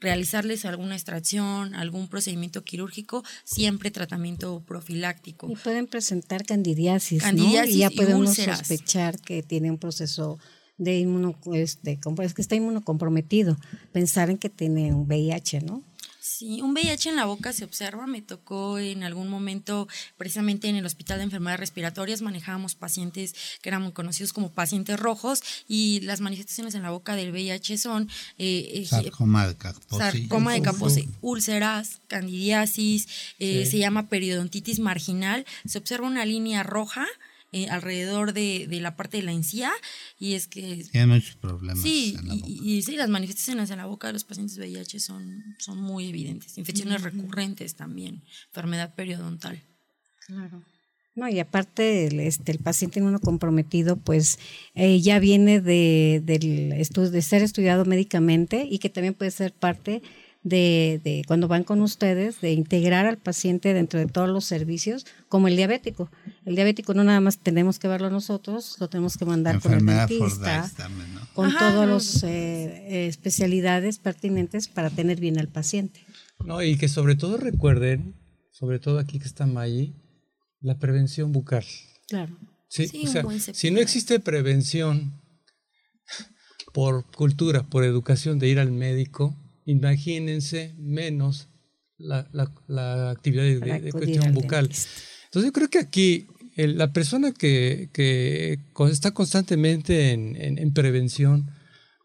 realizarles 0.00 0.64
alguna 0.64 0.94
extracción, 0.94 1.74
algún 1.74 2.08
procedimiento 2.08 2.64
quirúrgico, 2.64 3.22
siempre 3.44 3.90
tratamiento 3.90 4.62
profiláctico. 4.66 5.50
Y 5.50 5.56
pueden 5.56 5.86
presentar 5.86 6.44
candidiasis, 6.44 7.22
¿no? 7.34 7.64
y 7.64 7.78
ya 7.78 7.90
podemos 7.90 8.34
sospechar 8.34 9.20
que 9.20 9.42
tiene 9.42 9.70
un 9.70 9.78
proceso 9.78 10.38
de 10.78 10.98
inmuno, 10.98 11.38
este, 11.52 12.00
es 12.22 12.34
que 12.34 12.42
está 12.42 12.56
inmunocomprometido, 12.56 13.58
pensar 13.92 14.30
en 14.30 14.38
que 14.38 14.48
tiene 14.48 14.94
un 14.94 15.06
VIH, 15.06 15.60
¿no? 15.60 15.82
Sí, 16.20 16.60
un 16.60 16.74
VIH 16.74 17.08
en 17.08 17.16
la 17.16 17.24
boca 17.24 17.54
se 17.54 17.64
observa. 17.64 18.06
Me 18.06 18.20
tocó 18.20 18.78
en 18.78 19.02
algún 19.04 19.28
momento, 19.28 19.88
precisamente 20.18 20.68
en 20.68 20.76
el 20.76 20.84
Hospital 20.84 21.16
de 21.16 21.24
Enfermedades 21.24 21.60
Respiratorias, 21.60 22.20
manejábamos 22.20 22.74
pacientes 22.74 23.34
que 23.62 23.70
eran 23.70 23.80
muy 23.80 23.92
conocidos 23.92 24.34
como 24.34 24.50
pacientes 24.50 25.00
rojos 25.00 25.42
y 25.66 26.00
las 26.00 26.20
manifestaciones 26.20 26.74
en 26.74 26.82
la 26.82 26.90
boca 26.90 27.16
del 27.16 27.32
VIH 27.32 27.78
son 27.78 28.10
eh, 28.36 28.70
eh 28.74 28.86
sarcoma 28.86 29.46
de 29.46 30.60
Kaposi, 30.60 31.08
úlceras, 31.22 32.02
candidiasis, 32.06 33.08
eh, 33.38 33.64
se 33.64 33.78
llama 33.78 34.08
periodontitis 34.08 34.78
marginal. 34.78 35.46
Se 35.64 35.78
observa 35.78 36.06
una 36.06 36.26
línea 36.26 36.62
roja 36.62 37.06
eh, 37.52 37.68
alrededor 37.68 38.32
de, 38.32 38.68
la 38.70 38.96
parte 38.96 39.16
de 39.16 39.24
la 39.24 39.32
encía 39.32 39.72
y 40.18 40.34
es 40.34 40.46
que... 40.46 40.84
Tiene 40.92 41.14
muchos 41.14 41.36
problemas. 41.36 41.82
Sí, 41.82 42.16
y, 42.46 42.82
sí, 42.82 42.96
las 42.96 43.08
manifestaciones 43.08 43.70
en 43.70 43.78
la 43.78 43.86
boca 43.86 44.06
de 44.06 44.12
los 44.12 44.24
pacientes 44.24 44.56
VIH 44.58 45.00
son, 45.00 45.56
son 45.58 45.80
muy 45.80 46.08
evidentes. 46.08 46.58
Infecciones 46.58 47.02
recurrentes 47.02 47.74
también, 47.74 48.22
enfermedad 48.48 48.94
periodontal. 48.94 49.62
Claro. 50.26 50.64
No, 51.16 51.28
y 51.28 51.40
aparte 51.40 52.06
el, 52.06 52.20
este, 52.20 52.52
el 52.52 52.60
paciente 52.60 53.00
inmunocomprometido, 53.00 53.96
pues 53.96 54.38
eh, 54.74 55.00
ya 55.00 55.18
viene 55.18 55.60
de, 55.60 56.22
del 56.24 56.70
de 56.70 57.22
ser 57.22 57.42
estudiado 57.42 57.84
médicamente 57.84 58.66
y 58.70 58.78
que 58.78 58.90
también 58.90 59.14
puede 59.14 59.32
ser 59.32 59.52
parte 59.52 60.02
de, 60.42 61.00
de, 61.04 61.22
cuando 61.26 61.48
van 61.48 61.64
con 61.64 61.82
ustedes, 61.82 62.40
de 62.40 62.52
integrar 62.52 63.06
al 63.06 63.18
paciente 63.18 63.74
dentro 63.74 64.00
de 64.00 64.06
todos 64.06 64.28
los 64.28 64.44
servicios, 64.44 65.06
como 65.28 65.48
el 65.48 65.56
diabético. 65.56 66.10
El 66.44 66.54
diabético 66.54 66.94
no 66.94 67.04
nada 67.04 67.20
más 67.20 67.38
tenemos 67.38 67.78
que 67.78 67.88
verlo 67.88 68.10
nosotros, 68.10 68.76
lo 68.80 68.88
tenemos 68.88 69.18
que 69.18 69.26
mandar 69.26 69.60
con 69.60 69.74
el 69.74 69.84
dentista, 69.84 70.70
con 71.34 71.52
todas 71.52 71.88
las 71.88 72.22
eh, 72.24 73.06
especialidades 73.06 73.98
pertinentes 73.98 74.68
para 74.68 74.90
tener 74.90 75.20
bien 75.20 75.38
al 75.38 75.48
paciente. 75.48 76.00
No, 76.44 76.62
y 76.62 76.76
que 76.76 76.88
sobre 76.88 77.16
todo 77.16 77.36
recuerden, 77.36 78.14
sobre 78.50 78.78
todo 78.78 78.98
aquí 78.98 79.18
que 79.18 79.26
está 79.26 79.46
Maggi, 79.46 79.94
la 80.60 80.78
prevención 80.78 81.32
bucal. 81.32 81.64
Claro. 82.08 82.36
Sí, 82.68 82.88
o 83.04 83.08
sea, 83.08 83.24
si 83.52 83.70
no 83.72 83.80
existe 83.80 84.20
prevención 84.20 85.20
por 86.72 87.04
cultura, 87.10 87.64
por 87.64 87.84
educación 87.84 88.38
de 88.38 88.48
ir 88.48 88.60
al 88.60 88.70
médico, 88.70 89.36
imagínense 89.64 90.74
menos 90.78 91.48
la, 91.98 92.28
actividad 93.10 93.44
de, 93.44 93.92
cuestión 93.92 94.32
bucal. 94.34 94.66
Entonces 94.66 95.48
yo 95.48 95.52
creo 95.52 95.68
que 95.68 95.78
aquí 95.78 96.26
la 96.56 96.92
persona 96.92 97.32
que, 97.32 97.90
está 98.90 99.12
constantemente 99.12 100.12
en, 100.12 100.72
prevención 100.72 101.50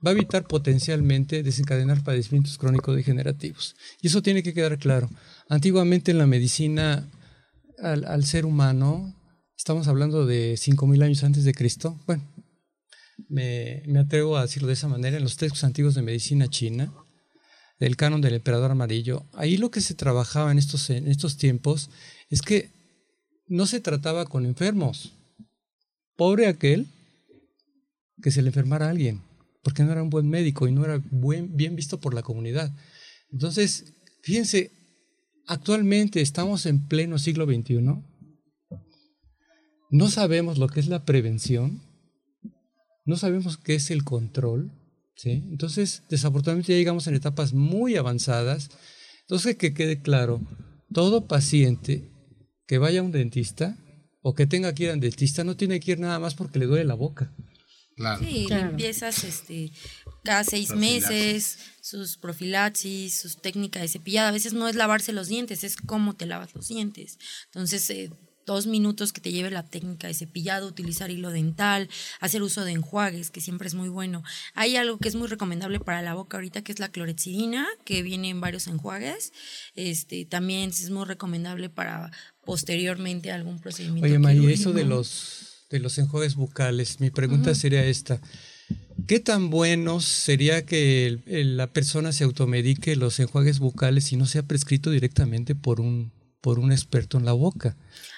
va 0.05 0.11
a 0.11 0.13
evitar 0.13 0.45
potencialmente 0.47 1.41
desencadenar 1.41 2.03
padecimientos 2.03 2.57
crónicos 2.57 2.95
degenerativos. 2.95 3.75
Y 4.01 4.07
eso 4.07 4.21
tiene 4.21 4.43
que 4.43 4.53
quedar 4.53 4.77
claro. 4.77 5.09
Antiguamente 5.49 6.11
en 6.11 6.19
la 6.19 6.27
medicina 6.27 7.09
al, 7.79 8.25
ser 8.25 8.45
humano, 8.45 9.15
estamos 9.57 9.87
hablando 9.87 10.25
de 10.25 10.53
5.000 10.53 11.03
años 11.03 11.23
antes 11.23 11.43
de 11.43 11.53
Cristo, 11.53 11.99
bueno, 12.05 12.23
me, 13.29 13.81
me 13.87 13.99
atrevo 13.99 14.37
a 14.37 14.43
decirlo 14.43 14.67
de 14.67 14.73
esa 14.73 14.87
manera, 14.87 15.17
en 15.17 15.23
los 15.23 15.37
textos 15.37 15.63
antiguos 15.63 15.95
de 15.95 16.01
medicina 16.01 16.47
china, 16.47 16.93
del 17.80 17.97
canon 17.97 18.21
del 18.21 18.36
emperador 18.36 18.71
amarillo, 18.71 19.26
ahí 19.34 19.57
lo 19.57 19.71
que 19.71 19.82
se 19.82 19.95
trabajaba 19.95 20.51
en 20.51 20.57
estos, 20.57 20.89
en 20.89 21.07
estos 21.07 21.38
tiempos 21.38 21.89
es 22.30 22.41
que 22.41 22.69
no 23.47 23.65
se 23.65 23.80
trataba 23.80 24.26
con 24.26 24.45
enfermos. 24.45 25.13
Pobre 26.15 26.47
aquel 26.47 26.88
que 28.21 28.32
se 28.32 28.41
le 28.41 28.47
enfermara 28.47 28.88
a 28.88 28.89
alguien, 28.89 29.21
porque 29.63 29.84
no 29.84 29.91
era 29.91 30.01
un 30.01 30.09
buen 30.09 30.30
médico 30.30 30.67
y 30.67 30.71
no 30.71 30.86
era 30.86 31.01
buen, 31.11 31.55
bien 31.55 31.76
visto 31.76 31.99
por 31.99 32.13
la 32.13 32.23
comunidad. 32.23 32.73
Entonces, 33.32 33.93
fíjense, 34.21 34.71
actualmente 35.45 36.21
estamos 36.21 36.65
en 36.65 36.88
pleno 36.88 37.19
siglo 37.19 37.45
XXI, 37.45 37.82
no 39.91 40.09
sabemos 40.09 40.57
lo 40.57 40.67
que 40.67 40.80
es 40.80 40.88
la 40.88 41.05
prevención, 41.05 41.82
no 43.05 43.17
sabemos 43.17 43.57
qué 43.57 43.76
es 43.76 43.91
el 43.91 44.03
control, 44.03 44.71
entonces, 45.24 46.03
desafortunadamente 46.09 46.74
ya 46.74 46.78
llegamos 46.78 47.07
en 47.07 47.16
etapas 47.16 47.53
muy 47.53 47.95
avanzadas. 47.95 48.70
Entonces, 49.22 49.55
que 49.55 49.74
quede 49.74 50.01
claro, 50.01 50.41
todo 50.93 51.28
paciente 51.28 52.11
que 52.68 52.78
vaya 52.78 52.99
a 52.99 53.03
un 53.03 53.11
dentista 53.11 53.78
o 54.22 54.34
que 54.34 54.47
tenga 54.47 54.74
que 54.74 54.84
ir 54.84 54.89
a 54.89 54.93
un 54.93 54.99
dentista 54.99 55.43
no 55.43 55.55
tiene 55.55 55.80
que 55.80 55.93
ir 55.93 55.99
nada 55.99 56.20
más 56.20 56.36
porque 56.36 56.59
le 56.59 56.66
duele 56.66 56.86
la 56.86 56.95
boca. 56.95 57.34
Claro. 57.95 58.26
Sí, 58.26 58.47
limpiezas 58.49 59.24
este, 59.24 59.72
cada 60.24 60.43
seis 60.43 60.76
meses, 60.76 61.59
sus 61.82 62.18
profilaxis, 62.18 63.22
sus 63.22 63.41
técnicas 63.41 63.84
de 63.84 63.88
cepillada. 63.88 64.30
A 64.30 64.34
veces 64.34 64.53
no 64.53 64.68
es 64.68 64.76
lavarse 64.76 65.13
los 65.13 65.28
dientes, 65.28 65.63
es 65.63 65.78
cómo 65.78 66.16
te 66.16 66.26
lavas 66.26 66.53
los 66.53 66.68
dientes. 66.68 67.18
Entonces, 67.45 67.89
eh, 67.89 68.11
dos 68.45 68.67
minutos 68.67 69.11
que 69.11 69.21
te 69.21 69.31
lleve 69.31 69.49
la 69.49 69.63
técnica 69.63 70.07
de 70.07 70.13
cepillado, 70.13 70.67
utilizar 70.67 71.09
hilo 71.09 71.31
dental, 71.31 71.89
hacer 72.19 72.43
uso 72.43 72.63
de 72.63 72.73
enjuagues, 72.73 73.31
que 73.31 73.41
siempre 73.41 73.67
es 73.67 73.73
muy 73.73 73.89
bueno. 73.89 74.23
Hay 74.53 74.75
algo 74.75 74.97
que 74.97 75.07
es 75.07 75.15
muy 75.15 75.27
recomendable 75.27 75.79
para 75.79 76.01
la 76.01 76.13
boca 76.13 76.37
ahorita, 76.37 76.61
que 76.61 76.71
es 76.71 76.79
la 76.79 76.89
clorexidina, 76.89 77.67
que 77.83 78.03
viene 78.03 78.29
en 78.29 78.41
varios 78.41 78.67
enjuagues. 78.67 79.33
Este, 79.75 80.25
también 80.25 80.69
es 80.69 80.89
muy 80.89 81.05
recomendable 81.05 81.69
para 81.69 82.11
posteriormente 82.45 83.31
algún 83.31 83.59
procedimiento. 83.59 84.05
Oye, 84.05 84.19
María, 84.19 84.51
eso 84.51 84.73
de 84.73 84.85
los, 84.85 85.65
de 85.69 85.79
los 85.79 85.97
enjuagues 85.97 86.35
bucales, 86.35 86.99
mi 86.99 87.09
pregunta 87.09 87.55
sería 87.55 87.83
esta. 87.85 88.21
¿Qué 89.07 89.19
tan 89.19 89.49
bueno 89.49 89.99
sería 89.99 90.65
que 90.65 91.21
la 91.25 91.71
persona 91.71 92.11
se 92.11 92.23
automedique 92.23 92.95
los 92.95 93.19
enjuagues 93.19 93.59
bucales 93.59 94.11
y 94.11 94.17
no 94.17 94.25
sea 94.25 94.43
prescrito 94.43 94.89
directamente 94.89 95.53
por 95.53 95.81
un 95.81 96.11
por 96.45 96.59
un 96.59 96.71
experto 96.71 97.17
en 97.17 97.25
la 97.25 97.33
boca. 97.33 97.75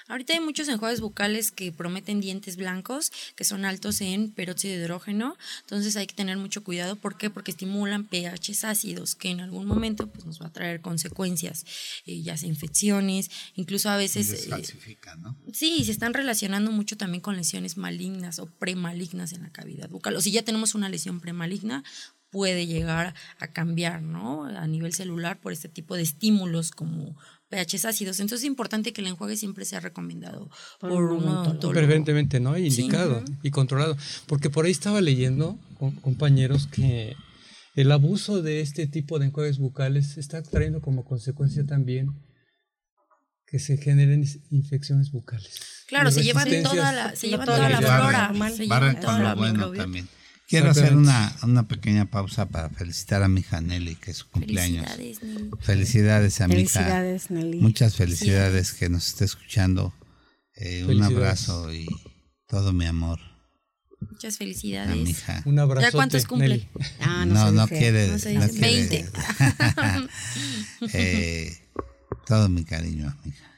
Ahorita 0.08 0.32
hay 0.32 0.40
muchos 0.40 0.68
enjuagues 0.68 1.00
bucales 1.00 1.50
que 1.50 1.70
prometen 1.70 2.20
dientes 2.20 2.56
blancos, 2.56 3.12
que 3.36 3.44
son 3.44 3.64
altos 3.64 4.00
en 4.00 4.30
peróxido 4.30 4.74
de 4.74 4.80
hidrógeno, 4.80 5.36
entonces 5.60 5.96
hay 5.96 6.06
que 6.06 6.14
tener 6.14 6.38
mucho 6.38 6.64
cuidado. 6.64 6.96
¿Por 6.96 7.16
qué? 7.16 7.30
Porque 7.30 7.50
estimulan 7.50 8.06
pHs 8.06 8.64
ácidos, 8.64 9.14
que 9.14 9.30
en 9.30 9.40
algún 9.40 9.66
momento 9.66 10.06
pues, 10.06 10.24
nos 10.24 10.40
va 10.40 10.46
a 10.46 10.52
traer 10.52 10.80
consecuencias, 10.80 11.66
eh, 12.06 12.22
ya 12.22 12.36
sea 12.36 12.48
infecciones, 12.48 13.30
incluso 13.54 13.90
a 13.90 13.96
veces... 13.96 14.46
Eh, 14.46 14.96
¿no? 15.18 15.36
Sí, 15.52 15.84
se 15.84 15.92
están 15.92 16.14
relacionando 16.14 16.72
mucho 16.72 16.96
también 16.96 17.20
con 17.20 17.36
lesiones 17.36 17.76
malignas 17.76 18.38
o 18.38 18.46
premalignas 18.46 19.32
en 19.32 19.42
la 19.42 19.50
cavidad 19.50 19.88
bucal. 19.88 20.16
O 20.16 20.20
si 20.20 20.30
ya 20.30 20.42
tenemos 20.42 20.74
una 20.74 20.88
lesión 20.88 21.20
premaligna, 21.20 21.84
puede 22.30 22.66
llegar 22.66 23.14
a 23.38 23.48
cambiar, 23.48 24.02
¿no? 24.02 24.44
A 24.44 24.66
nivel 24.66 24.92
celular 24.92 25.40
por 25.40 25.52
este 25.52 25.68
tipo 25.68 25.96
de 25.96 26.02
estímulos 26.02 26.70
como 26.70 27.16
pHs 27.48 27.84
ácidos. 27.84 28.20
Entonces 28.20 28.44
es 28.44 28.48
importante 28.48 28.92
que 28.92 29.00
el 29.00 29.06
enjuague 29.08 29.36
siempre 29.36 29.64
sea 29.64 29.80
recomendado 29.80 30.50
por, 30.80 30.90
un 30.90 31.24
odontólogo. 31.24 31.72
Preferentemente, 31.72 32.40
¿no? 32.40 32.56
Indicado 32.56 33.22
y 33.42 33.50
controlado. 33.50 33.96
Porque 34.26 34.50
por 34.50 34.66
ahí 34.66 34.72
estaba 34.72 35.00
leyendo, 35.00 35.58
compañeros, 36.02 36.66
que 36.66 37.16
el 37.74 37.92
abuso 37.92 38.42
de 38.42 38.60
este 38.60 38.86
tipo 38.86 39.18
de 39.18 39.26
enjuagues 39.26 39.58
bucales 39.58 40.18
está 40.18 40.42
trayendo 40.42 40.80
como 40.80 41.04
consecuencia 41.04 41.64
también 41.64 42.08
que 43.46 43.58
se 43.58 43.78
generen 43.78 44.26
infecciones 44.50 45.10
bucales. 45.10 45.84
Claro, 45.86 46.10
se 46.10 46.22
llevan 46.22 46.48
toda 46.62 46.92
la, 46.92 47.16
se 47.16 47.28
llevan 47.28 47.46
toda 47.46 47.68
la 47.68 47.78
flora. 47.78 48.32
Barren 48.66 48.96
con 48.96 49.22
lo 49.22 49.36
bueno 49.36 49.72
también. 49.72 50.08
Quiero 50.48 50.70
hacer 50.70 50.96
una, 50.96 51.36
una, 51.42 51.68
pequeña 51.68 52.06
pausa 52.06 52.46
para 52.46 52.70
felicitar 52.70 53.22
a 53.22 53.28
mi 53.28 53.40
hija 53.40 53.60
Nelly, 53.60 53.96
que 53.96 54.12
es 54.12 54.16
su 54.16 54.30
cumpleaños. 54.30 54.86
Felicidades, 54.90 55.22
Nelly. 55.22 55.50
Felicidades 55.60 56.40
a 56.40 56.48
mi 56.48 56.54
hija. 56.54 57.04
Nelly. 57.28 57.60
Muchas 57.60 57.96
felicidades 57.96 58.72
que 58.72 58.88
nos 58.88 59.08
esté 59.08 59.26
escuchando. 59.26 59.92
Eh, 60.54 60.86
un 60.88 61.02
abrazo 61.02 61.70
y 61.74 61.86
todo 62.46 62.72
mi 62.72 62.86
amor. 62.86 63.20
Muchas 64.00 64.38
felicidades. 64.38 64.90
A 64.90 64.94
mi 64.94 65.10
hija. 65.10 65.42
Un 65.44 65.58
abrazo. 65.58 65.86
¿Ya 65.86 65.92
cuántos 65.92 66.24
cumple? 66.24 66.66
Ah, 67.00 67.26
no, 67.26 67.34
no, 67.34 67.52
no 67.52 67.68
quiere. 67.68 68.08
No 68.08 68.18
se 68.18 68.30
dice. 68.30 68.58
20. 68.58 69.10
eh, 70.94 71.58
todo 72.26 72.48
mi 72.48 72.64
cariño 72.64 73.08
a 73.10 73.16
mi 73.22 73.32
hija. 73.32 73.52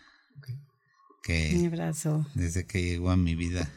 Que 1.22 1.54
un 1.56 1.66
abrazo. 1.66 2.26
Desde 2.34 2.66
que 2.66 2.82
llegó 2.82 3.12
a 3.12 3.16
mi 3.16 3.36
vida 3.36 3.70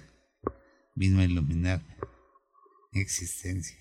vino 0.96 1.20
a 1.20 1.26
iluminar 1.26 1.84
existencia. 3.02 3.78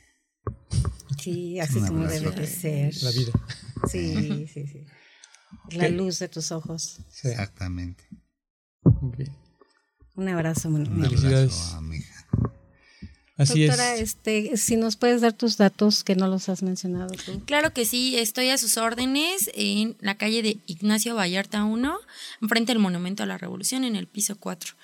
Sí, 1.18 1.60
así 1.60 1.80
como 1.80 2.06
debe 2.06 2.30
de 2.30 2.46
ser. 2.46 2.94
La 3.02 3.10
vida. 3.10 3.32
Sí, 3.88 4.46
sí, 4.52 4.66
sí. 4.66 4.86
La 5.70 5.88
luz 5.88 6.18
de 6.18 6.28
tus 6.28 6.50
ojos. 6.52 7.00
Exactamente. 7.22 8.04
Un 10.14 10.28
abrazo, 10.28 10.68
Un 10.68 11.04
abrazo 11.04 11.76
a 11.76 11.80
mi 11.80 11.96
hija. 11.96 12.28
Así 13.38 13.66
Doctora, 13.66 13.96
este, 13.96 14.56
si 14.56 14.76
nos 14.76 14.96
puedes 14.96 15.22
dar 15.22 15.32
tus 15.32 15.56
datos 15.56 16.04
que 16.04 16.14
no 16.14 16.28
los 16.28 16.48
has 16.48 16.62
mencionado 16.62 17.14
tú. 17.14 17.42
Claro 17.46 17.72
que 17.72 17.86
sí, 17.86 18.16
estoy 18.18 18.50
a 18.50 18.58
sus 18.58 18.76
órdenes 18.76 19.50
en 19.54 19.96
la 20.00 20.16
calle 20.16 20.42
de 20.42 20.58
Ignacio 20.66 21.14
Vallarta 21.14 21.64
1, 21.64 21.98
enfrente 22.42 22.72
del 22.72 22.78
Monumento 22.78 23.22
a 23.22 23.26
la 23.26 23.38
Revolución, 23.38 23.84
en 23.84 23.96
el 23.96 24.06
piso 24.06 24.36
4. 24.38 24.74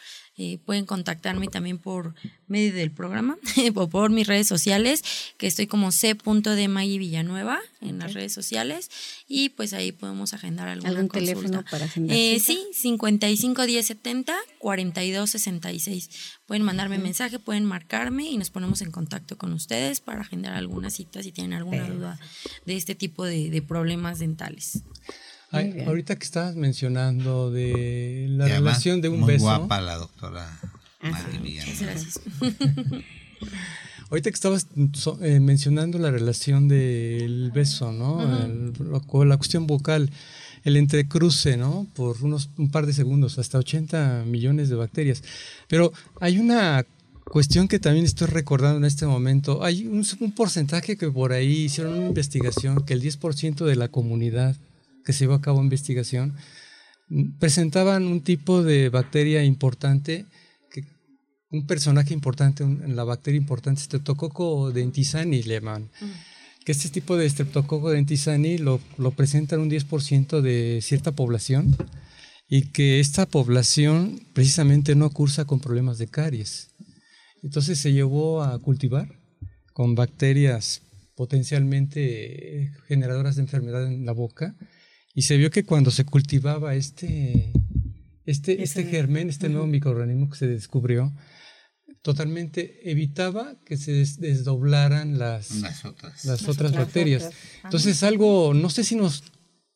Eh, 0.40 0.58
pueden 0.64 0.86
contactarme 0.86 1.48
también 1.48 1.78
por 1.78 2.14
medio 2.46 2.72
del 2.72 2.92
programa 2.92 3.36
o 3.74 3.88
por 3.88 4.10
mis 4.10 4.24
redes 4.24 4.46
sociales, 4.46 5.02
que 5.36 5.48
estoy 5.48 5.66
como 5.66 5.90
c. 5.90 6.14
de 6.14 6.68
Maggie 6.68 6.98
Villanueva 6.98 7.58
en 7.80 7.98
las 7.98 8.14
redes 8.14 8.34
sociales 8.34 8.88
y 9.26 9.48
pues 9.48 9.72
ahí 9.72 9.90
podemos 9.90 10.34
agendar 10.34 10.68
alguna 10.68 10.90
¿Algún 10.90 11.08
consulta. 11.08 11.34
teléfono 11.34 11.64
para 11.68 11.86
agendar? 11.86 12.16
Eh, 12.16 12.38
sí, 12.38 12.68
55 12.72 13.66
10 13.66 13.84
70 13.84 14.36
42 14.60 15.28
66. 15.28 16.10
Pueden 16.46 16.62
mandarme 16.62 16.98
mensaje, 16.98 17.40
pueden 17.40 17.64
marcarme 17.64 18.30
y 18.30 18.38
nos 18.38 18.50
ponemos 18.50 18.80
en 18.80 18.92
contacto 18.92 19.36
con 19.36 19.52
ustedes 19.52 19.98
para 19.98 20.20
agendar 20.20 20.54
alguna 20.54 20.90
cita 20.90 21.20
si 21.20 21.32
tienen 21.32 21.54
alguna 21.54 21.88
duda 21.88 22.20
de 22.64 22.76
este 22.76 22.94
tipo 22.94 23.24
de 23.24 23.60
problemas 23.66 24.20
dentales 24.20 24.84
ahorita 25.50 26.16
que 26.16 26.24
estabas 26.24 26.56
mencionando 26.56 27.50
de 27.50 28.26
la 28.30 28.46
relación 28.48 29.00
de 29.00 29.08
un 29.08 29.26
beso. 29.26 29.44
Muy 29.44 29.56
guapa 29.58 29.80
la 29.80 29.96
doctora. 29.96 30.60
Ah, 31.02 31.22
gracias. 31.80 32.20
ahorita 34.10 34.30
que 34.30 34.34
estabas 34.34 34.66
eh, 35.20 35.40
mencionando 35.40 35.98
la 35.98 36.10
relación 36.10 36.68
del 36.68 37.50
beso, 37.52 37.92
¿no? 37.92 38.20
la 39.24 39.36
cuestión 39.36 39.66
vocal, 39.66 40.10
el 40.64 40.76
entrecruce, 40.76 41.56
¿no? 41.56 41.86
Por 41.94 42.22
unos 42.22 42.50
un 42.56 42.70
par 42.70 42.86
de 42.86 42.92
segundos, 42.92 43.38
hasta 43.38 43.58
80 43.58 44.24
millones 44.26 44.68
de 44.68 44.76
bacterias. 44.76 45.22
Pero 45.68 45.92
hay 46.20 46.38
una 46.38 46.84
cuestión 47.24 47.68
que 47.68 47.78
también 47.78 48.06
estoy 48.06 48.26
recordando 48.26 48.78
en 48.78 48.84
este 48.84 49.06
momento. 49.06 49.62
Hay 49.62 49.86
un, 49.86 50.04
un 50.20 50.32
porcentaje 50.32 50.96
que 50.96 51.10
por 51.10 51.32
ahí 51.32 51.64
hicieron 51.64 51.94
una 51.94 52.06
investigación 52.08 52.84
que 52.84 52.94
el 52.94 53.02
10% 53.02 53.64
de 53.64 53.76
la 53.76 53.88
comunidad 53.88 54.56
que 55.08 55.14
se 55.14 55.20
llevó 55.20 55.32
a 55.36 55.40
cabo 55.40 55.62
investigación, 55.62 56.34
presentaban 57.38 58.04
un 58.04 58.20
tipo 58.20 58.62
de 58.62 58.90
bacteria 58.90 59.42
importante, 59.42 60.26
que, 60.70 60.84
un 61.50 61.66
personaje 61.66 62.12
importante, 62.12 62.62
la 62.86 63.04
bacteria 63.04 63.38
importante, 63.38 63.80
Streptococcus 63.80 64.74
dentisani 64.74 65.42
le 65.44 65.54
llaman. 65.54 65.84
Mm. 65.84 66.62
Que 66.62 66.72
este 66.72 66.90
tipo 66.90 67.16
de 67.16 67.26
Streptococcus 67.26 67.92
dentisani 67.92 68.58
lo, 68.58 68.82
lo 68.98 69.12
presentan 69.12 69.60
un 69.60 69.70
10% 69.70 70.42
de 70.42 70.80
cierta 70.82 71.12
población 71.12 71.74
y 72.46 72.66
que 72.66 73.00
esta 73.00 73.24
población 73.24 74.20
precisamente 74.34 74.94
no 74.94 75.08
cursa 75.08 75.46
con 75.46 75.58
problemas 75.58 75.96
de 75.96 76.08
caries. 76.08 76.68
Entonces 77.42 77.78
se 77.78 77.94
llevó 77.94 78.42
a 78.42 78.58
cultivar 78.58 79.08
con 79.72 79.94
bacterias 79.94 80.82
potencialmente 81.14 82.74
generadoras 82.88 83.36
de 83.36 83.42
enfermedad 83.42 83.90
en 83.90 84.04
la 84.04 84.12
boca 84.12 84.54
y 85.18 85.22
se 85.22 85.36
vio 85.36 85.50
que 85.50 85.64
cuando 85.64 85.90
se 85.90 86.04
cultivaba 86.04 86.76
este, 86.76 87.52
este, 88.24 88.62
este 88.62 88.84
germen, 88.84 89.28
este 89.28 89.48
nuevo 89.48 89.66
microorganismo 89.66 90.30
que 90.30 90.38
se 90.38 90.46
descubrió, 90.46 91.12
totalmente 92.02 92.88
evitaba 92.88 93.56
que 93.66 93.76
se 93.76 93.90
desdoblaran 93.94 95.18
las, 95.18 95.56
las 95.56 95.84
otras, 95.84 96.24
las 96.24 96.48
otras 96.48 96.70
bacterias. 96.70 97.30
Entonces 97.64 98.04
algo, 98.04 98.54
no 98.54 98.70
sé 98.70 98.84
si 98.84 98.94
nos 98.94 99.24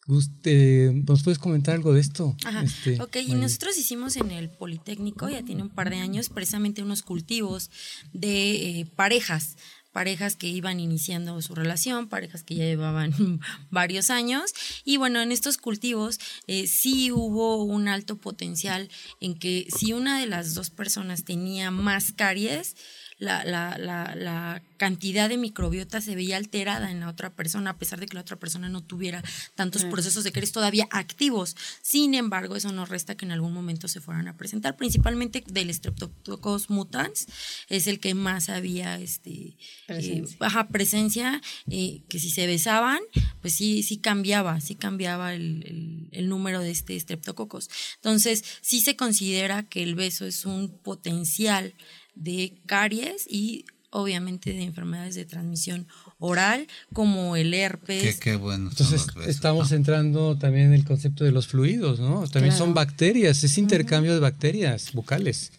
¿Nos 0.06 1.22
puedes 1.22 1.38
comentar 1.38 1.74
algo 1.74 1.92
de 1.92 2.00
esto? 2.00 2.36
Ajá. 2.44 2.62
Este, 2.62 3.00
ok, 3.00 3.16
y 3.24 3.34
nosotros 3.34 3.78
hicimos 3.78 4.16
en 4.16 4.32
el 4.32 4.50
Politécnico, 4.50 5.28
ya 5.28 5.44
tiene 5.44 5.62
un 5.62 5.70
par 5.70 5.90
de 5.90 5.96
años, 5.96 6.28
precisamente 6.28 6.82
unos 6.82 7.02
cultivos 7.02 7.70
de 8.12 8.80
eh, 8.80 8.86
parejas 8.96 9.56
parejas 9.92 10.36
que 10.36 10.48
iban 10.48 10.80
iniciando 10.80 11.40
su 11.42 11.54
relación, 11.54 12.08
parejas 12.08 12.42
que 12.42 12.56
ya 12.56 12.64
llevaban 12.64 13.40
varios 13.70 14.10
años. 14.10 14.52
Y 14.84 14.96
bueno, 14.96 15.20
en 15.20 15.32
estos 15.32 15.58
cultivos 15.58 16.18
eh, 16.46 16.66
sí 16.66 17.12
hubo 17.12 17.62
un 17.62 17.88
alto 17.88 18.16
potencial 18.16 18.88
en 19.20 19.38
que 19.38 19.68
si 19.76 19.92
una 19.92 20.18
de 20.18 20.26
las 20.26 20.54
dos 20.54 20.70
personas 20.70 21.24
tenía 21.24 21.70
más 21.70 22.12
caries, 22.12 22.76
la, 23.22 23.44
la, 23.44 23.78
la, 23.78 24.14
la, 24.16 24.62
cantidad 24.78 25.28
de 25.28 25.36
microbiota 25.36 26.00
se 26.00 26.16
veía 26.16 26.36
alterada 26.36 26.90
en 26.90 26.98
la 26.98 27.08
otra 27.08 27.30
persona, 27.30 27.70
a 27.70 27.78
pesar 27.78 28.00
de 28.00 28.06
que 28.06 28.16
la 28.16 28.22
otra 28.22 28.34
persona 28.34 28.68
no 28.68 28.82
tuviera 28.82 29.22
tantos 29.54 29.84
procesos 29.84 30.24
de 30.24 30.32
caries 30.32 30.50
todavía 30.50 30.88
activos. 30.90 31.54
Sin 31.82 32.14
embargo, 32.14 32.56
eso 32.56 32.72
no 32.72 32.84
resta 32.84 33.14
que 33.14 33.24
en 33.24 33.30
algún 33.30 33.52
momento 33.52 33.86
se 33.86 34.00
fueran 34.00 34.26
a 34.26 34.36
presentar, 34.36 34.76
principalmente 34.76 35.44
del 35.46 35.72
Streptococcus 35.72 36.68
mutans, 36.68 37.28
es 37.68 37.86
el 37.86 38.00
que 38.00 38.14
más 38.14 38.48
había 38.48 38.98
este, 38.98 39.56
presencia, 39.86 40.24
eh, 40.24 40.36
baja 40.40 40.66
presencia 40.66 41.40
eh, 41.70 42.02
que 42.08 42.18
si 42.18 42.30
se 42.30 42.48
besaban, 42.48 42.98
pues 43.40 43.54
sí, 43.54 43.84
sí 43.84 43.98
cambiaba, 43.98 44.60
sí 44.60 44.74
cambiaba 44.74 45.32
el, 45.32 46.08
el 46.10 46.28
número 46.28 46.58
de 46.58 46.72
este 46.72 46.98
Streptococcus. 46.98 47.70
Entonces, 47.96 48.42
sí 48.62 48.80
se 48.80 48.96
considera 48.96 49.62
que 49.62 49.84
el 49.84 49.94
beso 49.94 50.26
es 50.26 50.44
un 50.44 50.76
potencial 50.76 51.72
de 52.14 52.54
caries 52.66 53.26
y 53.28 53.64
obviamente 53.92 54.52
de 54.52 54.62
enfermedades 54.62 55.14
de 55.14 55.24
transmisión 55.24 55.86
oral 56.18 56.66
como 56.92 57.36
el 57.36 57.52
herpes. 57.52 58.18
Qué, 58.18 58.36
bueno. 58.36 58.70
Entonces 58.70 59.06
estamos 59.26 59.70
entrando 59.72 60.36
también 60.38 60.68
en 60.68 60.72
el 60.72 60.84
concepto 60.84 61.24
de 61.24 61.32
los 61.32 61.46
fluidos, 61.46 62.00
¿no? 62.00 62.26
También 62.28 62.54
son 62.54 62.74
bacterias, 62.74 63.44
es 63.44 63.58
intercambio 63.58 64.14
de 64.14 64.20
bacterias 64.20 64.92
bucales. 64.92 65.52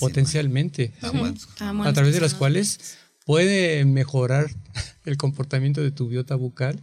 potencialmente. 0.00 0.92
A 1.00 1.92
través 1.92 2.14
de 2.14 2.20
las 2.20 2.34
cuales 2.34 2.98
puede 3.24 3.84
mejorar 3.84 4.50
el 5.04 5.16
comportamiento 5.16 5.80
de 5.80 5.92
tu 5.92 6.08
biota 6.08 6.34
bucal 6.34 6.80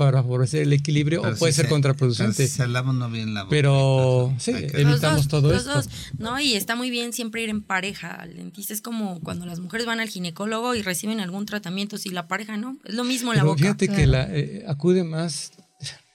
para 0.00 0.22
favorecer 0.22 0.62
el 0.62 0.72
equilibrio 0.72 1.20
o 1.20 1.34
puede 1.34 1.52
ser 1.52 1.68
contraproducente. 1.68 2.46
Si 2.46 2.62
no 2.62 3.10
bien 3.10 3.34
la 3.34 3.42
boca. 3.42 3.50
Pero 3.50 4.34
sí, 4.38 4.52
evitamos 4.72 5.28
todo 5.28 5.52
esto. 5.52 5.74
Dos, 5.74 5.90
no, 6.16 6.40
y 6.40 6.54
está 6.54 6.74
muy 6.74 6.88
bien 6.88 7.12
siempre 7.12 7.42
ir 7.42 7.50
en 7.50 7.60
pareja 7.60 8.14
al 8.14 8.34
dentista. 8.34 8.72
Es 8.72 8.80
como 8.80 9.20
cuando 9.20 9.44
las 9.44 9.60
mujeres 9.60 9.84
van 9.84 10.00
al 10.00 10.08
ginecólogo 10.08 10.74
y 10.74 10.80
reciben 10.80 11.20
algún 11.20 11.44
tratamiento, 11.44 11.98
si 11.98 12.08
la 12.08 12.28
pareja 12.28 12.56
no, 12.56 12.78
es 12.86 12.94
lo 12.94 13.04
mismo 13.04 13.34
la 13.34 13.40
Pero 13.40 13.50
boca. 13.50 13.60
Fíjate 13.60 13.88
que 13.88 14.06
la, 14.06 14.26
eh, 14.30 14.64
acude 14.66 15.04
más 15.04 15.52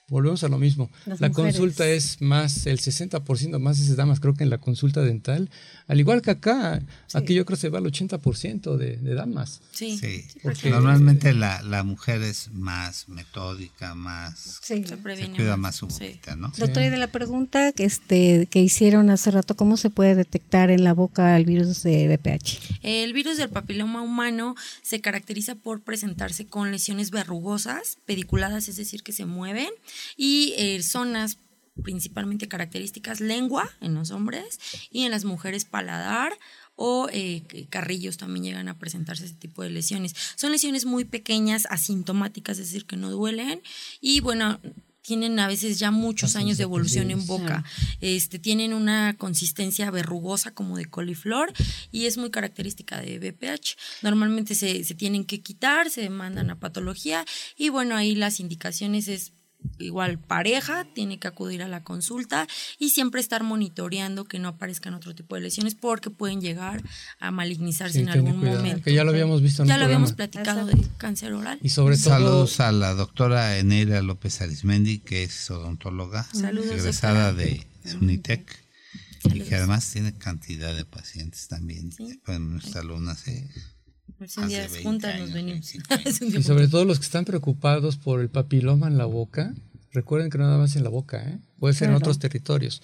volvemos 0.08 0.44
a 0.44 0.48
lo 0.48 0.58
mismo. 0.58 0.90
la 1.18 1.30
consulta 1.30 1.86
es 1.88 2.20
más, 2.20 2.66
el 2.66 2.78
60% 2.78 3.58
más 3.58 3.86
de 3.86 3.94
damas, 3.96 4.20
creo 4.20 4.34
que 4.34 4.44
en 4.44 4.50
la 4.50 4.58
consulta 4.58 5.02
dental. 5.02 5.50
Al 5.88 5.98
igual 5.98 6.22
que 6.22 6.30
acá, 6.30 6.82
aquí 7.12 7.34
yo 7.34 7.44
creo 7.44 7.56
que 7.56 7.60
se 7.60 7.68
va 7.68 7.78
al 7.78 7.84
80% 7.84 8.76
de, 8.76 8.96
de 8.96 9.14
damas. 9.14 9.62
Sí, 9.72 10.24
porque 10.42 10.70
normalmente 10.70 11.32
la, 11.32 11.62
la, 11.62 11.82
mujer 11.82 12.22
es 12.22 12.50
más 12.52 13.08
metódica, 13.08 13.94
más 13.94 14.60
se, 14.62 14.82
cuida 15.34 15.56
más 15.56 15.76
su 15.76 15.86
boquita, 15.86 16.36
¿no? 16.36 16.52
Doctor, 16.56 16.84
y 16.84 16.88
de 16.88 16.96
la 16.96 17.08
pregunta 17.08 17.72
que, 17.72 17.84
este, 17.84 18.46
que 18.46 18.60
hicieron 18.60 19.10
hace 19.10 19.30
rato, 19.30 19.56
¿cómo 19.56 19.76
se 19.76 19.90
puede 19.90 20.14
detectar 20.14 20.70
en 20.70 20.84
la 20.84 20.94
boca 20.94 21.36
el 21.36 21.44
virus 21.44 21.82
de 21.82 22.16
BPH? 22.16 22.78
El 22.82 23.12
virus 23.12 23.36
del 23.36 23.50
papiloma 23.50 24.02
humano 24.02 24.54
se 24.82 25.00
caracteriza 25.00 25.56
por 25.56 25.82
presentarse 25.82 26.46
con 26.46 26.70
lesiones 26.70 27.10
verrugosas, 27.10 27.98
pediculadas, 28.06 28.68
es 28.68 28.76
decir, 28.76 29.02
que 29.02 29.12
se 29.12 29.26
mueven, 29.26 29.70
y 30.16 30.54
eh, 30.56 30.82
zonas 30.82 31.38
principalmente 31.82 32.48
características 32.48 33.20
lengua 33.20 33.70
en 33.80 33.94
los 33.94 34.10
hombres 34.10 34.58
y 34.90 35.02
en 35.02 35.10
las 35.10 35.24
mujeres 35.24 35.64
paladar 35.64 36.32
o 36.74 37.08
eh, 37.10 37.42
carrillos 37.70 38.18
también 38.18 38.44
llegan 38.44 38.68
a 38.68 38.78
presentarse 38.78 39.24
ese 39.24 39.34
tipo 39.34 39.62
de 39.62 39.70
lesiones. 39.70 40.14
Son 40.36 40.52
lesiones 40.52 40.84
muy 40.84 41.04
pequeñas, 41.04 41.66
asintomáticas, 41.70 42.58
es 42.58 42.66
decir, 42.66 42.86
que 42.86 42.96
no 42.96 43.10
duelen 43.10 43.62
y 44.00 44.20
bueno, 44.20 44.60
tienen 45.06 45.38
a 45.38 45.46
veces 45.46 45.78
ya 45.78 45.92
muchos 45.92 46.34
años 46.34 46.56
de 46.56 46.64
evolución 46.64 47.12
en 47.12 47.24
boca. 47.26 47.62
Este, 48.00 48.40
tienen 48.40 48.74
una 48.74 49.16
consistencia 49.16 49.88
verrugosa 49.92 50.50
como 50.50 50.76
de 50.76 50.86
coliflor 50.86 51.52
y 51.92 52.06
es 52.06 52.18
muy 52.18 52.30
característica 52.30 53.00
de 53.00 53.20
BPH. 53.20 53.76
Normalmente 54.02 54.56
se, 54.56 54.82
se 54.82 54.94
tienen 54.96 55.24
que 55.24 55.42
quitar, 55.42 55.90
se 55.90 56.10
mandan 56.10 56.50
a 56.50 56.58
patología 56.58 57.24
y 57.56 57.68
bueno, 57.68 57.94
ahí 57.94 58.16
las 58.16 58.40
indicaciones 58.40 59.06
es 59.06 59.32
igual 59.78 60.18
pareja 60.18 60.86
tiene 60.94 61.18
que 61.18 61.28
acudir 61.28 61.62
a 61.62 61.68
la 61.68 61.82
consulta 61.82 62.46
y 62.78 62.90
siempre 62.90 63.20
estar 63.20 63.42
monitoreando 63.42 64.24
que 64.24 64.38
no 64.38 64.48
aparezcan 64.48 64.94
otro 64.94 65.14
tipo 65.14 65.34
de 65.34 65.42
lesiones 65.42 65.74
porque 65.74 66.10
pueden 66.10 66.40
llegar 66.40 66.82
a 67.18 67.30
malignizarse 67.30 68.00
en 68.00 68.08
algún 68.08 68.42
momento. 68.42 68.82
Que 68.82 68.94
ya 68.94 69.04
lo 69.04 69.10
habíamos 69.10 69.42
visto 69.42 69.62
en 69.62 69.68
Ya 69.68 69.78
lo 69.78 69.84
habíamos 69.84 70.12
platicado 70.12 70.66
de 70.66 70.76
cáncer 70.96 71.32
oral. 71.32 71.58
Y 71.62 71.70
sobre 71.70 71.96
todo 71.96 72.10
saludos 72.10 72.60
a 72.60 72.72
la 72.72 72.94
doctora 72.94 73.58
Eneira 73.58 74.02
López 74.02 74.40
Arismendi 74.40 74.98
que 74.98 75.24
es 75.24 75.50
odontóloga, 75.50 76.26
saludos, 76.32 76.70
egresada 76.72 77.32
de 77.32 77.66
Unitec 78.00 78.64
y 79.24 79.40
que 79.40 79.54
además 79.54 79.90
tiene 79.90 80.14
cantidad 80.14 80.74
de 80.74 80.84
pacientes 80.84 81.48
también. 81.48 81.92
¿Sí? 81.92 82.20
Se 85.62 85.78
y 86.38 86.42
sobre 86.42 86.68
todo 86.68 86.84
los 86.84 86.98
que 86.98 87.04
están 87.04 87.24
preocupados 87.24 87.96
por 87.96 88.20
el 88.20 88.28
papiloma 88.28 88.88
en 88.88 88.98
la 88.98 89.04
boca, 89.04 89.54
recuerden 89.92 90.30
que 90.30 90.38
no 90.38 90.44
nada 90.44 90.58
más 90.58 90.76
en 90.76 90.84
la 90.84 90.90
boca, 90.90 91.22
¿eh? 91.28 91.38
puede 91.58 91.74
ser 91.74 91.90
en 91.90 91.96
otros 91.96 92.18
territorios. 92.18 92.82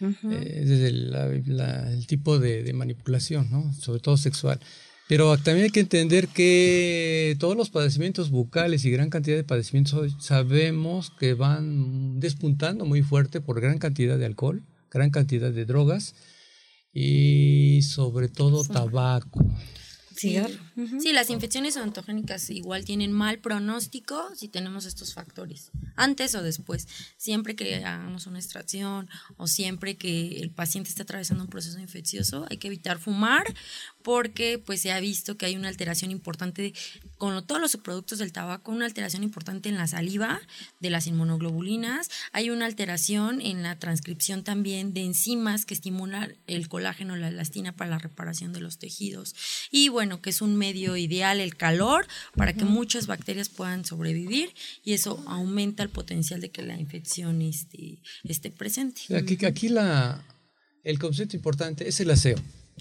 Eh, 0.00 0.64
desde 0.66 0.88
el 0.88 2.06
tipo 2.08 2.40
de, 2.40 2.72
manipulación, 2.72 3.48
¿no? 3.50 3.72
sobre 3.74 4.00
todo 4.00 4.16
sexual. 4.16 4.58
Pero 5.08 5.36
también 5.36 5.64
hay 5.64 5.70
que 5.70 5.80
entender 5.80 6.28
que 6.28 7.36
todos 7.38 7.56
los 7.56 7.70
padecimientos 7.70 8.30
bucales 8.30 8.84
y 8.84 8.90
gran 8.90 9.10
cantidad 9.10 9.36
de 9.36 9.44
padecimientos 9.44 10.16
sabemos 10.20 11.12
que 11.18 11.34
van 11.34 12.18
despuntando 12.18 12.84
muy 12.84 13.02
fuerte 13.02 13.40
por 13.40 13.60
gran 13.60 13.78
cantidad 13.78 14.18
de 14.18 14.26
alcohol, 14.26 14.62
gran 14.90 15.10
cantidad 15.10 15.52
de 15.52 15.66
drogas 15.66 16.14
y 16.92 17.82
sobre 17.82 18.28
todo 18.28 18.64
tabaco. 18.64 19.44
Tier. 20.22 20.46
Sí. 21.00 21.12
las 21.12 21.30
infecciones 21.30 21.76
odontogénicas 21.76 22.48
igual 22.50 22.84
tienen 22.84 23.12
mal 23.12 23.38
pronóstico 23.38 24.30
si 24.34 24.48
tenemos 24.48 24.86
estos 24.86 25.14
factores, 25.14 25.70
antes 25.96 26.34
o 26.34 26.42
después. 26.42 26.88
Siempre 27.16 27.54
que 27.54 27.76
hagamos 27.76 28.26
una 28.26 28.38
extracción 28.38 29.08
o 29.36 29.46
siempre 29.46 29.96
que 29.96 30.40
el 30.40 30.50
paciente 30.50 30.90
está 30.90 31.02
atravesando 31.02 31.44
un 31.44 31.50
proceso 31.50 31.78
infeccioso, 31.78 32.46
hay 32.50 32.56
que 32.56 32.68
evitar 32.68 32.98
fumar 32.98 33.44
porque 34.02 34.58
pues 34.58 34.80
se 34.80 34.92
ha 34.92 35.00
visto 35.00 35.36
que 35.36 35.46
hay 35.46 35.56
una 35.56 35.68
alteración 35.68 36.10
importante 36.10 36.74
con 37.18 37.46
todos 37.46 37.60
los 37.60 37.70
subproductos 37.70 38.18
del 38.18 38.32
tabaco, 38.32 38.72
una 38.72 38.86
alteración 38.86 39.22
importante 39.22 39.68
en 39.68 39.76
la 39.76 39.86
saliva 39.86 40.40
de 40.80 40.90
las 40.90 41.06
inmunoglobulinas, 41.06 42.10
hay 42.32 42.50
una 42.50 42.66
alteración 42.66 43.40
en 43.40 43.62
la 43.62 43.78
transcripción 43.78 44.42
también 44.42 44.92
de 44.92 45.04
enzimas 45.04 45.64
que 45.64 45.74
estimulan 45.74 46.36
el 46.46 46.68
colágeno, 46.68 47.16
la 47.16 47.28
elastina 47.28 47.72
para 47.72 47.90
la 47.90 47.98
reparación 47.98 48.52
de 48.52 48.60
los 48.60 48.78
tejidos 48.78 49.34
y 49.70 49.88
bueno, 49.88 50.20
que 50.20 50.30
es 50.30 50.42
un 50.42 50.56
medio 50.62 50.96
ideal 50.96 51.40
el 51.40 51.56
calor 51.56 52.06
para 52.36 52.52
que 52.52 52.64
muchas 52.64 53.08
bacterias 53.08 53.48
puedan 53.48 53.84
sobrevivir 53.84 54.54
y 54.84 54.92
eso 54.92 55.20
aumenta 55.26 55.82
el 55.82 55.88
potencial 55.88 56.40
de 56.40 56.52
que 56.52 56.62
la 56.62 56.78
infección 56.78 57.42
esté, 57.42 58.00
esté 58.22 58.50
presente. 58.50 59.00
Aquí, 59.16 59.36
aquí 59.44 59.68
la, 59.68 60.24
el 60.84 61.00
concepto 61.00 61.34
importante 61.34 61.88
es 61.88 61.98
el 61.98 62.10
aseo. 62.10 62.38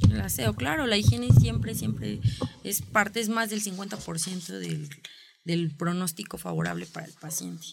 El 0.09 0.21
aseo, 0.21 0.53
claro, 0.53 0.85
la 0.85 0.97
higiene 0.97 1.29
siempre, 1.39 1.73
siempre 1.73 2.19
es 2.63 2.83
parte, 2.83 3.19
es 3.19 3.29
más 3.29 3.49
del 3.49 3.63
50% 3.63 4.59
del, 4.59 4.87
del 5.43 5.75
pronóstico 5.75 6.37
favorable 6.37 6.85
para 6.85 7.07
el 7.07 7.13
paciente. 7.13 7.65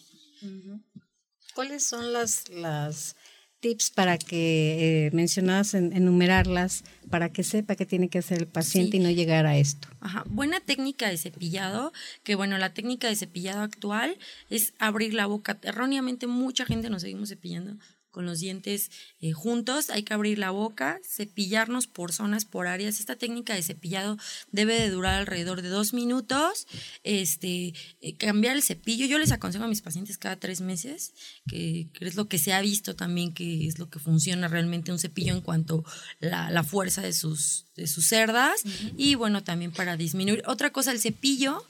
¿Cuáles 1.53 1.83
son 1.83 2.13
las, 2.13 2.49
las 2.49 3.15
tips 3.59 3.91
para 3.91 4.17
que 4.17 5.07
eh, 5.07 5.11
mencionadas 5.13 5.73
en, 5.73 5.95
enumerarlas 5.95 6.83
para 7.09 7.29
que 7.29 7.43
sepa 7.43 7.75
qué 7.75 7.85
tiene 7.85 8.09
que 8.09 8.19
hacer 8.19 8.39
el 8.39 8.47
paciente 8.47 8.97
y 8.97 8.99
no 8.99 9.09
llegar 9.09 9.45
a 9.45 9.57
esto. 9.57 9.87
Ajá. 9.99 10.23
Buena 10.27 10.59
técnica 10.59 11.09
de 11.09 11.17
cepillado, 11.17 11.91
que 12.23 12.35
bueno, 12.35 12.57
la 12.57 12.73
técnica 12.73 13.07
de 13.07 13.15
cepillado 13.15 13.61
actual 13.61 14.17
es 14.49 14.73
abrir 14.79 15.13
la 15.13 15.25
boca. 15.25 15.59
Erróneamente 15.63 16.27
mucha 16.27 16.65
gente 16.65 16.89
nos 16.89 17.01
seguimos 17.01 17.29
cepillando 17.29 17.77
con 18.11 18.25
los 18.25 18.39
dientes 18.39 18.91
eh, 19.19 19.31
juntos, 19.31 19.89
hay 19.89 20.03
que 20.03 20.13
abrir 20.13 20.39
la 20.39 20.51
boca, 20.51 20.99
cepillarnos 21.03 21.87
por 21.87 22.11
zonas, 22.11 22.45
por 22.45 22.67
áreas. 22.67 22.99
Esta 22.99 23.15
técnica 23.15 23.53
de 23.53 23.63
cepillado 23.63 24.17
debe 24.51 24.79
de 24.79 24.89
durar 24.89 25.15
alrededor 25.15 25.61
de 25.61 25.69
dos 25.69 25.93
minutos. 25.93 26.67
Este, 27.03 27.73
eh, 28.01 28.17
cambiar 28.17 28.55
el 28.55 28.63
cepillo, 28.63 29.05
yo 29.05 29.19
les 29.19 29.31
aconsejo 29.31 29.65
a 29.65 29.67
mis 29.67 29.81
pacientes 29.81 30.17
cada 30.17 30.37
tres 30.37 30.61
meses, 30.61 31.13
que, 31.47 31.89
es 31.99 32.15
lo 32.15 32.27
que 32.27 32.37
se 32.37 32.53
ha 32.53 32.61
visto 32.61 32.95
también, 32.95 33.33
que 33.33 33.67
es 33.67 33.79
lo 33.79 33.89
que 33.89 33.99
funciona 33.99 34.47
realmente 34.47 34.91
un 34.91 34.99
cepillo 34.99 35.33
en 35.33 35.41
cuanto 35.41 35.83
a 36.21 36.51
la, 36.51 36.63
fuerza 36.63 37.01
de 37.01 37.13
sus, 37.13 37.65
de 37.75 37.87
sus 37.87 38.07
cerdas 38.07 38.61
y 38.97 39.15
bueno, 39.15 39.43
también 39.43 39.71
para 39.71 39.97
disminuir. 39.97 40.43
Otra 40.45 40.71
cosa, 40.71 40.91
el 40.91 40.99
cepillo 40.99 41.65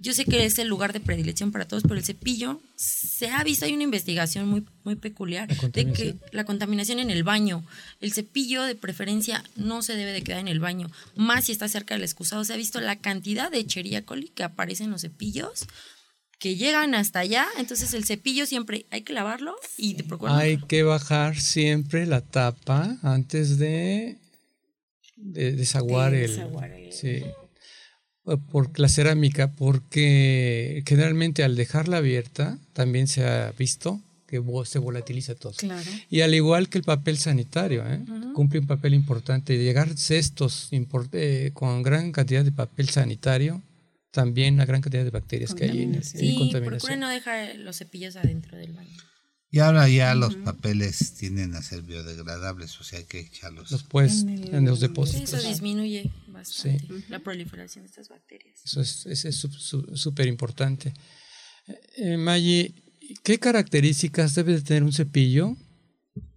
yo 0.00 0.14
sé 0.14 0.24
que 0.24 0.46
es 0.46 0.58
el 0.58 0.66
lugar 0.66 0.94
de 0.94 1.00
predilección 1.00 1.52
para 1.52 1.68
todos, 1.68 1.82
pero 1.82 1.96
el 1.96 2.04
cepillo 2.04 2.60
se 2.74 3.28
ha 3.28 3.44
visto, 3.44 3.66
hay 3.66 3.74
una 3.74 3.82
investigación 3.82 4.48
muy, 4.48 4.64
muy 4.82 4.96
peculiar 4.96 5.48
de 5.72 5.92
que 5.92 6.16
la 6.32 6.44
contaminación 6.44 6.98
en 7.00 7.10
el 7.10 7.22
baño, 7.22 7.64
el 8.00 8.12
cepillo 8.12 8.62
de 8.62 8.74
preferencia 8.74 9.44
no 9.56 9.82
se 9.82 9.96
debe 9.96 10.12
de 10.12 10.22
quedar 10.22 10.40
en 10.40 10.48
el 10.48 10.58
baño, 10.58 10.90
más 11.16 11.44
si 11.44 11.52
está 11.52 11.68
cerca 11.68 11.94
del 11.94 12.02
excusado. 12.02 12.44
Se 12.44 12.54
ha 12.54 12.56
visto 12.56 12.80
la 12.80 12.96
cantidad 12.96 13.50
de 13.50 13.58
Echeria 13.58 14.04
coli 14.04 14.28
que 14.28 14.42
aparece 14.42 14.84
en 14.84 14.90
los 14.90 15.02
cepillos 15.02 15.66
que 16.38 16.56
llegan 16.56 16.94
hasta 16.94 17.18
allá, 17.18 17.46
entonces 17.58 17.92
el 17.92 18.06
cepillo 18.06 18.46
siempre 18.46 18.86
hay 18.90 19.02
que 19.02 19.12
lavarlo 19.12 19.54
y 19.76 19.94
te 19.94 20.04
procurar. 20.04 20.40
Hay 20.40 20.56
que 20.56 20.82
bajar 20.82 21.38
siempre 21.38 22.06
la 22.06 22.22
tapa 22.22 22.96
antes 23.02 23.58
de, 23.58 24.16
de 25.16 25.52
desaguar, 25.52 26.14
el, 26.14 26.30
Sí 26.90 27.22
por 28.24 28.78
la 28.78 28.88
cerámica, 28.88 29.52
porque 29.52 30.82
generalmente 30.86 31.42
al 31.42 31.56
dejarla 31.56 31.98
abierta 31.98 32.58
también 32.72 33.08
se 33.08 33.24
ha 33.26 33.52
visto 33.52 34.00
que 34.30 34.40
se 34.64 34.78
volatiliza 34.78 35.34
todo. 35.34 35.52
Y 36.08 36.20
al 36.20 36.34
igual 36.34 36.68
que 36.68 36.78
el 36.78 36.84
papel 36.84 37.18
sanitario, 37.18 37.84
¿eh? 37.84 38.04
cumple 38.32 38.60
un 38.60 38.66
papel 38.68 38.94
importante. 38.94 39.58
Llegar 39.58 39.96
cestos 39.98 40.68
eh, 40.70 41.50
con 41.52 41.82
gran 41.82 42.12
cantidad 42.12 42.44
de 42.44 42.52
papel 42.52 42.88
sanitario, 42.90 43.60
también 44.12 44.56
la 44.56 44.66
gran 44.66 44.82
cantidad 44.82 45.02
de 45.02 45.10
bacterias 45.10 45.52
que 45.52 45.64
hay 45.64 45.82
en, 45.82 46.04
sí, 46.04 46.36
contaminación. 46.38 47.00
no 47.00 47.08
dejar 47.08 47.56
los 47.56 47.78
cepillos 47.78 48.14
adentro 48.14 48.56
del 48.56 48.72
baño. 48.72 48.96
Y 49.52 49.58
ahora 49.58 49.88
ya 49.88 50.14
los 50.14 50.36
papeles 50.36 51.14
tienden 51.14 51.56
a 51.56 51.62
ser 51.62 51.82
biodegradables, 51.82 52.80
o 52.80 52.84
sea 52.84 53.00
hay 53.00 53.06
que 53.06 53.18
echarlos. 53.18 53.72
Los 53.72 53.82
puedes 53.82 54.22
en, 54.22 54.64
los 54.64 54.78
depósitos. 54.78 55.32
Eso 55.32 55.48
disminuye 55.48 56.08
bastante 56.40 56.86
la 57.08 57.18
proliferación 57.20 57.84
de 57.84 57.88
estas 57.88 58.08
bacterias. 58.08 58.60
Eso 58.64 58.80
es 58.80 59.46
súper 59.94 60.26
importante. 60.26 60.92
Eh, 61.96 62.16
Maggie, 62.16 62.74
¿qué 63.22 63.38
características 63.38 64.34
debe 64.34 64.54
de 64.54 64.62
tener 64.62 64.82
un 64.82 64.92
cepillo 64.92 65.56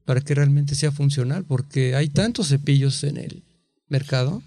para 0.06 0.22
que 0.22 0.36
realmente 0.36 0.76
sea 0.76 0.92
funcional? 0.92 1.46
Porque 1.46 1.96
hay 1.96 2.10
tantos 2.10 2.50
cepillos 2.50 3.04
en 3.04 3.18
el 3.18 3.44
mercado. 3.94 4.42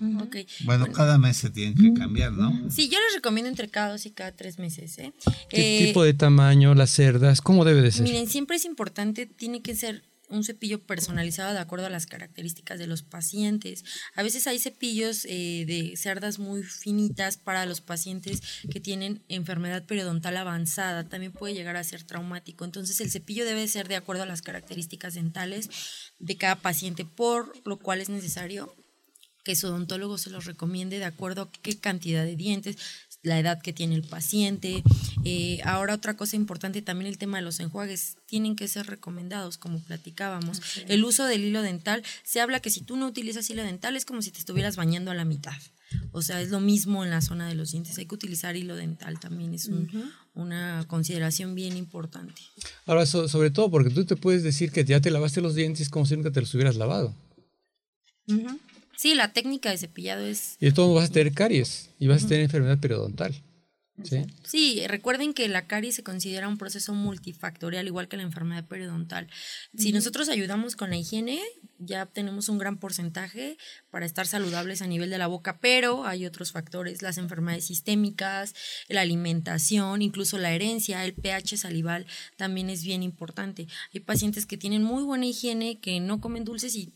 Bueno, 0.65 0.91
cada 0.93 1.19
mes 1.19 1.37
se 1.37 1.51
tienen 1.51 1.75
que 1.75 1.99
cambiar, 1.99 2.33
¿no? 2.33 2.69
Sí, 2.71 2.89
yo 2.89 2.99
les 2.99 3.15
recomiendo 3.15 3.49
entre 3.49 3.69
cada 3.69 3.93
dos 3.93 4.05
y 4.05 4.11
cada 4.11 4.33
tres 4.33 4.59
meses. 4.59 4.99
¿eh? 4.99 5.13
¿Qué 5.49 5.79
eh, 5.79 5.87
tipo 5.87 6.03
de 6.03 6.15
tamaño, 6.15 6.75
las 6.75 6.91
cerdas? 6.91 7.41
¿Cómo 7.41 7.65
debe 7.65 7.81
de 7.81 7.93
ser? 7.93 8.03
Miren, 8.03 8.29
siempre 8.29 8.57
es 8.57 8.65
importante, 8.65 9.27
tiene 9.27 9.63
que 9.63 9.77
ser 9.77 10.03
un 10.29 10.45
cepillo 10.45 10.83
personalizado 10.83 11.53
de 11.53 11.61
acuerdo 11.61 11.87
a 11.87 11.91
las 11.91 12.07
características 12.07 12.79
de 12.79 12.87
los 12.87 13.03
pacientes. 13.03 13.85
A 14.15 14.23
veces 14.23 14.47
hay 14.47 14.59
cepillos 14.59 15.25
eh, 15.25 15.65
de 15.67 15.97
cerdas 15.97 16.39
muy 16.39 16.63
finitas 16.63 17.37
para 17.37 17.67
los 17.67 17.81
pacientes 17.81 18.43
que 18.71 18.81
tienen 18.81 19.23
enfermedad 19.29 19.85
periodontal 19.85 20.37
avanzada. 20.37 21.09
También 21.09 21.33
puede 21.33 21.55
llegar 21.55 21.77
a 21.77 21.85
ser 21.85 22.03
traumático. 22.03 22.65
Entonces 22.65 23.01
el 23.01 23.11
cepillo 23.11 23.45
debe 23.45 23.69
ser 23.69 23.89
de 23.89 23.97
acuerdo 23.97 24.23
a 24.25 24.27
las 24.27 24.43
características 24.43 25.15
dentales 25.15 25.71
de 26.19 26.37
cada 26.37 26.57
paciente, 26.57 27.05
por 27.05 27.53
lo 27.67 27.79
cual 27.79 28.01
es 28.01 28.09
necesario 28.09 28.75
que 29.47 29.55
su 29.55 29.69
odontólogo 29.69 30.19
se 30.19 30.31
los 30.31 30.45
recomiende 30.45 30.99
de 30.99 31.05
acuerdo 31.05 31.43
a 31.43 31.53
qué 31.63 31.79
cantidad 31.79 32.25
de 32.25 32.35
dientes, 32.35 32.79
la 33.23 33.39
edad 33.39 33.61
que 33.61 33.73
tiene 33.73 33.95
el 33.95 34.03
paciente. 34.03 34.83
Eh, 35.25 35.61
ahora 35.65 35.95
otra 35.95 36.17
cosa 36.17 36.37
importante 36.37 36.83
también 36.83 37.09
el 37.09 37.19
tema 37.19 37.39
de 37.39 37.43
los 37.43 37.61
enjuagues 37.61 38.17
tienen 38.27 38.57
que 38.57 38.69
ser 38.69 38.87
recomendados 38.87 39.59
como 39.59 39.81
platicábamos. 39.81 40.61
El 40.89 41.05
uso 41.05 41.25
del 41.25 41.45
hilo 41.45 41.63
dental, 41.63 42.03
se 42.25 42.41
habla 42.41 42.61
que 42.61 42.71
si 42.71 42.81
tú 42.83 42.97
no 42.97 43.07
utilizas 43.07 43.49
hilo 43.51 43.63
dental 43.63 43.97
es 43.97 44.05
como 44.05 44.23
si 44.23 44.31
te 44.31 44.39
estuvieras 44.39 44.77
bañando 44.77 45.11
a 45.11 45.15
la 45.15 45.25
mitad. 45.25 45.57
O 46.13 46.23
sea, 46.23 46.41
es 46.41 46.51
lo 46.51 46.61
mismo 46.61 47.05
en 47.05 47.11
la 47.11 47.21
zona 47.21 47.49
de 47.49 47.55
los 47.55 47.71
dientes. 47.71 47.97
Hay 47.99 48.07
que 48.07 48.15
utilizar 48.15 48.57
hilo 48.57 48.75
dental 48.75 49.21
también, 49.21 49.55
es 49.55 49.71
una 50.35 50.85
consideración 50.89 51.55
bien 51.55 51.77
importante. 51.77 52.43
Ahora, 52.87 53.07
sobre 53.07 53.51
todo 53.51 53.71
porque 53.71 53.91
tú 53.91 54.05
te 54.05 54.17
puedes 54.17 54.43
decir 54.43 54.73
que 54.73 54.85
ya 54.85 55.01
te 55.01 55.11
lavaste 55.11 55.41
los 55.41 55.55
dientes 55.55 55.89
como 55.89 56.07
si 56.07 56.17
nunca 56.17 56.33
te 56.33 56.41
los 56.41 56.53
hubieras 56.55 56.77
lavado. 56.77 57.15
Sí, 58.97 59.15
la 59.15 59.33
técnica 59.33 59.71
de 59.71 59.79
cepillado 59.79 60.25
es... 60.25 60.57
Y 60.59 60.67
entonces 60.67 60.95
vas 60.95 61.11
a 61.11 61.13
tener 61.13 61.33
caries 61.33 61.91
y 61.99 62.07
vas 62.07 62.25
a 62.25 62.29
tener 62.29 62.45
enfermedad 62.45 62.79
periodontal. 62.79 63.35
¿sí? 64.03 64.27
sí, 64.45 64.87
recuerden 64.87 65.33
que 65.33 65.49
la 65.49 65.67
caries 65.67 65.95
se 65.95 66.03
considera 66.03 66.49
un 66.49 66.59
proceso 66.59 66.93
multifactorial, 66.95 67.87
igual 67.87 68.09
que 68.09 68.17
la 68.17 68.23
enfermedad 68.23 68.67
periodontal. 68.67 69.29
Si 69.77 69.93
nosotros 69.93 70.29
ayudamos 70.29 70.77
con 70.77 70.91
la 70.91 70.97
higiene, 70.97 71.41
ya 71.79 72.07
tenemos 72.07 72.49
un 72.49 72.59
gran 72.59 72.79
porcentaje 72.79 73.57
para 73.91 74.07
estar 74.07 74.27
saludables 74.27 74.83
a 74.83 74.87
nivel 74.87 75.11
de 75.11 75.19
la 75.19 75.27
boca, 75.27 75.59
pero 75.61 76.07
hay 76.07 76.27
otros 76.27 76.53
factores, 76.53 77.03
las 77.03 77.19
enfermedades 77.19 77.67
sistémicas, 77.67 78.55
la 78.89 79.03
alimentación, 79.03 80.03
incluso 80.03 80.39
la 80.39 80.53
herencia, 80.53 81.05
el 81.05 81.15
pH 81.15 81.59
salival 81.59 82.07
también 82.37 82.71
es 82.71 82.83
bien 82.83 83.03
importante. 83.03 83.67
Hay 83.95 84.01
pacientes 84.01 84.47
que 84.47 84.59
tienen 84.59 84.83
muy 84.83 85.05
buena 85.05 85.27
higiene, 85.27 85.81
que 85.81 86.01
no 86.01 86.21
comen 86.21 86.45
dulces 86.45 86.75
y 86.77 86.93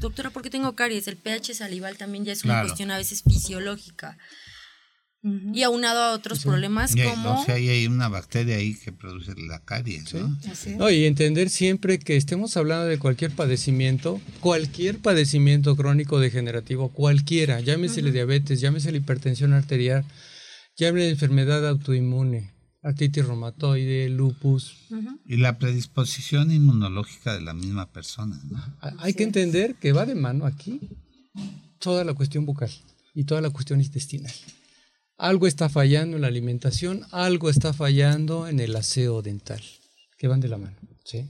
doctora, 0.00 0.30
¿por 0.30 0.42
qué 0.42 0.50
tengo 0.50 0.74
caries? 0.74 1.08
El 1.08 1.16
pH 1.16 1.54
salival 1.54 1.96
también 1.96 2.24
ya 2.24 2.32
es 2.32 2.44
una 2.44 2.62
cuestión 2.62 2.90
a 2.90 2.96
veces 2.96 3.22
fisiológica. 3.22 4.16
Y 5.54 5.62
aunado 5.62 6.02
a 6.02 6.12
otros 6.12 6.40
problemas 6.40 6.94
como... 6.94 7.40
O 7.40 7.44
sea, 7.46 7.54
hay 7.54 7.86
una 7.86 8.08
bacteria 8.08 8.56
ahí 8.56 8.74
que 8.74 8.92
produce 8.92 9.32
la 9.48 9.58
caries, 9.64 10.12
¿no? 10.12 10.38
¿no? 10.76 10.90
Y 10.90 11.06
entender 11.06 11.48
siempre 11.48 11.98
que 11.98 12.18
estemos 12.18 12.58
hablando 12.58 12.84
de 12.84 12.98
cualquier 12.98 13.30
padecimiento, 13.30 14.20
cualquier 14.40 14.98
padecimiento 14.98 15.76
crónico 15.76 16.20
degenerativo, 16.20 16.90
cualquiera, 16.90 17.60
llámese 17.60 18.02
la 18.02 18.10
diabetes, 18.10 18.60
llámese 18.60 18.90
la 18.90 18.98
hipertensión 18.98 19.54
arterial, 19.54 20.04
llámese 20.76 21.06
la 21.06 21.12
enfermedad 21.12 21.66
autoinmune, 21.66 22.53
artritis 22.84 23.26
reumatoide, 23.26 24.08
lupus. 24.10 24.76
Y 25.26 25.38
la 25.38 25.58
predisposición 25.58 26.52
inmunológica 26.52 27.34
de 27.34 27.40
la 27.40 27.54
misma 27.54 27.90
persona. 27.90 28.40
Hay 28.98 29.14
que 29.14 29.24
entender 29.24 29.74
que 29.76 29.92
va 29.92 30.06
de 30.06 30.14
mano 30.14 30.46
aquí 30.46 30.80
toda 31.78 32.04
la 32.04 32.14
cuestión 32.14 32.46
bucal 32.46 32.70
y 33.14 33.24
toda 33.24 33.40
la 33.40 33.50
cuestión 33.50 33.80
intestinal. 33.80 34.32
Algo 35.16 35.46
está 35.46 35.68
fallando 35.68 36.16
en 36.16 36.22
la 36.22 36.28
alimentación, 36.28 37.02
algo 37.10 37.48
está 37.48 37.72
fallando 37.72 38.48
en 38.48 38.60
el 38.60 38.76
aseo 38.76 39.22
dental, 39.22 39.62
que 40.18 40.28
van 40.28 40.40
de 40.40 40.48
la 40.48 40.58
mano. 40.58 40.76
¿sí? 41.04 41.26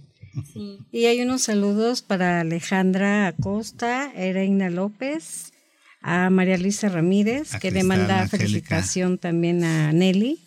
Y 0.91 1.05
hay 1.07 1.21
unos 1.21 1.43
saludos 1.43 2.03
para 2.03 2.41
Alejandra 2.41 3.29
Acosta, 3.29 4.11
Ereina 4.15 4.71
López, 4.71 5.53
a 6.01 6.31
María 6.31 6.59
Luisa 6.59 6.89
Ramírez, 6.89 7.53
que 7.61 7.71
le 7.71 7.85
manda 7.85 8.27
felicitación 8.29 9.19
también 9.19 9.65
a 9.65 9.93
Nelly. 9.93 10.41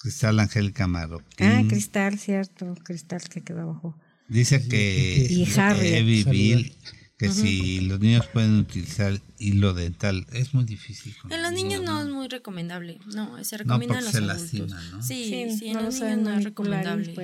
Cristal 0.00 0.40
Angélica 0.40 0.86
Marroquín. 0.86 1.46
Ah, 1.46 1.62
Cristal, 1.68 2.18
cierto, 2.18 2.74
Cristal 2.82 3.20
que 3.28 3.42
quedó 3.42 3.60
abajo. 3.60 3.98
Dice 4.28 4.66
que 4.66 5.26
y 5.28 5.46
Harry, 5.58 6.24
Bill, 6.24 6.74
que 7.18 7.28
si 7.28 7.80
los 7.80 8.00
niños 8.00 8.26
pueden 8.28 8.60
utilizar 8.60 9.20
hilo 9.38 9.74
dental, 9.74 10.26
es 10.32 10.54
muy 10.54 10.64
difícil. 10.64 11.14
En 11.28 11.42
los 11.42 11.52
niños 11.52 11.82
no 11.82 12.00
es 12.00 12.08
muy 12.08 12.28
recomendable, 12.28 12.98
no, 13.12 13.44
se 13.44 13.58
recomienda 13.58 13.98
en 13.98 14.04
los 14.04 14.12
se 14.12 14.18
adultos. 14.18 14.40
Lastima, 14.40 14.82
¿no? 14.90 15.02
Sí, 15.02 15.48
sí, 15.58 15.68
en 15.68 15.84
los 15.84 16.00
niños 16.00 16.18
no 16.18 16.38
es 16.38 16.44
recomendable. 16.44 17.14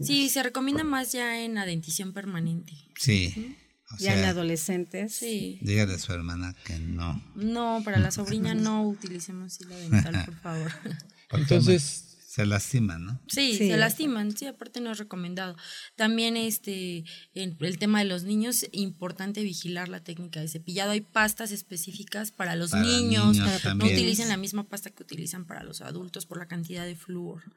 Sí, 0.00 0.30
se 0.30 0.42
recomienda 0.42 0.84
más 0.84 1.12
ya 1.12 1.42
en 1.42 1.54
la 1.54 1.66
dentición 1.66 2.14
permanente. 2.14 2.72
Sí. 2.96 3.56
ya 3.98 4.18
en 4.18 4.24
adolescentes. 4.24 5.14
Sí. 5.14 5.58
Dígale 5.60 5.94
a 5.94 5.98
su 5.98 6.12
hermana 6.14 6.54
que 6.64 6.78
no. 6.78 7.22
No, 7.34 7.82
para 7.84 7.98
la 7.98 8.10
sobrina 8.10 8.54
no 8.54 8.82
utilicemos 8.88 9.60
hilo 9.60 9.76
dental, 9.76 10.24
por 10.24 10.36
favor. 10.36 10.72
Entonces, 11.32 12.05
se 12.36 12.44
lastiman, 12.44 13.02
¿no? 13.02 13.20
Sí, 13.28 13.56
se 13.56 13.78
lastiman, 13.78 14.36
sí, 14.36 14.44
aparte 14.44 14.82
no 14.82 14.92
es 14.92 14.98
recomendado. 14.98 15.56
También 15.94 16.36
este, 16.36 17.06
en 17.32 17.56
el 17.58 17.78
tema 17.78 18.00
de 18.00 18.04
los 18.04 18.24
niños, 18.24 18.66
importante 18.72 19.42
vigilar 19.42 19.88
la 19.88 20.04
técnica 20.04 20.40
de 20.40 20.48
cepillado. 20.48 20.90
Hay 20.90 21.00
pastas 21.00 21.50
específicas 21.50 22.32
para 22.32 22.54
los 22.54 22.74
niños, 22.74 23.38
no 23.38 23.86
utilicen 23.86 24.28
la 24.28 24.36
misma 24.36 24.68
pasta 24.68 24.90
que 24.90 25.02
utilizan 25.02 25.46
para 25.46 25.62
los 25.62 25.80
adultos 25.80 26.26
por 26.26 26.36
la 26.36 26.46
cantidad 26.46 26.84
de 26.84 26.94
flúor. 26.94 27.54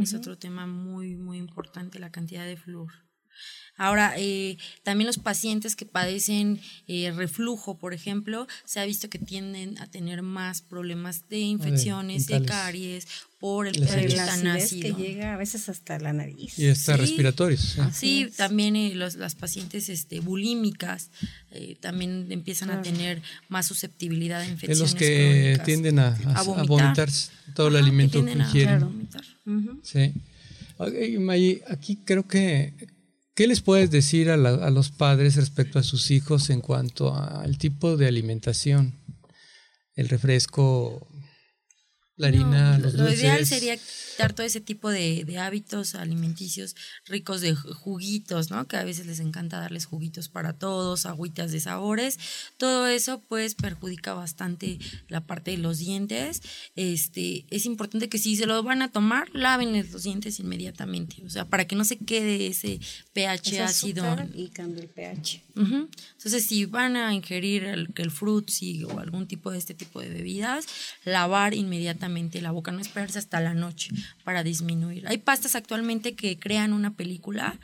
Es 0.00 0.14
otro 0.14 0.38
tema 0.38 0.68
muy, 0.68 1.16
muy 1.16 1.38
importante, 1.38 1.98
la 1.98 2.12
cantidad 2.12 2.46
de 2.46 2.56
flúor. 2.56 2.92
Ahora, 3.76 4.14
eh, 4.16 4.56
también 4.84 5.06
los 5.06 5.18
pacientes 5.18 5.74
que 5.74 5.84
padecen 5.84 6.60
eh, 6.86 7.12
reflujo, 7.14 7.76
por 7.76 7.92
ejemplo, 7.92 8.46
se 8.64 8.78
ha 8.78 8.84
visto 8.84 9.10
que 9.10 9.18
tienden 9.18 9.78
a 9.78 9.88
tener 9.88 10.22
más 10.22 10.62
problemas 10.62 11.28
de 11.28 11.40
infecciones, 11.40 12.26
de, 12.26 12.44
caries, 12.44 13.08
por 13.40 13.66
el 13.66 13.82
ácido. 13.82 14.96
que 14.96 15.02
llega 15.02 15.34
a 15.34 15.36
veces 15.36 15.68
hasta 15.68 15.98
la 15.98 16.12
nariz. 16.12 16.56
Y 16.56 16.66
está 16.66 16.96
respiratorios. 16.96 17.76
Sí, 17.92 18.30
también 18.36 18.76
eh, 18.76 18.94
los, 18.94 19.16
las 19.16 19.34
pacientes 19.34 19.88
este, 19.88 20.20
bulímicas 20.20 21.10
también 21.80 22.26
empiezan 22.30 22.70
a 22.70 22.82
tener 22.82 23.22
más 23.48 23.66
susceptibilidad 23.66 24.40
a 24.40 24.46
infecciones. 24.46 24.78
De 24.78 24.84
los 24.84 24.94
que 24.94 25.60
tienden 25.64 26.00
a, 26.00 26.16
a, 26.34 26.42
vomitar. 26.42 27.08
todo 27.54 27.68
el 27.68 27.76
alimento 27.76 28.24
que, 28.24 28.32
ingieren. 28.32 29.08
Sí. 29.82 30.12
aquí 31.68 31.98
creo 32.04 32.26
que 32.26 32.72
¿Qué 33.34 33.48
les 33.48 33.62
puedes 33.62 33.90
decir 33.90 34.30
a, 34.30 34.36
los 34.36 34.90
padres 34.90 35.34
respecto 35.34 35.80
a 35.80 35.82
sus 35.82 36.12
hijos 36.12 36.50
en 36.50 36.60
cuanto 36.60 37.12
al 37.12 37.58
tipo 37.58 37.96
de 37.96 38.06
alimentación? 38.06 38.94
El 39.96 40.08
refresco, 40.08 41.04
la 42.16 42.28
harina, 42.28 42.78
los 42.78 42.94
Lo 42.94 43.12
ideal 43.12 43.44
sería 43.44 43.76
dar 44.18 44.32
todo 44.32 44.46
ese 44.46 44.60
tipo 44.60 44.90
de, 44.90 45.24
de, 45.24 45.38
hábitos 45.38 45.96
alimenticios 45.96 46.76
ricos 47.06 47.40
de 47.40 47.54
juguitos, 47.54 48.50
¿no? 48.50 48.68
Que 48.68 48.76
a 48.76 48.84
veces 48.84 49.06
les 49.06 49.18
encanta 49.18 49.58
darles 49.58 49.86
juguitos 49.86 50.28
para 50.28 50.52
todos, 50.52 51.06
agüitas 51.06 51.50
de 51.50 51.58
sabores. 51.58 52.18
Todo 52.56 52.86
eso 52.86 53.20
pues 53.28 53.56
perjudica 53.56 54.14
bastante 54.14 54.78
la 55.08 55.22
parte 55.22 55.50
de 55.50 55.58
los 55.58 55.78
dientes. 55.78 56.42
Este, 56.76 57.46
es 57.50 57.66
importante 57.66 58.08
que 58.08 58.18
si 58.18 58.36
se 58.36 58.46
lo 58.46 58.62
van 58.62 58.82
a 58.82 58.92
tomar, 58.92 59.28
lávenles 59.32 59.90
los 59.90 60.04
dientes 60.04 60.38
inmediatamente, 60.38 61.22
o 61.24 61.30
sea, 61.30 61.46
para 61.46 61.66
que 61.66 61.74
no 61.74 61.84
se 61.84 61.98
quede 61.98 62.46
ese 62.46 62.78
pH 63.12 63.60
ácido. 63.62 64.04
Y 64.34 64.48
cambie 64.48 64.82
el 64.82 64.88
pH. 64.88 65.43
Entonces, 65.56 66.46
si 66.46 66.64
van 66.64 66.96
a 66.96 67.14
ingerir 67.14 67.64
el, 67.64 67.88
el 67.94 68.12
o 68.86 68.98
algún 68.98 69.26
tipo 69.26 69.50
de 69.50 69.58
este 69.58 69.74
tipo 69.74 70.00
de 70.00 70.08
bebidas, 70.08 70.66
lavar 71.04 71.54
inmediatamente 71.54 72.40
la 72.40 72.50
boca, 72.50 72.72
no 72.72 72.80
esperarse 72.80 73.18
hasta 73.18 73.40
la 73.40 73.54
noche 73.54 73.90
para 74.24 74.42
disminuir. 74.42 75.06
Hay 75.06 75.18
pastas 75.18 75.54
actualmente 75.54 76.14
que 76.14 76.38
crean 76.38 76.72
una 76.72 76.94
película, 76.94 77.58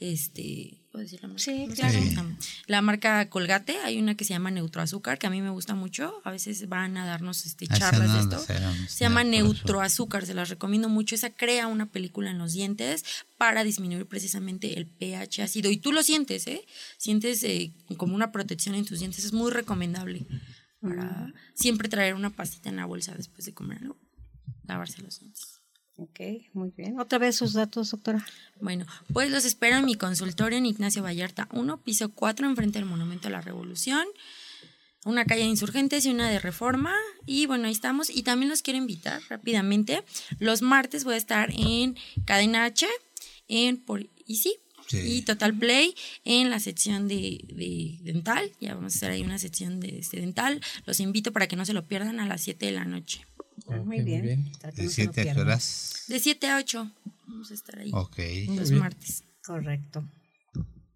este, 0.00 0.78
¿puedo 0.96 1.04
decir 1.04 1.20
la 1.20 1.28
marca? 1.28 1.42
Sí, 1.42 1.68
claro. 1.74 1.98
La 2.66 2.80
marca 2.80 3.28
Colgate, 3.28 3.76
hay 3.84 3.98
una 3.98 4.14
que 4.14 4.24
se 4.24 4.32
llama 4.32 4.50
Neutroazúcar, 4.50 5.18
que 5.18 5.26
a 5.26 5.30
mí 5.30 5.42
me 5.42 5.50
gusta 5.50 5.74
mucho, 5.74 6.22
a 6.24 6.30
veces 6.30 6.70
van 6.70 6.96
a 6.96 7.04
darnos 7.04 7.44
este, 7.44 7.66
ah, 7.68 7.76
charlas 7.76 8.14
de 8.14 8.20
esto. 8.20 8.54
se 8.88 9.04
llama 9.04 9.22
Neutroazúcar, 9.22 10.24
se 10.24 10.32
las 10.32 10.48
recomiendo 10.48 10.88
mucho, 10.88 11.14
esa 11.14 11.28
crea 11.28 11.66
una 11.66 11.84
película 11.84 12.30
en 12.30 12.38
los 12.38 12.54
dientes 12.54 13.04
para 13.36 13.62
disminuir 13.62 14.06
precisamente 14.06 14.78
el 14.78 14.86
pH 14.86 15.42
ácido. 15.42 15.70
Y 15.70 15.76
tú 15.76 15.92
lo 15.92 16.02
sientes, 16.02 16.46
¿eh? 16.46 16.64
Sientes 16.96 17.42
eh, 17.44 17.72
como 17.98 18.14
una 18.14 18.32
protección 18.32 18.74
en 18.74 18.86
tus 18.86 19.00
dientes, 19.00 19.26
es 19.26 19.34
muy 19.34 19.50
recomendable 19.50 20.26
para 20.80 21.30
siempre 21.52 21.90
traer 21.90 22.14
una 22.14 22.30
pastita 22.30 22.70
en 22.70 22.76
la 22.76 22.86
bolsa 22.86 23.12
después 23.14 23.44
de 23.44 23.52
comer 23.52 23.82
algo, 23.82 23.98
lavarse 24.64 25.02
los 25.02 25.20
dientes. 25.20 25.55
Ok, 25.98 26.20
muy 26.52 26.72
bien. 26.76 27.00
Otra 27.00 27.18
vez 27.18 27.36
sus 27.36 27.54
datos, 27.54 27.90
doctora. 27.90 28.24
Bueno, 28.60 28.84
pues 29.12 29.30
los 29.30 29.44
espero 29.44 29.76
en 29.76 29.86
mi 29.86 29.94
consultorio 29.94 30.58
en 30.58 30.66
Ignacio 30.66 31.02
Vallarta 31.02 31.48
1, 31.52 31.82
piso 31.82 32.10
4, 32.10 32.46
enfrente 32.46 32.78
del 32.78 32.88
Monumento 32.88 33.28
a 33.28 33.30
la 33.30 33.40
Revolución. 33.40 34.06
Una 35.04 35.24
calle 35.24 35.42
de 35.42 35.48
insurgentes 35.48 36.04
y 36.04 36.10
una 36.10 36.28
de 36.28 36.38
reforma. 36.38 36.94
Y 37.24 37.46
bueno, 37.46 37.66
ahí 37.66 37.72
estamos. 37.72 38.10
Y 38.10 38.24
también 38.24 38.50
los 38.50 38.60
quiero 38.60 38.78
invitar 38.78 39.22
rápidamente. 39.30 40.02
Los 40.38 40.60
martes 40.60 41.04
voy 41.04 41.14
a 41.14 41.18
estar 41.18 41.50
en 41.56 41.96
Cadena 42.26 42.64
H, 42.64 42.86
en 43.48 43.78
por 43.78 44.06
sí 44.26 44.58
y 44.92 45.22
Total 45.22 45.54
Play 45.54 45.94
en 46.24 46.50
la 46.50 46.60
sección 46.60 47.08
de, 47.08 47.98
dental. 48.02 48.52
Ya 48.60 48.74
vamos 48.74 48.94
a 48.94 48.96
hacer 48.96 49.10
ahí 49.12 49.22
una 49.22 49.38
sección 49.38 49.80
de, 49.80 49.98
este 49.98 50.20
dental. 50.20 50.60
Los 50.84 51.00
invito 51.00 51.32
para 51.32 51.46
que 51.46 51.56
no 51.56 51.64
se 51.64 51.72
lo 51.72 51.86
pierdan 51.86 52.20
a 52.20 52.26
las 52.26 52.42
7 52.42 52.66
de 52.66 52.72
la 52.72 52.84
noche. 52.84 53.26
Muy, 53.84 54.02
bien. 54.02 54.50
¿De 54.74 54.88
7 54.88 55.30
a 55.30 55.40
horas? 55.40 56.04
De 56.08 56.18
7 56.20 56.48
a 56.48 56.56
8. 56.58 56.92
Vamos 57.26 57.50
a 57.50 57.54
estar 57.54 57.78
ahí. 57.78 57.90
Ok. 57.92 58.18
Los 58.48 58.70
martes. 58.72 59.24
Correcto. 59.44 60.04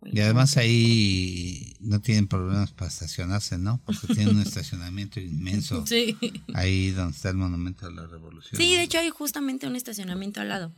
Y 0.03 0.21
además 0.21 0.57
ahí 0.57 1.77
no 1.81 2.01
tienen 2.01 2.27
problemas 2.27 2.73
para 2.73 2.89
estacionarse, 2.89 3.59
¿no? 3.59 3.81
Porque 3.85 4.15
tienen 4.15 4.37
un 4.37 4.43
estacionamiento 4.47 5.21
inmenso. 5.21 5.87
Sí. 5.87 6.17
Ahí 6.55 6.91
donde 6.91 7.17
está 7.17 7.29
el 7.31 7.37
Monumento 7.37 7.87
de 7.87 7.95
la 7.95 8.07
Revolución. 8.07 8.61
Sí, 8.61 8.75
de 8.75 8.83
hecho 8.83 8.99
hay 8.99 9.11
justamente 9.11 9.67
un 9.67 9.77
estacionamiento 9.77 10.41
al 10.41 10.49
lado 10.49 10.73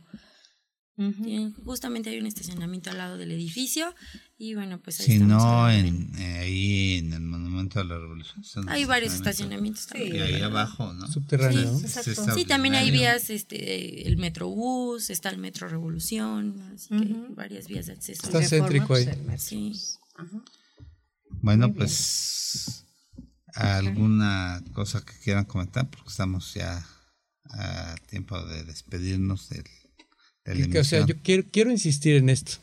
justamente 1.65 2.09
hay 2.09 2.19
un 2.19 2.27
estacionamiento 2.27 2.91
al 2.91 2.97
lado 2.97 3.17
del 3.17 3.31
edificio 3.31 3.95
y 4.37 4.53
bueno, 4.53 4.79
pues 4.79 4.99
ahí 4.99 5.05
Si 5.05 5.19
no, 5.19 5.69
en, 5.71 6.11
eh, 6.17 6.37
ahí 6.39 6.97
en 6.99 7.13
el 7.13 7.21
Monumento 7.21 7.79
a 7.79 7.83
la 7.83 7.97
Revolución. 7.97 8.69
Hay 8.69 8.85
varios 8.85 9.13
estacionamientos 9.13 9.87
también. 9.87 10.15
Y 10.15 10.19
ahí 10.19 10.41
abajo, 10.41 10.93
¿no? 10.93 11.07
Subterráneo. 11.07 11.79
Sí, 12.35 12.45
también 12.45 12.75
hay 12.75 12.91
vías, 12.91 13.29
este, 13.29 14.07
el 14.07 14.17
Metrobús, 14.17 15.09
está 15.09 15.29
el 15.29 15.39
Metro 15.39 15.67
Revolución, 15.67 16.61
así 16.75 16.89
que 16.89 17.15
varias 17.29 17.67
vías 17.67 17.87
de 17.87 17.93
acceso. 17.93 18.23
Está 18.25 18.41
céntrico 18.41 18.95
ahí. 18.95 19.07
Sí. 19.37 19.73
Bueno, 21.41 21.73
pues 21.73 22.85
alguna 23.55 24.63
cosa 24.73 25.03
que 25.03 25.13
quieran 25.23 25.45
comentar, 25.45 25.89
porque 25.89 26.09
estamos 26.09 26.53
ya 26.53 26.85
a 27.45 27.95
tiempo 28.07 28.41
de 28.45 28.63
despedirnos 28.63 29.49
del 29.49 29.65
o 30.45 30.83
sea, 30.83 31.05
yo 31.05 31.15
quiero, 31.21 31.43
quiero 31.49 31.71
insistir 31.71 32.15
en 32.15 32.29
esto. 32.29 32.53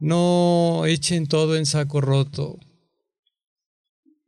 No 0.00 0.84
echen 0.86 1.26
todo 1.26 1.56
en 1.56 1.66
saco 1.66 2.00
roto. 2.00 2.58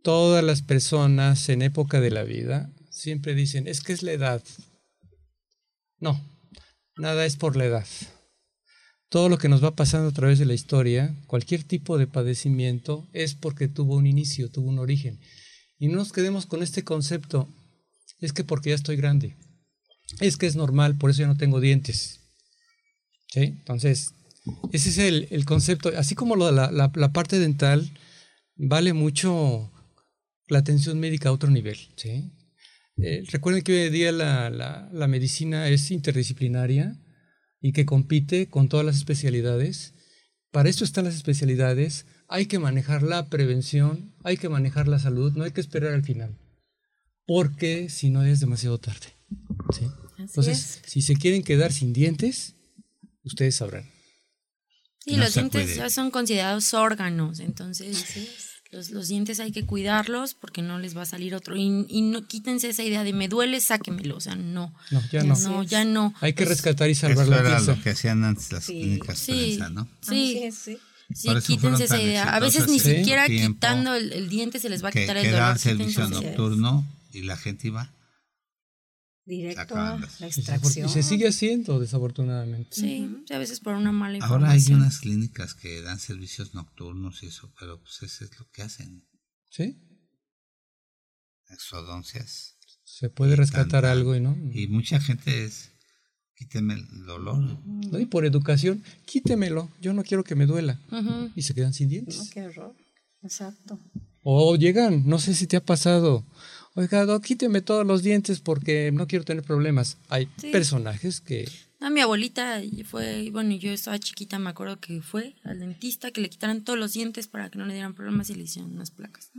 Todas 0.02 0.44
las 0.44 0.62
personas 0.62 1.48
en 1.48 1.62
época 1.62 2.00
de 2.00 2.10
la 2.10 2.22
vida 2.22 2.72
siempre 2.90 3.34
dicen, 3.34 3.66
es 3.66 3.80
que 3.80 3.92
es 3.92 4.02
la 4.02 4.12
edad. 4.12 4.42
No, 5.98 6.22
nada 6.96 7.26
es 7.26 7.36
por 7.36 7.56
la 7.56 7.64
edad. 7.64 7.86
Todo 9.08 9.28
lo 9.28 9.38
que 9.38 9.48
nos 9.48 9.62
va 9.64 9.74
pasando 9.74 10.08
a 10.08 10.12
través 10.12 10.38
de 10.38 10.46
la 10.46 10.54
historia, 10.54 11.14
cualquier 11.26 11.64
tipo 11.64 11.96
de 11.96 12.06
padecimiento, 12.06 13.08
es 13.12 13.34
porque 13.34 13.68
tuvo 13.68 13.96
un 13.96 14.06
inicio, 14.06 14.50
tuvo 14.50 14.68
un 14.68 14.78
origen. 14.78 15.20
Y 15.78 15.88
no 15.88 15.96
nos 15.96 16.12
quedemos 16.12 16.46
con 16.46 16.62
este 16.62 16.84
concepto, 16.84 17.48
es 18.20 18.32
que 18.32 18.44
porque 18.44 18.70
ya 18.70 18.76
estoy 18.76 18.96
grande 18.96 19.36
es 20.20 20.36
que 20.36 20.46
es 20.46 20.56
normal, 20.56 20.96
por 20.96 21.10
eso 21.10 21.20
yo 21.22 21.26
no 21.26 21.36
tengo 21.36 21.60
dientes. 21.60 22.20
Entonces, 23.34 24.14
ese 24.72 24.90
es 24.90 24.98
el, 25.30 25.44
concepto. 25.44 25.90
Así 25.96 26.14
como 26.14 26.36
la, 26.36 27.12
parte 27.12 27.38
dental, 27.38 27.90
vale 28.54 28.92
mucho 28.92 29.72
la 30.48 30.58
atención 30.58 30.98
médica 30.98 31.28
a 31.28 31.32
otro 31.32 31.50
nivel. 31.50 31.78
Eh, 32.98 33.24
recuerden 33.30 33.62
que 33.62 33.72
hoy 33.72 33.86
en 33.88 33.92
día 33.92 34.12
la, 34.12 35.06
medicina 35.08 35.68
es 35.68 35.90
interdisciplinaria 35.90 36.98
y 37.60 37.72
que 37.72 37.84
compite 37.84 38.48
con 38.48 38.68
todas 38.68 38.86
las 38.86 38.96
especialidades. 38.96 39.94
Para 40.50 40.68
esto 40.68 40.84
están 40.84 41.04
las 41.04 41.16
especialidades. 41.16 42.06
Hay 42.28 42.46
que 42.46 42.58
manejar 42.58 43.02
la 43.02 43.28
prevención, 43.28 44.14
hay 44.24 44.36
que 44.36 44.48
manejar 44.48 44.88
la 44.88 44.98
salud, 44.98 45.32
no 45.34 45.44
hay 45.44 45.50
que 45.50 45.60
esperar 45.60 45.92
al 45.92 46.04
final. 46.04 46.38
Porque 47.26 47.88
si 47.88 48.10
no 48.10 48.24
es 48.24 48.40
demasiado 48.40 48.78
tarde. 48.78 49.15
¿Sí? 49.72 49.86
Entonces, 50.18 50.80
si 50.86 51.02
se 51.02 51.16
quieren 51.16 51.42
quedar 51.42 51.72
sin 51.72 51.92
dientes, 51.92 52.54
ustedes 53.22 53.56
sabrán. 53.56 53.90
Sí, 55.04 55.16
los 55.16 55.34
dientes 55.34 55.76
ya 55.76 55.88
son 55.88 56.10
considerados 56.10 56.74
órganos, 56.74 57.38
entonces 57.38 58.04
los, 58.72 58.90
los, 58.90 59.06
dientes 59.06 59.38
hay 59.38 59.52
que 59.52 59.64
cuidarlos 59.64 60.34
porque 60.34 60.62
no 60.62 60.80
les 60.80 60.96
va 60.96 61.02
a 61.02 61.06
salir 61.06 61.34
otro. 61.34 61.56
Y, 61.56 61.68
no 61.70 62.26
quítense 62.26 62.70
esa 62.70 62.82
idea 62.82 63.04
de 63.04 63.12
me 63.12 63.28
duele, 63.28 63.60
sáquenmelo, 63.60 64.16
o 64.16 64.20
sea, 64.20 64.34
no. 64.34 64.74
No, 64.90 65.02
ya 65.12 65.22
no. 65.22 65.38
No, 65.38 65.62
ya 65.62 65.84
no. 65.84 66.12
Hay 66.20 66.32
que 66.32 66.44
rescatar 66.44 66.90
y 66.90 66.96
salvar 66.96 67.28
la 67.28 67.38
era 67.38 67.60
lo 67.60 67.80
que 67.80 67.90
hacían 67.90 68.24
antes 68.24 68.50
las 68.50 68.66
clínicas 68.66 69.18
sí, 69.18 69.58
¿no? 69.70 69.88
Sí, 70.00 70.50
sí. 70.50 70.78
Sí, 71.14 71.28
quítense 71.46 71.84
esa 71.84 72.02
idea. 72.02 72.34
A 72.34 72.40
veces 72.40 72.66
ni 72.68 72.80
siquiera 72.80 73.28
quitando 73.28 73.94
el, 73.94 74.28
diente 74.28 74.58
se 74.58 74.68
les 74.68 74.82
va 74.82 74.88
a 74.88 74.92
quitar 74.92 75.16
el 75.16 75.30
dolor. 75.30 75.52
Que 75.52 75.58
servicio 75.60 76.08
nocturno 76.08 76.84
y 77.12 77.22
la 77.22 77.36
gente 77.36 77.68
iba 77.68 77.92
directo 79.26 79.76
a 79.76 79.98
la 80.20 80.26
extracción. 80.26 80.88
Y 80.88 80.92
se 80.92 81.02
sigue 81.02 81.28
haciendo, 81.28 81.78
desafortunadamente. 81.78 82.70
Sí, 82.70 83.24
a 83.30 83.38
veces 83.38 83.60
por 83.60 83.74
una 83.74 83.92
mala 83.92 84.16
información. 84.16 84.44
Ahora 84.44 84.54
hay 84.54 84.72
unas 84.72 85.00
clínicas 85.00 85.54
que 85.54 85.82
dan 85.82 85.98
servicios 85.98 86.54
nocturnos 86.54 87.22
y 87.22 87.26
eso, 87.26 87.52
pero 87.58 87.80
pues 87.80 88.02
eso 88.02 88.24
es 88.24 88.38
lo 88.38 88.48
que 88.50 88.62
hacen. 88.62 89.04
¿Sí? 89.50 89.76
Exodoncias. 91.50 92.56
Se 92.84 93.10
puede 93.10 93.36
rescatar 93.36 93.84
algo 93.84 94.14
y 94.14 94.20
no. 94.20 94.36
Y 94.52 94.68
mucha 94.68 95.00
gente 95.00 95.44
es, 95.44 95.72
quíteme 96.34 96.74
el 96.74 97.04
dolor. 97.04 97.38
No, 97.64 97.98
y 97.98 98.06
por 98.06 98.24
educación, 98.24 98.82
quítemelo, 99.04 99.70
yo 99.80 99.92
no 99.92 100.04
quiero 100.04 100.24
que 100.24 100.34
me 100.34 100.46
duela. 100.46 100.80
Y 101.34 101.42
se 101.42 101.54
quedan 101.54 101.74
sin 101.74 101.88
dientes. 101.88 102.18
No, 102.18 102.24
qué 102.32 102.42
horror. 102.42 102.76
Exacto. 103.22 103.80
O 104.22 104.56
llegan, 104.56 105.06
no 105.06 105.18
sé 105.18 105.34
si 105.34 105.46
te 105.46 105.56
ha 105.56 105.64
pasado, 105.64 106.24
oiga, 106.76 107.20
quíteme 107.20 107.62
todos 107.62 107.86
los 107.86 108.02
dientes 108.02 108.40
porque 108.40 108.92
no 108.92 109.06
quiero 109.08 109.24
tener 109.24 109.42
problemas. 109.42 109.98
Hay 110.08 110.26
personajes 110.52 111.20
que... 111.20 111.50
A 111.80 111.90
mi 111.90 112.00
abuelita 112.00 112.62
fue, 112.88 113.30
bueno, 113.30 113.54
yo 113.54 113.70
estaba 113.70 113.98
chiquita, 113.98 114.38
me 114.38 114.50
acuerdo 114.50 114.80
que 114.80 115.02
fue 115.02 115.34
al 115.44 115.58
dentista 115.60 116.10
que 116.10 116.20
le 116.20 116.30
quitaran 116.30 116.64
todos 116.64 116.78
los 116.78 116.92
dientes 116.92 117.26
para 117.26 117.50
que 117.50 117.58
no 117.58 117.66
le 117.66 117.74
dieran 117.74 117.94
problemas 117.94 118.30
y 118.30 118.34
le 118.34 118.44
hicieron 118.44 118.72
unas 118.72 118.90
placas. 118.90 119.30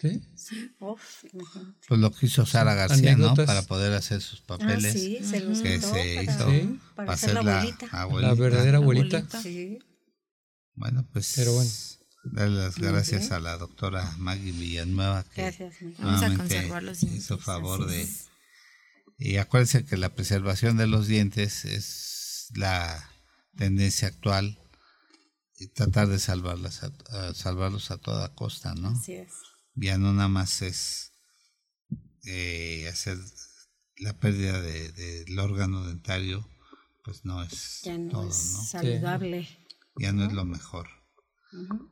¿Sí? 0.00 0.20
sí. 0.34 0.70
pues 0.78 2.00
lo 2.00 2.10
que 2.10 2.26
hizo 2.26 2.44
Sara 2.44 2.74
García, 2.74 3.16
¿no? 3.16 3.34
Para 3.34 3.62
poder 3.62 3.92
hacer 3.92 4.20
sus 4.20 4.40
ah, 4.40 4.58
papeles. 4.58 4.92
sí, 4.92 5.20
se 5.22 5.40
los 5.40 5.60
que 5.60 5.80
se 5.80 6.24
hizo 6.24 6.78
para, 6.96 7.16
ser 7.16 7.34
la, 7.34 7.60
abuelita. 7.92 8.20
La 8.20 8.34
verdadera 8.34 8.78
abuelita. 8.78 9.24
Sí. 9.40 9.78
Bueno, 10.74 11.06
pues... 11.12 11.32
Pero 11.36 11.52
bueno. 11.52 11.70
Darle 12.24 12.58
las 12.58 12.78
gracias 12.78 13.32
a 13.32 13.40
la 13.40 13.56
doctora 13.56 14.14
Maggie 14.18 14.52
Villanueva 14.52 15.24
que 15.24 15.42
gracias, 15.42 15.74
Vamos 15.98 16.22
a 16.22 16.36
conservar 16.36 16.82
los 16.82 17.00
dientes. 17.00 17.24
hizo 17.24 17.38
favor 17.38 17.86
de... 17.86 18.08
Y 19.18 19.36
acuérdense 19.36 19.84
que 19.84 19.96
la 19.96 20.14
preservación 20.14 20.76
de 20.76 20.86
los 20.86 21.06
dientes 21.06 21.64
es 21.64 22.48
la 22.54 23.10
tendencia 23.56 24.08
actual 24.08 24.58
y 25.58 25.68
tratar 25.68 26.08
de 26.08 26.18
salvarlas 26.18 26.82
a, 26.82 27.34
salvarlos 27.34 27.90
a 27.90 27.98
toda 27.98 28.34
costa, 28.34 28.74
¿no? 28.74 28.90
Así 28.90 29.14
es. 29.14 29.32
Ya 29.74 29.98
no 29.98 30.12
nada 30.12 30.28
más 30.28 30.62
es 30.62 31.12
eh, 32.24 32.88
hacer 32.88 33.18
la 33.96 34.18
pérdida 34.18 34.60
del 34.60 34.94
de, 34.94 35.40
órgano 35.40 35.86
dentario, 35.86 36.48
pues 37.04 37.24
no 37.24 37.42
es 37.42 37.80
ya 37.82 37.98
no 37.98 38.28
es 38.28 38.36
saludable. 38.70 39.48
Ya 39.96 40.12
no 40.12 40.24
es 40.24 40.32
lo 40.32 40.44
mejor. 40.44 41.01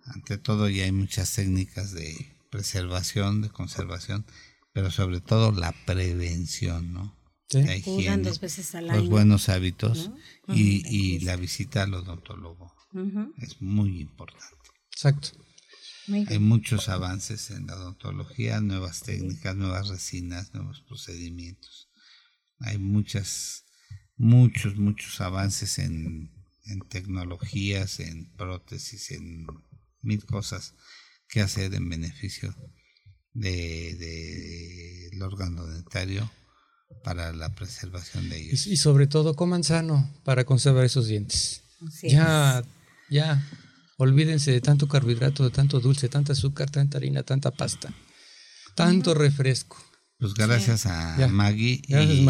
Ante 0.05 0.39
todo 0.39 0.69
ya 0.69 0.85
hay 0.85 0.93
muchas 0.93 1.35
técnicas 1.35 1.93
de 1.93 2.37
preservación, 2.51 3.43
de 3.43 3.51
conservación, 3.51 4.25
pero 4.73 4.91
sobre 4.91 5.21
todo 5.21 5.53
la 5.53 5.73
prevención, 5.87 6.93
¿no? 6.93 7.17
La 7.53 7.75
higiene, 7.75 8.23
dos 8.23 8.41
veces 8.41 8.75
al 8.77 8.87
los 8.87 9.09
buenos 9.09 9.49
hábitos 9.49 10.13
y, 10.49 10.87
y, 10.87 11.19
la 11.21 11.35
visita 11.35 11.83
al 11.83 11.95
odontólogo. 11.95 12.73
Es 13.39 13.61
muy 13.61 14.01
importante. 14.01 14.71
Exacto. 14.93 15.31
Hay 16.29 16.39
muchos 16.39 16.89
avances 16.89 17.51
en 17.51 17.67
la 17.67 17.77
odontología, 17.77 18.61
nuevas 18.61 19.03
técnicas, 19.03 19.57
nuevas 19.57 19.89
resinas, 19.89 20.55
nuevos 20.55 20.81
procedimientos. 20.83 21.89
Hay 22.59 22.79
muchas, 22.79 23.65
muchos, 24.17 24.77
muchos 24.77 25.21
avances 25.21 25.79
en 25.79 26.31
en 26.71 26.81
tecnologías, 26.89 28.01
en 28.01 28.31
prótesis, 28.37 29.11
en 29.11 29.47
mil 30.03 30.25
cosas 30.25 30.75
que 31.29 31.41
hacer 31.41 31.75
en 31.75 31.89
beneficio 31.89 32.55
del 33.33 33.99
de, 33.99 35.11
órgano 35.23 35.67
dentario 35.67 36.31
para 37.05 37.33
la 37.33 37.55
preservación 37.55 38.29
de 38.29 38.41
ellos. 38.41 38.67
Y, 38.67 38.77
sobre 38.77 39.07
todo 39.07 39.37
coman 39.37 39.63
sano 39.63 40.13
para 40.25 40.45
conservar 40.45 40.85
esos 40.85 41.07
dientes. 41.07 41.63
ya, 42.03 42.63
ya, 43.09 43.47
olvídense 43.97 44.51
de 44.51 44.61
tanto 44.61 44.89
carbohidrato, 44.89 45.45
de 45.45 45.51
tanto 45.51 45.81
dulce, 45.81 46.09
tanta 46.09 46.33
azúcar, 46.33 46.71
tanta 46.71 46.99
harina, 46.99 47.23
tanta 47.23 47.51
pasta, 47.51 47.93
tanto 48.75 49.15
refresco. 49.15 49.79
Pues 50.19 50.35
gracias 50.35 50.85
a 50.85 51.29
Maggie 51.29 51.81
y 51.87 52.27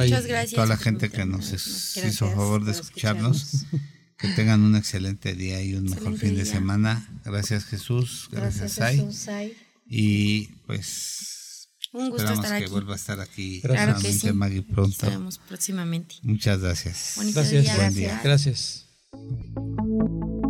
toda 0.54 0.66
la 0.66 0.76
gente 0.76 1.10
que 1.10 1.24
nos 1.24 1.52
hizo 1.52 2.30
favor 2.30 2.64
de 2.64 2.72
escucharnos. 2.72 3.64
Que 4.20 4.28
tengan 4.28 4.62
un 4.62 4.76
excelente 4.76 5.34
día 5.34 5.62
y 5.62 5.74
un 5.74 5.84
mejor 5.84 6.16
fin 6.18 6.36
de 6.36 6.44
semana. 6.44 7.08
Gracias 7.24 7.64
Jesús, 7.64 8.28
gracias, 8.30 8.72
Sai. 8.72 9.56
Y 9.88 10.46
pues 10.66 11.68
un 11.92 12.10
gusto 12.10 12.22
esperamos 12.22 12.44
estar 12.44 12.62
que 12.62 12.70
vuelva 12.70 12.92
a 12.92 12.96
estar 12.96 13.20
aquí 13.20 13.60
claro 13.62 14.00
que 14.00 14.12
sí. 14.12 14.32
Maggie 14.32 14.62
pronto. 14.62 15.06
Nos 15.06 15.14
vemos 15.14 15.38
próximamente. 15.38 16.16
Muchas 16.22 16.60
gracias. 16.60 17.14
gracias. 17.16 17.76
Buen 17.76 17.94
día. 17.94 18.20
Gracias. 18.22 18.86
Gracias. 19.12 20.49